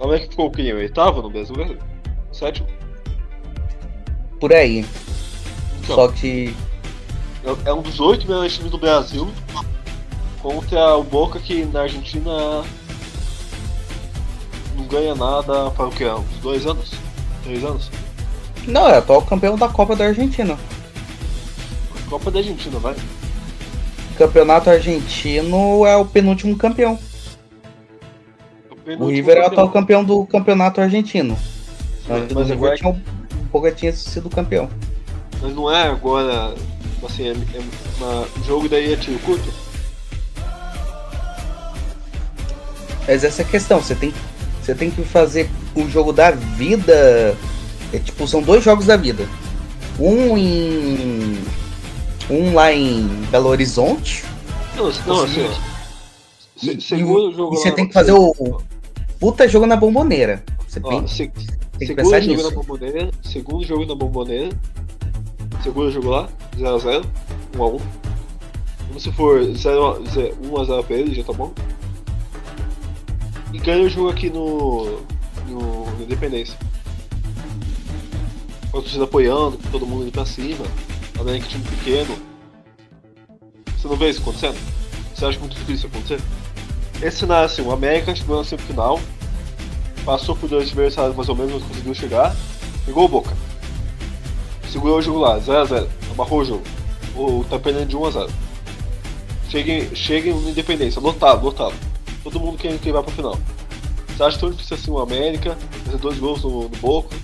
O 0.00 0.04
América 0.04 0.30
ficou 0.30 0.46
o 0.46 0.50
quê? 0.50 0.72
O 0.72 0.76
oitavo 0.78 1.22
no 1.22 1.30
mesmo 1.30 1.56
lugar? 1.56 1.76
Sétimo? 2.32 2.66
por 4.40 4.52
aí. 4.52 4.84
Então, 5.84 5.94
Só 5.94 6.08
que 6.08 6.52
é, 7.44 7.68
é 7.70 7.72
um 7.72 7.80
dos 7.82 8.00
oito 8.00 8.26
melhores 8.26 8.52
times 8.54 8.72
do 8.72 8.78
Brasil 8.78 9.30
contra 10.42 10.96
o 10.96 11.04
Boca 11.04 11.38
que 11.38 11.64
na 11.66 11.82
Argentina 11.82 12.64
não 14.76 14.84
ganha 14.88 15.14
nada 15.14 15.70
para 15.70 15.86
o 15.86 15.90
que? 15.92 16.04
Uns 16.04 16.38
dois 16.42 16.66
anos? 16.66 16.90
Três 17.44 17.62
anos? 17.62 17.88
Não 18.66 18.88
é 18.88 18.96
atual 18.98 19.22
campeão 19.22 19.56
da 19.56 19.68
Copa 19.68 19.94
da 19.96 20.06
Argentina. 20.06 20.58
Copa 22.08 22.30
da 22.30 22.38
Argentina, 22.40 22.78
vai. 22.78 22.94
Campeonato 24.18 24.68
argentino 24.70 25.86
é 25.86 25.96
o 25.96 26.04
penúltimo 26.04 26.56
campeão. 26.56 26.98
O 28.70 28.74
O 28.74 28.76
penúltimo 28.76 29.08
River 29.10 29.36
é 29.36 29.40
o 29.40 29.42
campeão. 29.44 29.52
atual 29.52 29.70
campeão 29.70 30.04
do 30.04 30.26
campeonato 30.26 30.80
argentino. 30.80 31.38
Mas, 32.08 32.20
o 32.30 32.38
agora 32.38 32.44
River 32.54 32.78
tinha, 32.78 32.90
o 32.90 33.44
Boca 33.50 33.72
tinha 33.72 33.92
sido 33.92 34.28
campeão. 34.28 34.68
Mas 35.40 35.54
não 35.54 35.70
é 35.70 35.88
agora, 35.88 36.54
assim, 37.04 37.28
é, 37.28 37.32
é 37.32 37.60
uma- 37.98 38.26
um 38.38 38.44
jogo 38.44 38.68
daí 38.68 38.92
é 38.92 38.96
tiro 38.96 39.18
curto? 39.20 39.48
Mas 43.06 43.24
essa 43.24 43.42
é 43.42 43.44
a 43.44 43.48
questão, 43.48 43.80
você 43.80 43.94
tem, 43.94 44.12
você 44.62 44.74
tem 44.74 44.90
que 44.90 45.02
fazer 45.02 45.48
o 45.74 45.88
jogo 45.88 46.12
da 46.12 46.30
vida. 46.30 47.36
É 47.92 47.98
tipo, 47.98 48.26
são 48.26 48.42
dois 48.42 48.62
jogos 48.64 48.86
da 48.86 48.96
vida. 48.96 49.26
Um 49.98 50.36
em. 50.36 51.38
Um 52.30 52.54
lá 52.54 52.72
em 52.72 53.06
Belo 53.30 53.48
Horizonte. 53.48 54.24
Não, 54.76 54.86
assim, 54.88 55.46
Se- 56.56 56.80
Segura 56.80 57.24
o 57.24 57.32
jogo 57.32 57.54
e 57.54 57.58
você 57.58 57.70
tem 57.72 57.86
que 57.86 57.92
fazer 57.92 58.12
o 58.12 58.60
puta 59.20 59.46
jogo 59.48 59.66
na 59.66 59.76
bomboneira. 59.76 60.42
Você 60.66 60.80
Ó, 60.82 60.88
tem, 60.88 61.06
se- 61.06 61.28
tem 61.28 61.30
que 61.78 61.86
segundo 61.86 61.96
pensar 61.96 62.20
jogo 62.20 62.32
nisso. 62.36 62.48
na 62.50 62.56
bomboneira, 62.56 63.10
segundo 63.22 63.64
jogo 63.66 63.84
na 63.86 63.94
bomboneira, 63.94 64.48
Segura 65.62 65.88
o 65.88 65.92
jogo 65.92 66.08
lá, 66.10 66.28
0x0, 66.58 67.04
1x1. 67.54 67.80
Vamos 68.88 69.02
se 69.02 69.12
for 69.12 69.40
1x0 69.40 70.82
pra 70.84 70.96
ele, 70.96 71.14
já 71.14 71.22
tá 71.22 71.32
bom. 71.32 71.52
E 73.52 73.58
ganha 73.58 73.84
o 73.84 73.88
jogo 73.88 74.08
aqui 74.08 74.30
no. 74.30 75.00
no, 75.48 75.86
no 75.86 76.02
Independência. 76.02 76.56
Com 78.72 78.78
a 78.78 78.80
torcida 78.80 79.04
apoiando, 79.04 79.58
com 79.58 79.70
todo 79.70 79.86
mundo 79.86 80.02
indo 80.02 80.12
pra 80.12 80.24
cima. 80.24 80.64
A 81.18 81.20
América 81.20 81.46
time 81.46 81.62
pequeno. 81.62 82.16
Você 83.76 83.86
não 83.86 83.96
vê 83.96 84.08
isso 84.08 84.22
acontecendo? 84.22 84.56
Você 85.14 85.26
acha 85.26 85.38
muito 85.38 85.54
difícil 85.56 85.90
acontecer? 85.90 86.20
Esse 87.02 87.18
cenário 87.18 87.44
assim, 87.44 87.60
o 87.60 87.70
América 87.70 88.14
chegou 88.14 88.38
na 88.38 88.44
semifinal, 88.44 88.98
passou 90.04 90.34
por 90.34 90.48
dois 90.48 90.68
adversários 90.68 91.14
mais 91.14 91.28
ou 91.28 91.36
menos, 91.36 91.52
mas 91.52 91.62
conseguiu 91.64 91.94
chegar, 91.94 92.34
pegou 92.86 93.04
o 93.04 93.08
Boca. 93.08 93.36
Segurou 94.70 94.98
o 94.98 95.02
jogo 95.02 95.18
lá, 95.18 95.38
0x0, 95.38 95.86
amarrou 96.12 96.40
o 96.40 96.44
jogo. 96.44 96.62
Ou 97.14 97.44
tá 97.44 97.58
perdendo 97.58 97.88
de 97.88 97.96
1x0. 97.96 98.30
Cheguem, 99.50 99.94
cheguem 99.94 100.32
no 100.32 100.48
Independência, 100.48 100.98
lotado, 100.98 101.44
lotado. 101.44 101.74
Todo 102.22 102.40
mundo 102.40 102.56
querendo 102.56 102.80
que 102.80 102.90
vai 102.90 103.02
pra 103.02 103.12
final. 103.12 103.38
Você 104.16 104.22
acha 104.22 104.38
tão 104.38 104.50
difícil 104.50 104.76
assim 104.76 104.90
o 104.90 104.98
América, 104.98 105.58
fazer 105.84 105.98
dois 105.98 106.18
gols 106.18 106.42
no, 106.42 106.62
no 106.62 106.76
Boca, 106.78 107.14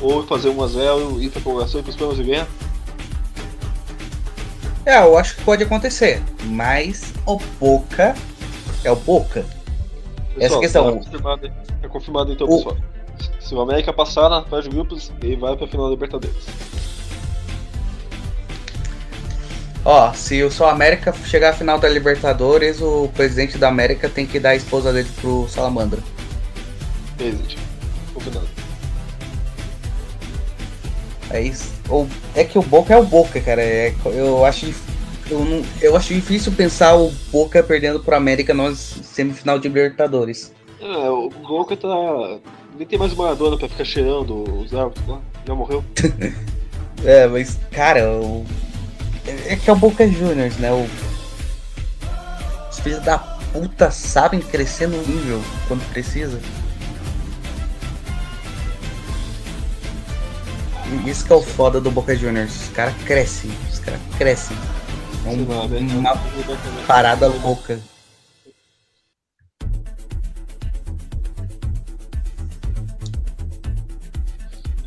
ou 0.00 0.22
fazer 0.26 0.50
1x0, 0.50 1.20
ir 1.22 1.30
pra 1.30 1.40
prorrogação 1.40 1.80
e 1.80 1.82
pros 1.82 1.96
pênaltis 1.96 2.20
e 2.20 2.24
ganhar? 2.30 2.48
É, 4.86 4.98
eu 5.02 5.16
acho 5.16 5.36
que 5.36 5.42
pode 5.44 5.62
acontecer, 5.62 6.22
mas 6.44 7.12
o 7.26 7.38
Boca 7.58 8.14
é 8.84 8.90
o 8.90 8.96
Boca. 8.96 9.44
Essa 10.38 10.58
questão. 10.58 10.98
Tá 10.98 11.04
confirmado, 11.04 11.52
tá 11.82 11.88
confirmado 11.88 12.32
então, 12.32 12.46
O- 12.46 12.56
pessoal. 12.56 12.76
Se 13.40 13.54
o 13.54 13.60
América 13.60 13.92
passar 13.92 14.28
na 14.28 14.42
fase 14.42 14.68
de 14.68 14.74
grupos, 14.74 15.12
ele 15.22 15.36
vai 15.36 15.56
pra 15.56 15.66
final 15.68 15.86
da 15.86 15.92
Libertadores. 15.92 16.44
Ó, 19.84 20.12
se 20.14 20.42
o 20.42 20.50
Sul 20.50 20.66
América 20.66 21.12
chegar 21.26 21.50
à 21.50 21.52
final 21.52 21.78
da 21.78 21.88
Libertadores, 21.88 22.80
o 22.80 23.08
presidente 23.14 23.58
da 23.58 23.68
América 23.68 24.08
tem 24.08 24.26
que 24.26 24.40
dar 24.40 24.50
a 24.50 24.56
esposa 24.56 24.92
dele 24.92 25.08
pro 25.20 25.46
Salamandra. 25.48 26.00
Exit. 27.20 27.58
Combinado. 28.14 28.48
É 31.34 31.42
isso. 31.42 31.72
Ou, 31.88 32.06
é 32.36 32.44
que 32.44 32.56
o 32.56 32.62
Boca 32.62 32.94
é 32.94 32.96
o 32.96 33.04
Boca, 33.04 33.40
cara. 33.40 33.60
É- 33.60 33.92
eu 34.06 34.44
acho 34.44 34.72
eu, 35.28 35.44
não, 35.44 35.62
eu 35.80 35.96
acho 35.96 36.14
difícil 36.14 36.52
pensar 36.52 36.94
o 36.94 37.10
Boca 37.32 37.60
perdendo 37.60 37.98
pro 37.98 38.14
América 38.14 38.54
na 38.54 38.72
semifinal 38.74 39.58
de 39.58 39.66
Libertadores. 39.66 40.52
É, 40.80 41.10
o 41.10 41.28
Boca 41.30 41.76
tá. 41.76 41.88
Nem 42.78 42.86
tem 42.86 42.98
mais 42.98 43.12
o 43.12 43.16
Maradona 43.16 43.56
pra 43.56 43.68
ficar 43.68 43.84
cheirando 43.84 44.44
os 44.60 44.72
árbitros 44.72 45.08
lá. 45.08 45.20
Já 45.46 45.54
morreu. 45.54 45.84
É, 47.04 47.26
mas, 47.26 47.58
cara, 47.70 48.08
o, 48.12 48.46
é 49.26 49.52
é 49.52 49.56
que 49.56 49.68
é 49.68 49.72
o 49.74 49.76
Boca 49.76 50.08
Juniors, 50.08 50.56
né? 50.56 50.72
O, 50.72 50.88
os 52.70 52.78
filhos 52.78 53.00
da 53.00 53.18
puta 53.18 53.90
sabem 53.90 54.40
crescer 54.40 54.86
no 54.86 54.96
nível 55.02 55.42
quando 55.68 55.86
precisa. 55.90 56.40
E 60.92 61.10
Isso 61.10 61.24
que 61.24 61.32
é 61.32 61.36
o 61.36 61.42
foda 61.42 61.80
do 61.80 61.90
Boca 61.90 62.14
Juniors. 62.14 62.54
Os 62.54 62.68
caras 62.68 62.94
crescem, 63.04 63.50
os 63.70 63.78
caras 63.78 64.00
crescem. 64.18 64.56
É 65.24 65.28
um- 65.30 65.44
né? 65.70 65.88
uma 65.98 66.86
parada 66.86 67.26
louca. 67.28 67.80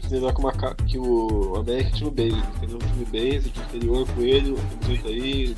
Tem 0.01 0.09
que 0.09 0.15
lembrar 0.15 0.75
que 0.85 0.97
o, 0.97 1.51
o 1.53 1.55
América 1.57 1.89
é 1.89 1.93
time 1.93 2.11
base, 2.11 2.43
entendeu? 2.55 2.77
Um 2.77 2.79
time 2.79 3.05
base, 3.05 3.49
de 3.49 3.59
interior, 3.59 4.07
Coelho, 4.15 4.55
temos 4.55 4.87
gente 4.87 5.07
aí, 5.07 5.55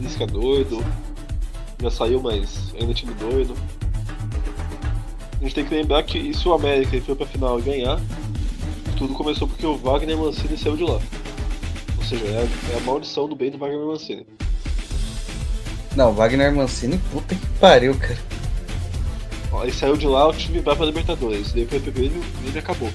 Lisca 0.00 0.26
doido, 0.26 0.84
já 1.80 1.90
saiu, 1.90 2.20
mas 2.20 2.72
ainda 2.78 2.90
é 2.90 2.94
time 2.94 3.14
doido. 3.14 3.54
A 5.38 5.44
gente 5.44 5.54
tem 5.54 5.64
que 5.64 5.74
lembrar 5.74 6.02
que 6.04 6.32
se 6.34 6.48
o 6.48 6.54
América 6.54 7.00
foi 7.02 7.14
pra 7.14 7.26
final 7.26 7.58
e 7.58 7.62
ganhar, 7.62 8.00
tudo 9.02 9.14
começou 9.14 9.48
porque 9.48 9.66
o 9.66 9.76
Wagner 9.76 10.16
Mancini 10.16 10.56
saiu 10.56 10.76
de 10.76 10.84
lá. 10.84 11.00
Ou 11.98 12.04
seja, 12.04 12.24
é 12.24 12.36
a, 12.38 12.72
é 12.72 12.76
a 12.76 12.80
maldição 12.82 13.28
do 13.28 13.34
bem 13.34 13.50
do 13.50 13.58
Wagner 13.58 13.84
Mancini. 13.84 14.24
Não, 15.96 16.12
Wagner 16.12 16.54
Mancini, 16.54 16.98
puta 17.10 17.34
que 17.34 17.46
pariu, 17.58 17.96
cara. 17.96 18.18
Ó, 19.50 19.64
Ele 19.64 19.72
saiu 19.72 19.96
de 19.96 20.06
lá, 20.06 20.28
o 20.28 20.32
time 20.32 20.60
vai 20.60 20.76
pra 20.76 20.86
Libertadores. 20.86 21.52
Daí 21.52 21.66
foi 21.66 21.80
pro 21.80 21.90
Grêmio 21.90 22.22
e 22.44 22.48
ele 22.48 22.58
acabou. 22.60 22.90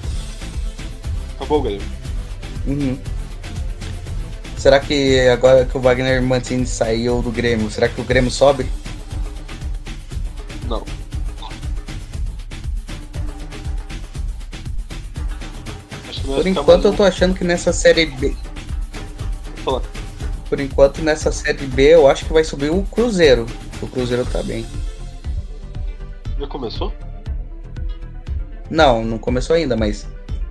Acabou 1.36 1.58
o 1.58 1.62
Grêmio. 1.62 1.86
Uhum. 2.66 2.98
Será 4.56 4.80
que 4.80 5.20
agora 5.28 5.66
que 5.66 5.76
o 5.76 5.80
Wagner 5.80 6.22
Mancini 6.22 6.66
saiu 6.66 7.20
do 7.20 7.30
Grêmio, 7.30 7.70
será 7.70 7.86
que 7.86 8.00
o 8.00 8.04
Grêmio 8.04 8.30
sobe? 8.30 8.66
Não. 10.66 10.82
Por 16.36 16.46
enquanto 16.46 16.84
eu 16.86 16.92
tô 16.92 17.02
achando 17.04 17.34
que 17.34 17.44
nessa 17.44 17.72
série 17.72 18.06
B. 18.06 18.36
Por 20.48 20.60
enquanto 20.60 21.02
nessa 21.02 21.30
série 21.32 21.66
B 21.66 21.94
eu 21.94 22.08
acho 22.08 22.24
que 22.26 22.32
vai 22.32 22.44
subir 22.44 22.70
o 22.70 22.82
Cruzeiro. 22.84 23.46
O 23.82 23.86
Cruzeiro 23.86 24.24
tá 24.26 24.42
bem. 24.42 24.64
Já 26.38 26.46
começou? 26.46 26.92
Não, 28.70 29.04
não 29.04 29.18
começou 29.18 29.56
ainda, 29.56 29.76
mas 29.76 30.06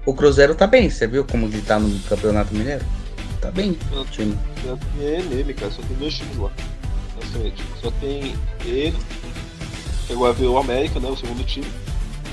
o 0.06 0.14
Cruzeiro 0.14 0.56
tá 0.56 0.68
bem. 0.68 0.90
Você 0.90 1.08
viu 1.08 1.24
como 1.26 1.46
ele 1.48 1.62
tá 1.62 1.80
no 1.80 1.98
Campeonato 2.02 2.54
Mineiro? 2.54 2.84
Tá 3.42 3.52
bem, 3.52 3.78
o 3.92 4.06
time. 4.06 4.38
Tem 4.98 5.24
nele, 5.24 5.54
cara. 5.54 5.72
Só 5.72 5.82
tem 5.84 5.96
dois 5.98 6.14
times 6.14 6.38
lá. 6.38 6.52
Basicamente. 7.16 7.64
Só 7.82 7.92
tem 8.00 8.36
ele, 8.66 8.98
que 10.08 10.14
agora 10.14 10.34
virou 10.34 10.56
o 10.56 10.60
América, 10.60 11.00
né? 11.00 11.08
O 11.10 11.16
segundo 11.16 11.44
time, 11.44 11.68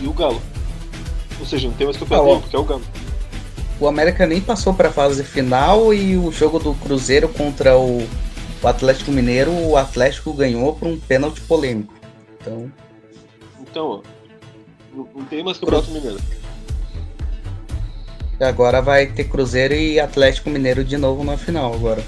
e 0.00 0.06
o 0.06 0.12
Galo. 0.12 0.40
Ou 1.40 1.46
seja, 1.46 1.68
não 1.68 1.74
tem 1.74 1.86
mais 1.86 1.96
Ah, 2.00 2.20
ó. 2.20 2.40
porque 2.40 2.56
é 2.56 2.58
o 2.58 2.64
Galo. 2.64 2.82
O 3.80 3.88
América 3.88 4.26
nem 4.26 4.40
passou 4.40 4.72
pra 4.72 4.90
fase 4.90 5.24
final 5.24 5.92
e 5.92 6.16
o 6.16 6.30
jogo 6.30 6.58
do 6.58 6.74
Cruzeiro 6.74 7.28
contra 7.28 7.76
o, 7.76 8.06
o 8.62 8.68
Atlético 8.68 9.10
Mineiro, 9.10 9.50
o 9.50 9.76
Atlético 9.76 10.32
ganhou 10.32 10.74
por 10.74 10.88
um 10.88 10.98
pênalti 10.98 11.40
polêmico. 11.42 11.92
Então, 12.40 12.72
Então, 13.60 13.86
ó. 13.86 14.02
Não, 14.94 15.24
tem 15.24 15.42
mais 15.42 15.58
campeonato 15.58 15.90
mineiro. 15.90 16.18
agora 18.40 18.80
vai 18.80 19.06
ter 19.06 19.24
Cruzeiro 19.24 19.74
e 19.74 19.98
Atlético 19.98 20.50
Mineiro 20.50 20.84
de 20.84 20.96
novo 20.96 21.24
na 21.24 21.36
final 21.36 21.74
agora. 21.74 22.02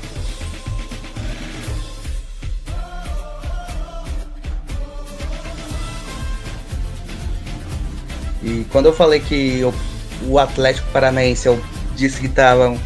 E 8.43 8.65
quando 8.71 8.87
eu 8.87 8.93
falei 8.93 9.19
que 9.19 9.65
o, 9.65 9.75
o 10.23 10.39
Atlético 10.39 10.89
Paranaense 10.91 11.47
eu 11.47 11.63
disse 11.95 12.21
que 12.21 12.29
tava, 12.29 12.77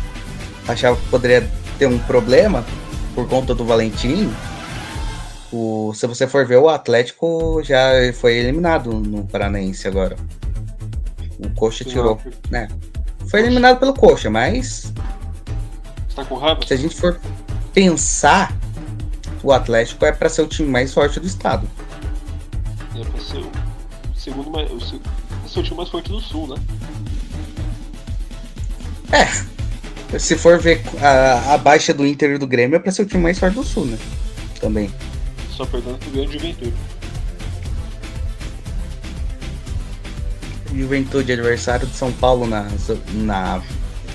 achava 0.66 0.96
que 0.96 1.08
poderia 1.08 1.48
ter 1.78 1.86
um 1.86 1.98
problema 1.98 2.64
por 3.14 3.28
conta 3.28 3.54
do 3.54 3.64
Valentim, 3.64 4.30
o, 5.52 5.92
se 5.94 6.06
você 6.06 6.26
for 6.26 6.46
ver, 6.46 6.58
o 6.58 6.68
Atlético 6.68 7.60
já 7.64 7.90
foi 8.14 8.36
eliminado 8.36 8.92
no 8.92 9.24
Paranaense 9.26 9.88
agora. 9.88 10.16
O 11.38 11.50
Coxa 11.50 11.84
tirou, 11.84 12.20
né? 12.50 12.68
Foi 13.28 13.40
eliminado 13.40 13.78
pelo 13.78 13.94
Coxa, 13.94 14.30
mas 14.30 14.92
Você 16.08 16.16
tá 16.16 16.24
com 16.24 16.36
raiva? 16.36 16.64
se 16.64 16.74
a 16.74 16.76
gente 16.76 16.94
for 16.94 17.18
pensar, 17.74 18.56
o 19.42 19.52
Atlético 19.52 20.04
é 20.04 20.12
para 20.12 20.28
ser 20.28 20.42
o 20.42 20.46
time 20.46 20.68
mais 20.68 20.94
forte 20.94 21.18
do 21.18 21.26
estado. 21.26 21.68
É 22.96 23.04
pra 23.04 23.20
ser 23.20 23.38
o 23.38 23.50
segundo 24.14 24.50
mais. 24.50 24.70
O, 24.70 24.76
o 24.76 25.62
time 25.62 25.76
mais 25.76 25.88
forte 25.88 26.10
do 26.10 26.20
sul, 26.20 26.46
né? 26.46 26.56
Se 30.18 30.36
for 30.36 30.58
ver 30.58 30.82
a, 31.00 31.54
a 31.54 31.58
baixa 31.58 31.94
do 31.94 32.06
Inter 32.06 32.32
e 32.32 32.38
do 32.38 32.46
Grêmio, 32.46 32.76
é 32.76 32.78
para 32.78 32.90
ser 32.92 33.02
o 33.02 33.06
time 33.06 33.22
mais 33.22 33.38
forte 33.38 33.54
do 33.54 33.64
sul, 33.64 33.86
né? 33.86 33.98
Também. 34.60 34.90
Só 35.50 35.64
perdendo 35.66 35.98
pro 35.98 36.10
grande 36.10 36.32
juventude. 36.32 36.72
Juventude, 40.74 41.32
adversário 41.32 41.86
de 41.86 41.96
São 41.96 42.12
Paulo 42.12 42.46
na, 42.46 42.68
na 43.12 43.60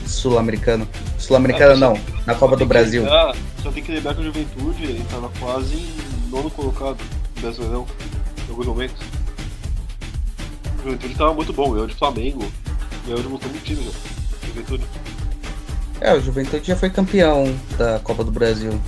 Sul-Americana. 0.06 0.88
Sul-Americana 1.18 1.74
Ah, 1.74 1.78
não, 1.78 2.00
na 2.26 2.36
Copa 2.36 2.56
do 2.56 2.66
Brasil. 2.66 3.02
lembrar- 3.04 3.36
só 3.62 3.72
tem 3.72 3.84
que 3.84 3.92
lembrar 3.92 4.14
que 4.14 4.22
o 4.22 4.24
Juventude 4.24 4.84
ele 4.84 5.06
tava 5.10 5.30
quase 5.40 5.76
em 5.76 6.30
nono 6.30 6.50
colocado 6.52 6.98
no 7.36 7.42
Brasileirão 7.42 7.86
em 8.48 8.50
alguns 8.52 8.66
momentos. 8.68 8.98
O 10.80 10.84
Juventude 10.84 11.16
tava 11.16 11.34
muito 11.34 11.52
bom, 11.52 11.72
ganhou 11.72 11.88
de 11.88 11.96
Flamengo, 11.96 12.46
ganhou 13.06 13.22
de 13.22 13.28
um 13.28 13.32
montão 13.32 13.52
de 13.52 13.60
time 13.60 13.84
já. 13.84 14.15
Juventude. 14.56 14.86
É, 16.00 16.14
o 16.14 16.22
Juventude 16.22 16.66
já 16.66 16.76
foi 16.76 16.90
campeão 16.90 17.46
da 17.78 18.00
Copa 18.00 18.24
do 18.24 18.32
Brasil. 18.32 18.80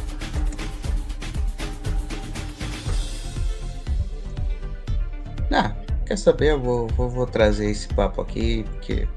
Ah, 5.52 5.73
quer 6.06 6.18
saber? 6.18 6.52
Eu 6.52 6.61
vou, 6.61 6.88
vou, 6.89 7.10
vou 7.10 7.26
trazer 7.26 7.69
esse 7.69 7.88
papo 7.88 8.22
aqui, 8.22 8.64
porque 8.73 9.07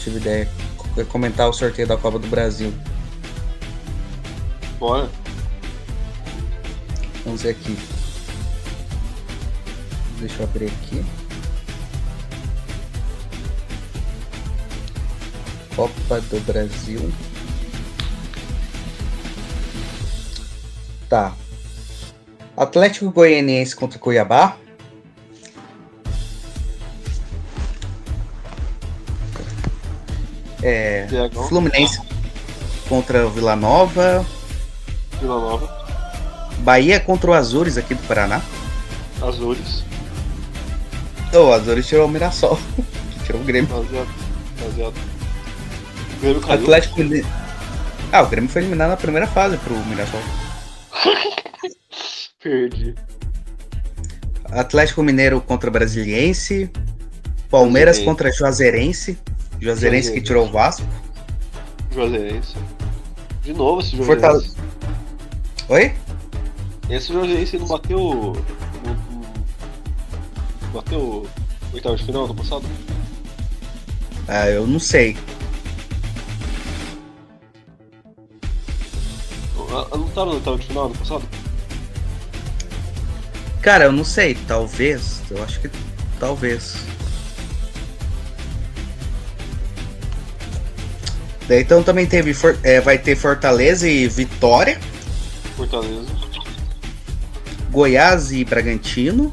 tive 0.00 0.16
ideia. 0.16 0.48
comentar 1.10 1.48
o 1.48 1.52
sorteio 1.52 1.86
da 1.86 1.96
Copa 1.96 2.18
do 2.18 2.26
Brasil. 2.28 2.72
Bora. 4.78 5.08
Vamos 7.24 7.42
ver 7.42 7.50
aqui. 7.50 7.76
Deixa 10.18 10.42
eu 10.42 10.46
abrir 10.46 10.66
aqui. 10.66 11.04
Copa 15.78 16.20
do 16.22 16.40
Brasil. 16.40 17.12
Tá. 21.08 21.32
Atlético 22.56 23.12
Goianiense 23.12 23.76
contra 23.76 23.96
Cuiabá. 23.96 24.56
É. 30.64 31.06
Fluminense 31.48 32.02
contra 32.88 33.24
o 33.24 33.30
Vila 33.30 33.54
Nova. 33.54 34.26
Vila 35.20 35.40
Nova. 35.40 35.78
Bahia 36.58 36.98
contra 36.98 37.30
o 37.30 37.34
Azures 37.34 37.78
aqui 37.78 37.94
do 37.94 38.02
Paraná. 38.08 38.42
Azures. 39.22 39.84
Oh, 41.32 41.50
o 41.50 41.52
Azures 41.52 41.86
tirou 41.86 42.06
o 42.06 42.08
Mirassol. 42.08 42.58
tirou 43.24 43.40
o 43.40 43.44
Grêmio. 43.44 43.70
Baseado. 43.70 44.08
Baseado. 44.60 45.07
O 46.18 46.20
Grêmio 46.20 46.40
caiu. 46.40 46.60
Atlético 46.62 46.96
Ah, 48.12 48.22
o 48.22 48.26
Grêmio 48.26 48.50
foi 48.50 48.62
eliminado 48.62 48.90
na 48.90 48.96
primeira 48.96 49.26
fase 49.28 49.56
pro 49.58 49.76
Mirassol. 49.86 50.20
Perdi. 52.42 52.94
Atlético 54.50 55.02
Mineiro 55.02 55.40
contra 55.40 55.70
Brasiliense. 55.70 56.70
Palmeiras 57.50 57.98
contra 58.00 58.32
Juazeirense. 58.32 59.18
Juazeirense 59.60 60.12
que 60.12 60.20
tirou 60.20 60.46
o 60.46 60.50
Vasco. 60.52 60.86
Juazeirense. 61.92 62.54
De 63.42 63.52
novo 63.52 63.80
esse 63.80 63.96
Fortale- 63.96 64.40
Juazeirense. 64.40 64.56
Oi? 65.68 65.94
Esse 66.90 67.12
Juazeirense 67.12 67.58
não 67.58 67.66
bateu. 67.66 67.98
Não, 68.84 68.94
não- 68.94 70.72
bateu 70.72 70.98
o 71.00 71.28
oitavo 71.74 71.96
de 71.96 72.04
final 72.04 72.24
ano 72.24 72.34
passado? 72.34 72.64
Ah, 74.26 74.48
eu 74.48 74.66
não 74.66 74.78
sei. 74.80 75.16
Ah, 79.90 79.96
Não 79.96 80.08
tá 80.08 80.24
no 80.24 80.34
oitavo 80.34 80.58
de 80.58 80.66
final 80.66 80.86
ano 80.86 80.96
passado? 80.96 81.28
Cara, 83.60 83.84
eu 83.84 83.92
não 83.92 84.04
sei. 84.04 84.34
Talvez. 84.46 85.20
Eu 85.30 85.42
acho 85.42 85.60
que 85.60 85.70
talvez. 86.18 86.76
Daí 91.46 91.62
então 91.62 91.82
também 91.82 92.06
teve. 92.06 92.34
É, 92.62 92.80
vai 92.80 92.98
ter 92.98 93.16
Fortaleza 93.16 93.88
e 93.88 94.08
Vitória. 94.08 94.78
Fortaleza. 95.56 96.12
Goiás 97.70 98.32
e 98.32 98.44
Bragantino. 98.44 99.32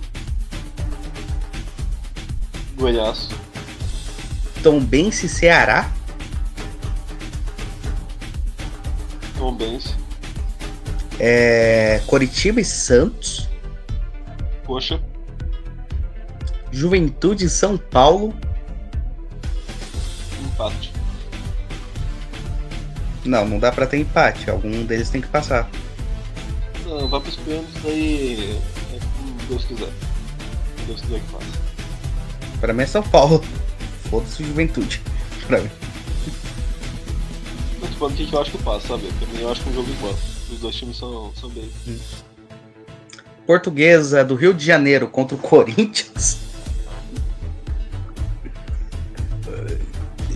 Goiás. 2.77 3.29
Tombense 4.61 5.27
e 5.27 5.29
Ceará. 5.29 5.91
Tombense. 9.37 10.04
É, 11.19 12.01
Coritiba 12.07 12.59
e 12.59 12.65
Santos. 12.65 13.49
Coxa. 14.65 15.01
Juventude 16.71 17.45
e 17.45 17.49
São 17.49 17.77
Paulo. 17.77 18.33
Empate. 20.43 20.91
Não, 23.23 23.47
não 23.47 23.59
dá 23.59 23.71
pra 23.71 23.87
ter 23.87 23.97
empate. 23.97 24.49
Algum 24.49 24.85
deles 24.85 25.09
tem 25.09 25.21
que 25.21 25.27
passar. 25.27 25.69
Não, 26.85 27.07
vai 27.07 27.19
pros 27.21 27.37
pênaltis, 27.37 27.73
daí. 27.81 28.59
É 28.93 28.99
como 28.99 29.33
Deus 29.49 29.65
quiser. 29.65 29.89
Deus 30.85 31.01
quiser 31.01 31.19
que 31.19 31.27
faça. 31.27 31.45
Pra 32.59 32.73
mim 32.73 32.83
é 32.83 32.87
São 32.87 33.03
Paulo. 33.03 33.43
Foda-se 34.09 34.43
Juventude. 34.43 35.01
Pra 35.47 35.61
mim. 35.61 35.69
Tô 37.79 37.87
falando 37.87 38.13
o 38.13 38.17
que 38.17 38.27
que 38.27 38.33
eu 38.33 38.41
acho 38.41 38.51
que 38.51 38.57
passa, 38.59 38.87
sabe? 38.89 39.07
Pra 39.19 39.27
mim 39.27 39.41
eu 39.41 39.51
acho 39.51 39.61
que 39.61 39.69
é 39.69 39.71
um 39.71 39.75
jogo 39.75 39.89
igual. 39.89 40.15
Os 40.55 40.61
dois 40.61 40.75
times 40.75 40.95
são, 40.97 41.33
são 41.35 41.49
bem. 41.49 41.69
Portuguesa 43.45 44.23
do 44.23 44.35
Rio 44.35 44.53
de 44.53 44.65
Janeiro 44.65 45.09
contra 45.09 45.35
o 45.35 45.39
Corinthians. 45.39 46.37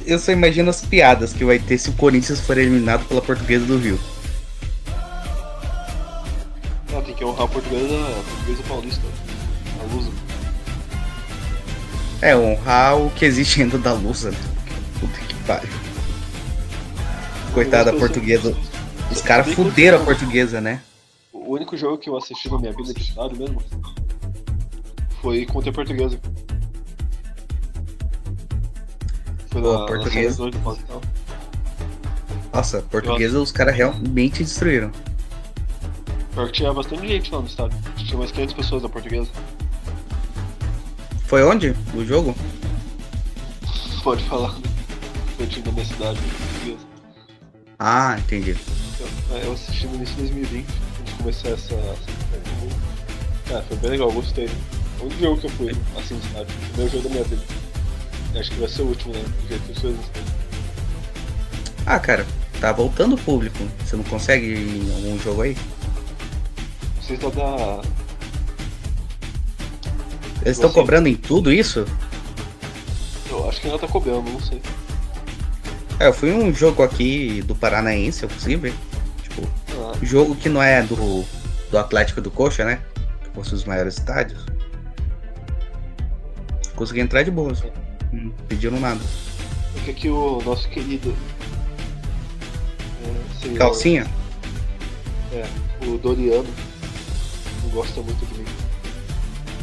Eu 0.05 0.19
só 0.19 0.33
imagino 0.33 0.69
as 0.69 0.81
piadas 0.81 1.31
que 1.31 1.45
vai 1.45 1.57
ter 1.57 1.77
se 1.77 1.89
o 1.89 1.93
Corinthians 1.93 2.41
for 2.41 2.57
eliminado 2.57 3.07
pela 3.07 3.21
Portuguesa 3.21 3.65
do 3.65 3.77
Rio. 3.77 3.97
Ah, 6.93 7.01
tem 7.05 7.15
que 7.15 7.23
honrar 7.23 7.45
a 7.45 7.47
portuguesa, 7.47 7.95
a 7.95 8.23
portuguesa 8.23 8.63
paulista. 8.67 9.07
A 9.79 9.93
Lusa. 9.93 10.11
É, 12.21 12.35
honrar 12.35 12.97
o 12.97 13.09
que 13.11 13.23
existe 13.23 13.61
ainda 13.61 13.77
da 13.77 13.93
Lusa, 13.93 14.31
né? 14.31 14.37
Puta 14.99 15.19
que 15.19 15.35
pariu. 15.45 15.69
Coitada 17.53 17.93
da 17.93 17.97
portuguesa. 17.97 18.53
Os 19.11 19.21
caras 19.21 19.53
fuderam 19.53 20.01
a 20.01 20.05
portuguesa, 20.05 20.61
né? 20.61 20.81
O 21.33 21.53
único 21.53 21.75
jogo 21.75 21.97
que 21.97 22.09
eu 22.09 22.17
assisti 22.17 22.49
na 22.49 22.59
minha 22.59 22.73
vida 22.73 22.93
de 22.93 23.01
estádio 23.01 23.37
mesmo 23.37 23.61
foi 25.21 25.45
contra 25.45 25.69
a 25.71 25.73
portuguesa. 25.73 26.19
Foi 29.51 29.61
Pô, 29.61 29.79
na, 29.79 29.85
Portuguesa. 29.85 30.43
na. 30.45 31.01
Nossa, 32.53 32.81
portuguesa 32.83 33.39
os 33.39 33.51
caras 33.51 33.75
realmente 33.75 34.43
destruíram. 34.43 34.91
Pior 36.33 36.47
que 36.47 36.53
tinha 36.53 36.73
bastante 36.73 37.07
gente 37.07 37.31
lá 37.33 37.41
no 37.41 37.47
estádio. 37.47 37.77
Tinha 37.97 38.17
mais 38.17 38.31
500 38.31 38.53
pessoas 38.53 38.81
da 38.83 38.89
portuguesa. 38.89 39.29
Foi 41.25 41.43
onde? 41.43 41.75
O 41.93 42.05
jogo? 42.05 42.35
Pode 44.03 44.23
falar. 44.25 44.55
Foi 45.35 45.45
o 45.45 45.49
time 45.49 45.63
da 45.63 45.71
minha 45.71 45.85
cidade, 45.85 46.19
portuguesa. 46.19 46.87
Ah, 47.77 48.17
entendi. 48.19 48.55
Eu, 48.99 49.37
eu 49.37 49.53
assisti 49.53 49.87
no 49.87 49.95
início 49.95 50.15
de 50.15 50.21
2020, 50.21 50.65
antes 50.99 51.13
de 51.13 51.13
começar 51.19 51.49
essa. 51.49 51.75
Cara, 53.47 53.63
foi 53.63 53.77
bem 53.77 53.91
legal, 53.91 54.11
gostei. 54.11 54.49
O 54.99 55.05
único 55.05 55.21
jogo 55.21 55.37
que 55.39 55.47
eu 55.47 55.51
fui 55.51 55.75
assim 55.97 56.17
estádio. 56.17 56.55
O 56.55 56.69
primeiro 56.69 56.91
jogo 56.91 57.03
da 57.03 57.09
minha 57.09 57.23
vida. 57.23 57.41
Acho 58.35 58.51
que 58.51 58.59
vai 58.59 58.69
ser 58.69 58.81
o 58.81 58.87
último, 58.87 59.13
né? 59.13 59.23
Do 59.23 59.47
jeito 59.47 59.63
que 59.63 59.71
as 59.71 59.79
coisas 59.79 59.99
estão. 60.01 60.23
Ah, 61.85 61.99
cara, 61.99 62.27
tá 62.59 62.71
voltando 62.71 63.15
o 63.15 63.17
público. 63.17 63.57
Você 63.85 63.95
não 63.95 64.03
consegue 64.03 64.45
ir 64.45 64.83
em 64.83 64.95
algum 64.95 65.19
jogo 65.19 65.41
aí? 65.41 65.57
Vocês 67.01 67.19
da 67.19 67.29
da. 67.29 67.81
Eles 70.41 70.57
estão 70.57 70.71
cobrando 70.71 71.07
em 71.07 71.15
tudo 71.15 71.51
isso? 71.51 71.85
Eu 73.29 73.49
acho 73.49 73.61
que 73.61 73.67
ainda 73.67 73.79
tá 73.79 73.87
cobrando, 73.87 74.29
não 74.29 74.39
sei. 74.41 74.61
É, 75.99 76.07
eu 76.07 76.13
fui 76.13 76.29
em 76.29 76.33
um 76.33 76.53
jogo 76.53 76.83
aqui 76.83 77.41
do 77.41 77.55
Paranaense, 77.55 78.23
eu 78.23 78.29
consegui 78.29 78.55
ver. 78.55 78.73
Jogo 80.01 80.35
que 80.35 80.49
não 80.49 80.61
é 80.61 80.81
do, 80.83 81.25
do 81.71 81.77
Atlético 81.77 82.21
do 82.21 82.31
Coxa, 82.31 82.63
né? 82.65 82.81
Que 83.23 83.29
fosse 83.31 83.53
os 83.53 83.63
maiores 83.65 83.95
estádios. 83.97 84.45
Consegui 86.75 87.01
entrar 87.01 87.23
de 87.23 87.31
boas. 87.31 87.61
Não 88.11 88.29
pediram 88.47 88.79
nada. 88.79 88.99
é 89.77 89.83
que 89.85 89.91
aqui 89.91 90.09
o 90.09 90.41
nosso 90.45 90.67
querido. 90.69 91.13
É, 93.03 93.41
senhor- 93.41 93.57
Calcinha? 93.57 94.07
É, 95.33 95.45
o 95.85 95.97
Doriano. 95.97 96.47
Não 97.63 97.69
gosta 97.71 98.01
muito 98.01 98.25
de 98.25 98.39
mim. 98.39 98.45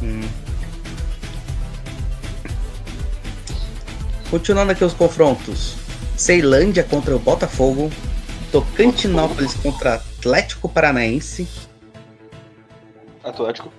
Hum. 0.03 0.29
Continuando 4.31 4.73
aqui 4.73 4.85
os 4.85 4.93
confrontos. 4.93 5.75
Ceilândia 6.17 6.83
contra 6.85 7.15
o 7.15 7.19
Botafogo. 7.19 7.91
Tocantinópolis 8.53 9.55
contra 9.55 10.03
Atlético 10.27 10.69
Paranaense. 10.69 11.47
Atlético, 13.23 13.73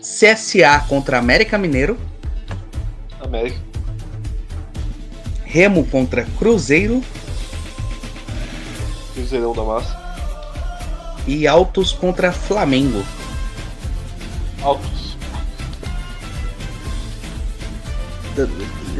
CSA 0.00 0.80
contra 0.88 1.16
América 1.16 1.56
Mineiro. 1.56 1.96
América, 3.20 3.56
Remo 5.44 5.86
contra 5.86 6.24
Cruzeiro. 6.40 7.04
Cruzeirão 9.14 9.52
da 9.52 9.62
Massa, 9.62 9.96
E 11.24 11.46
Altos 11.46 11.92
contra 11.92 12.32
Flamengo. 12.32 13.04
Altos. 14.60 15.16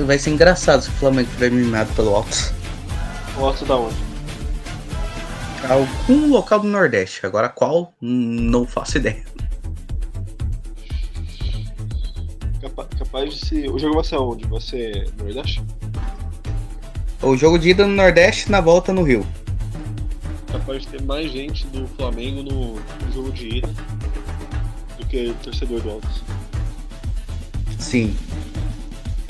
Vai 0.06 0.18
ser 0.20 0.30
engraçado 0.30 0.82
se 0.82 0.88
o 0.88 0.92
Flamengo 0.92 1.28
for 1.30 1.42
eliminado 1.42 1.92
pelo 1.96 2.14
Altos. 2.14 2.52
O 3.36 3.44
Altos 3.44 3.66
da 3.66 3.76
onde? 3.76 4.07
Algum 5.68 6.28
local 6.30 6.60
do 6.60 6.68
Nordeste. 6.68 7.24
Agora 7.26 7.48
qual? 7.48 7.92
Não 8.00 8.66
faço 8.66 8.98
ideia. 8.98 9.22
Capa- 12.60 12.88
capaz 12.98 13.34
de 13.34 13.46
ser. 13.46 13.70
O 13.70 13.78
jogo 13.78 13.94
vai 13.96 14.04
ser 14.04 14.16
aonde? 14.16 14.46
Vai 14.46 14.60
ser 14.60 15.10
no 15.18 15.24
Nordeste? 15.24 15.62
O 17.22 17.36
jogo 17.36 17.58
de 17.58 17.70
ida 17.70 17.86
no 17.86 17.94
Nordeste, 17.94 18.50
na 18.50 18.60
volta 18.60 18.92
no 18.92 19.02
Rio. 19.02 19.26
Capaz 20.50 20.82
de 20.82 20.88
ter 20.88 21.02
mais 21.02 21.30
gente 21.32 21.66
do 21.66 21.86
Flamengo 21.88 22.42
no, 22.42 22.74
no 22.74 23.12
jogo 23.12 23.32
de 23.32 23.58
ida 23.58 23.68
do 24.98 25.06
que 25.06 25.34
torcedor 25.42 25.80
do 25.80 25.90
Altos. 25.90 26.22
Sim. 27.78 28.16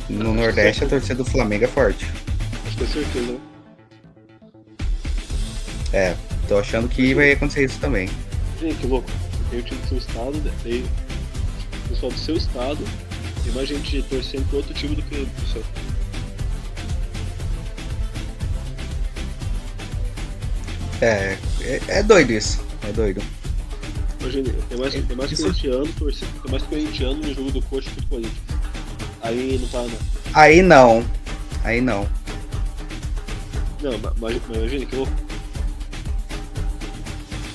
No 0.09 0.33
Nordeste, 0.35 0.85
a 0.85 0.89
torcida 0.89 1.17
do 1.17 1.25
Flamengo 1.25 1.65
é 1.65 1.69
forte. 1.69 2.07
Acho 2.67 2.77
que 2.77 2.85
é 2.85 2.87
certeza, 2.87 3.33
né? 3.33 3.39
É, 5.93 6.15
tô 6.47 6.59
achando 6.59 6.89
que 6.89 7.15
vai 7.15 7.33
acontecer 7.33 7.65
isso 7.65 7.79
também. 7.79 8.09
Gente, 8.61 8.77
que 8.77 8.87
louco. 8.87 9.11
Tem 9.51 9.61
o 9.61 9.63
time 9.63 9.81
do 9.81 9.89
seu 9.89 9.99
estado, 9.99 10.53
daí 10.63 10.85
o 11.87 11.89
pessoal 11.89 12.13
do 12.13 12.19
seu 12.19 12.37
estado 12.37 12.79
tem 13.43 13.53
mais 13.55 13.69
gente 13.69 14.03
torcendo 14.03 14.47
pro 14.49 14.59
outro 14.59 14.75
time 14.75 14.95
do 14.95 15.03
que 15.03 15.25
pro 15.25 15.47
seu. 15.53 15.63
É, 21.01 21.37
é, 21.63 21.81
é 21.89 22.03
doido 22.03 22.33
isso. 22.33 22.61
É 22.89 22.93
doido. 22.93 23.23
Imagina, 24.21 24.53
tem 24.69 24.79
mais, 24.79 24.93
tem 24.95 25.17
mais 25.17 25.33
Isso- 25.33 25.43
corintiano 25.45 25.87
torcendo, 25.99 26.43
tem 26.43 26.51
mais 26.51 26.63
corintiano 26.65 27.15
no 27.15 27.35
jogo 27.35 27.51
do 27.53 27.63
Coxa 27.63 27.89
que 27.91 28.01
do 28.01 28.07
Corinthians. 28.09 28.37
Aí 29.23 29.59
não 29.61 29.69
tá, 29.69 29.83
não. 29.83 29.99
Aí 30.35 30.63
não. 30.63 31.05
Aí 31.65 31.81
não. 31.81 32.09
Não, 33.81 33.97
ma- 33.99 34.13
mas 34.19 34.37
mas 34.49 34.57
imagina 34.59 34.87
que 34.87 34.97
louco. 34.97 35.13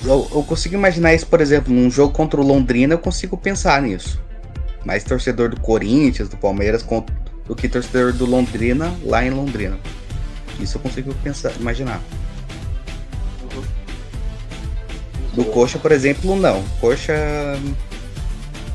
Eu, 0.06 0.28
eu 0.34 0.44
consigo 0.44 0.76
imaginar 0.76 1.14
isso, 1.14 1.26
por 1.28 1.40
exemplo, 1.40 1.74
num 1.74 1.90
jogo 1.90 2.14
contra 2.14 2.40
o 2.40 2.46
Londrina, 2.46 2.94
eu 2.94 3.00
consigo 3.00 3.38
pensar 3.38 3.82
nisso. 3.82 4.22
Mais 4.84 5.04
torcedor 5.04 5.50
do 5.50 5.60
Corinthians, 5.60 6.28
do 6.28 6.36
Palmeiras, 6.36 6.86
do 7.46 7.56
que 7.56 7.70
torcedor 7.70 8.12
do 8.12 8.26
Londrina 8.26 8.94
lá 9.04 9.24
em 9.24 9.30
Londrina. 9.30 9.80
Isso 10.60 10.78
eu 10.78 10.82
consigo 10.82 11.14
pensar, 11.16 11.54
imaginar. 11.60 12.02
Do 15.34 15.46
Coxa, 15.46 15.80
por 15.80 15.92
exemplo, 15.92 16.36
não. 16.36 16.64
Coxa. 16.80 17.14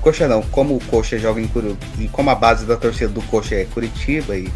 Coxa 0.00 0.26
não. 0.26 0.42
Como 0.42 0.76
o 0.76 0.84
Coxa 0.86 1.18
joga 1.18 1.40
em 1.40 1.46
Curitiba. 1.46 1.78
E 1.98 2.08
como 2.08 2.30
a 2.30 2.34
base 2.34 2.64
da 2.64 2.76
torcida 2.76 3.08
do 3.08 3.22
Coxa 3.22 3.54
é 3.54 3.64
Curitiba 3.64 4.36
e. 4.36 4.50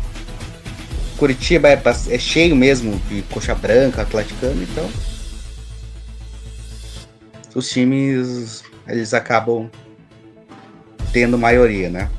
Curitiba 1.16 1.68
é, 1.68 1.80
é 2.08 2.18
cheio 2.18 2.56
mesmo 2.56 3.00
de 3.08 3.22
coxa 3.22 3.54
branca, 3.54 4.02
atleticano, 4.02 4.60
então. 4.60 4.90
Os 7.54 7.68
times. 7.70 8.62
Eles 8.86 9.14
acabam 9.14 9.70
tendo 11.12 11.38
maioria, 11.38 11.88
né? 11.88 12.10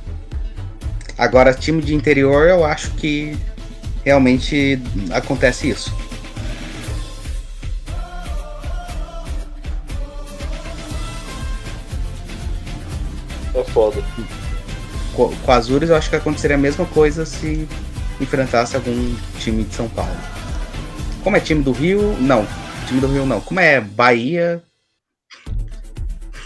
Agora, 1.17 1.53
time 1.53 1.81
de 1.81 1.93
interior, 1.93 2.47
eu 2.47 2.63
acho 2.63 2.91
que 2.91 3.37
realmente 4.03 4.79
acontece 5.11 5.69
isso. 5.69 5.93
É 13.55 13.63
foda. 13.65 14.01
Co- 15.15 15.31
Com 15.45 15.51
a 15.51 15.55
Azures, 15.55 15.89
eu 15.89 15.95
acho 15.95 16.09
que 16.09 16.15
aconteceria 16.15 16.55
a 16.55 16.59
mesma 16.59 16.85
coisa 16.85 17.25
se 17.25 17.67
enfrentasse 18.19 18.75
algum 18.75 19.15
time 19.39 19.63
de 19.63 19.75
São 19.75 19.87
Paulo. 19.89 20.15
Como 21.23 21.37
é 21.37 21.39
time 21.39 21.63
do 21.63 21.71
Rio, 21.71 22.15
não. 22.19 22.45
Time 22.87 22.99
do 22.99 23.07
Rio 23.07 23.25
não. 23.25 23.39
Como 23.39 23.59
é 23.59 23.79
Bahia, 23.79 24.61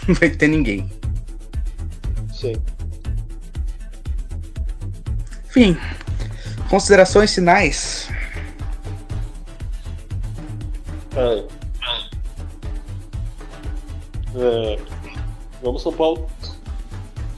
não 0.08 0.14
vai 0.14 0.30
ter 0.30 0.48
ninguém. 0.48 0.90
Sim. 2.32 2.54
Enfim, 5.46 5.76
considerações 6.70 7.34
finais. 7.34 8.08
Cara. 11.10 11.46
É, 14.34 14.78
vamos 15.62 15.82
São 15.82 15.92
Paulo. 15.92 16.28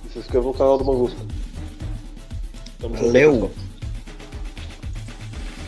E 0.06 0.12
se 0.12 0.18
inscreva 0.20 0.46
no 0.46 0.54
canal 0.54 0.78
do 0.78 0.84
junto, 0.84 1.28
Valeu. 2.80 3.50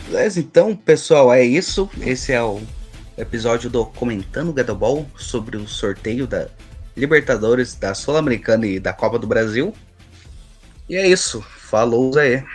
Beleza, 0.05 0.39
então, 0.39 0.75
pessoal, 0.75 1.33
é 1.33 1.43
isso. 1.43 1.89
Esse 2.01 2.33
é 2.33 2.43
o 2.43 2.61
episódio 3.17 3.69
do 3.69 3.85
Comentando 3.85 4.53
Gadobol 4.53 5.07
sobre 5.17 5.57
o 5.57 5.67
sorteio 5.67 6.27
da 6.27 6.47
Libertadores, 6.95 7.75
da 7.75 7.93
Sul-Americana 7.93 8.65
e 8.67 8.79
da 8.79 8.93
Copa 8.93 9.17
do 9.17 9.27
Brasil. 9.27 9.73
E 10.87 10.95
é 10.95 11.07
isso. 11.07 11.41
Falou, 11.41 12.13
Zé. 12.13 12.45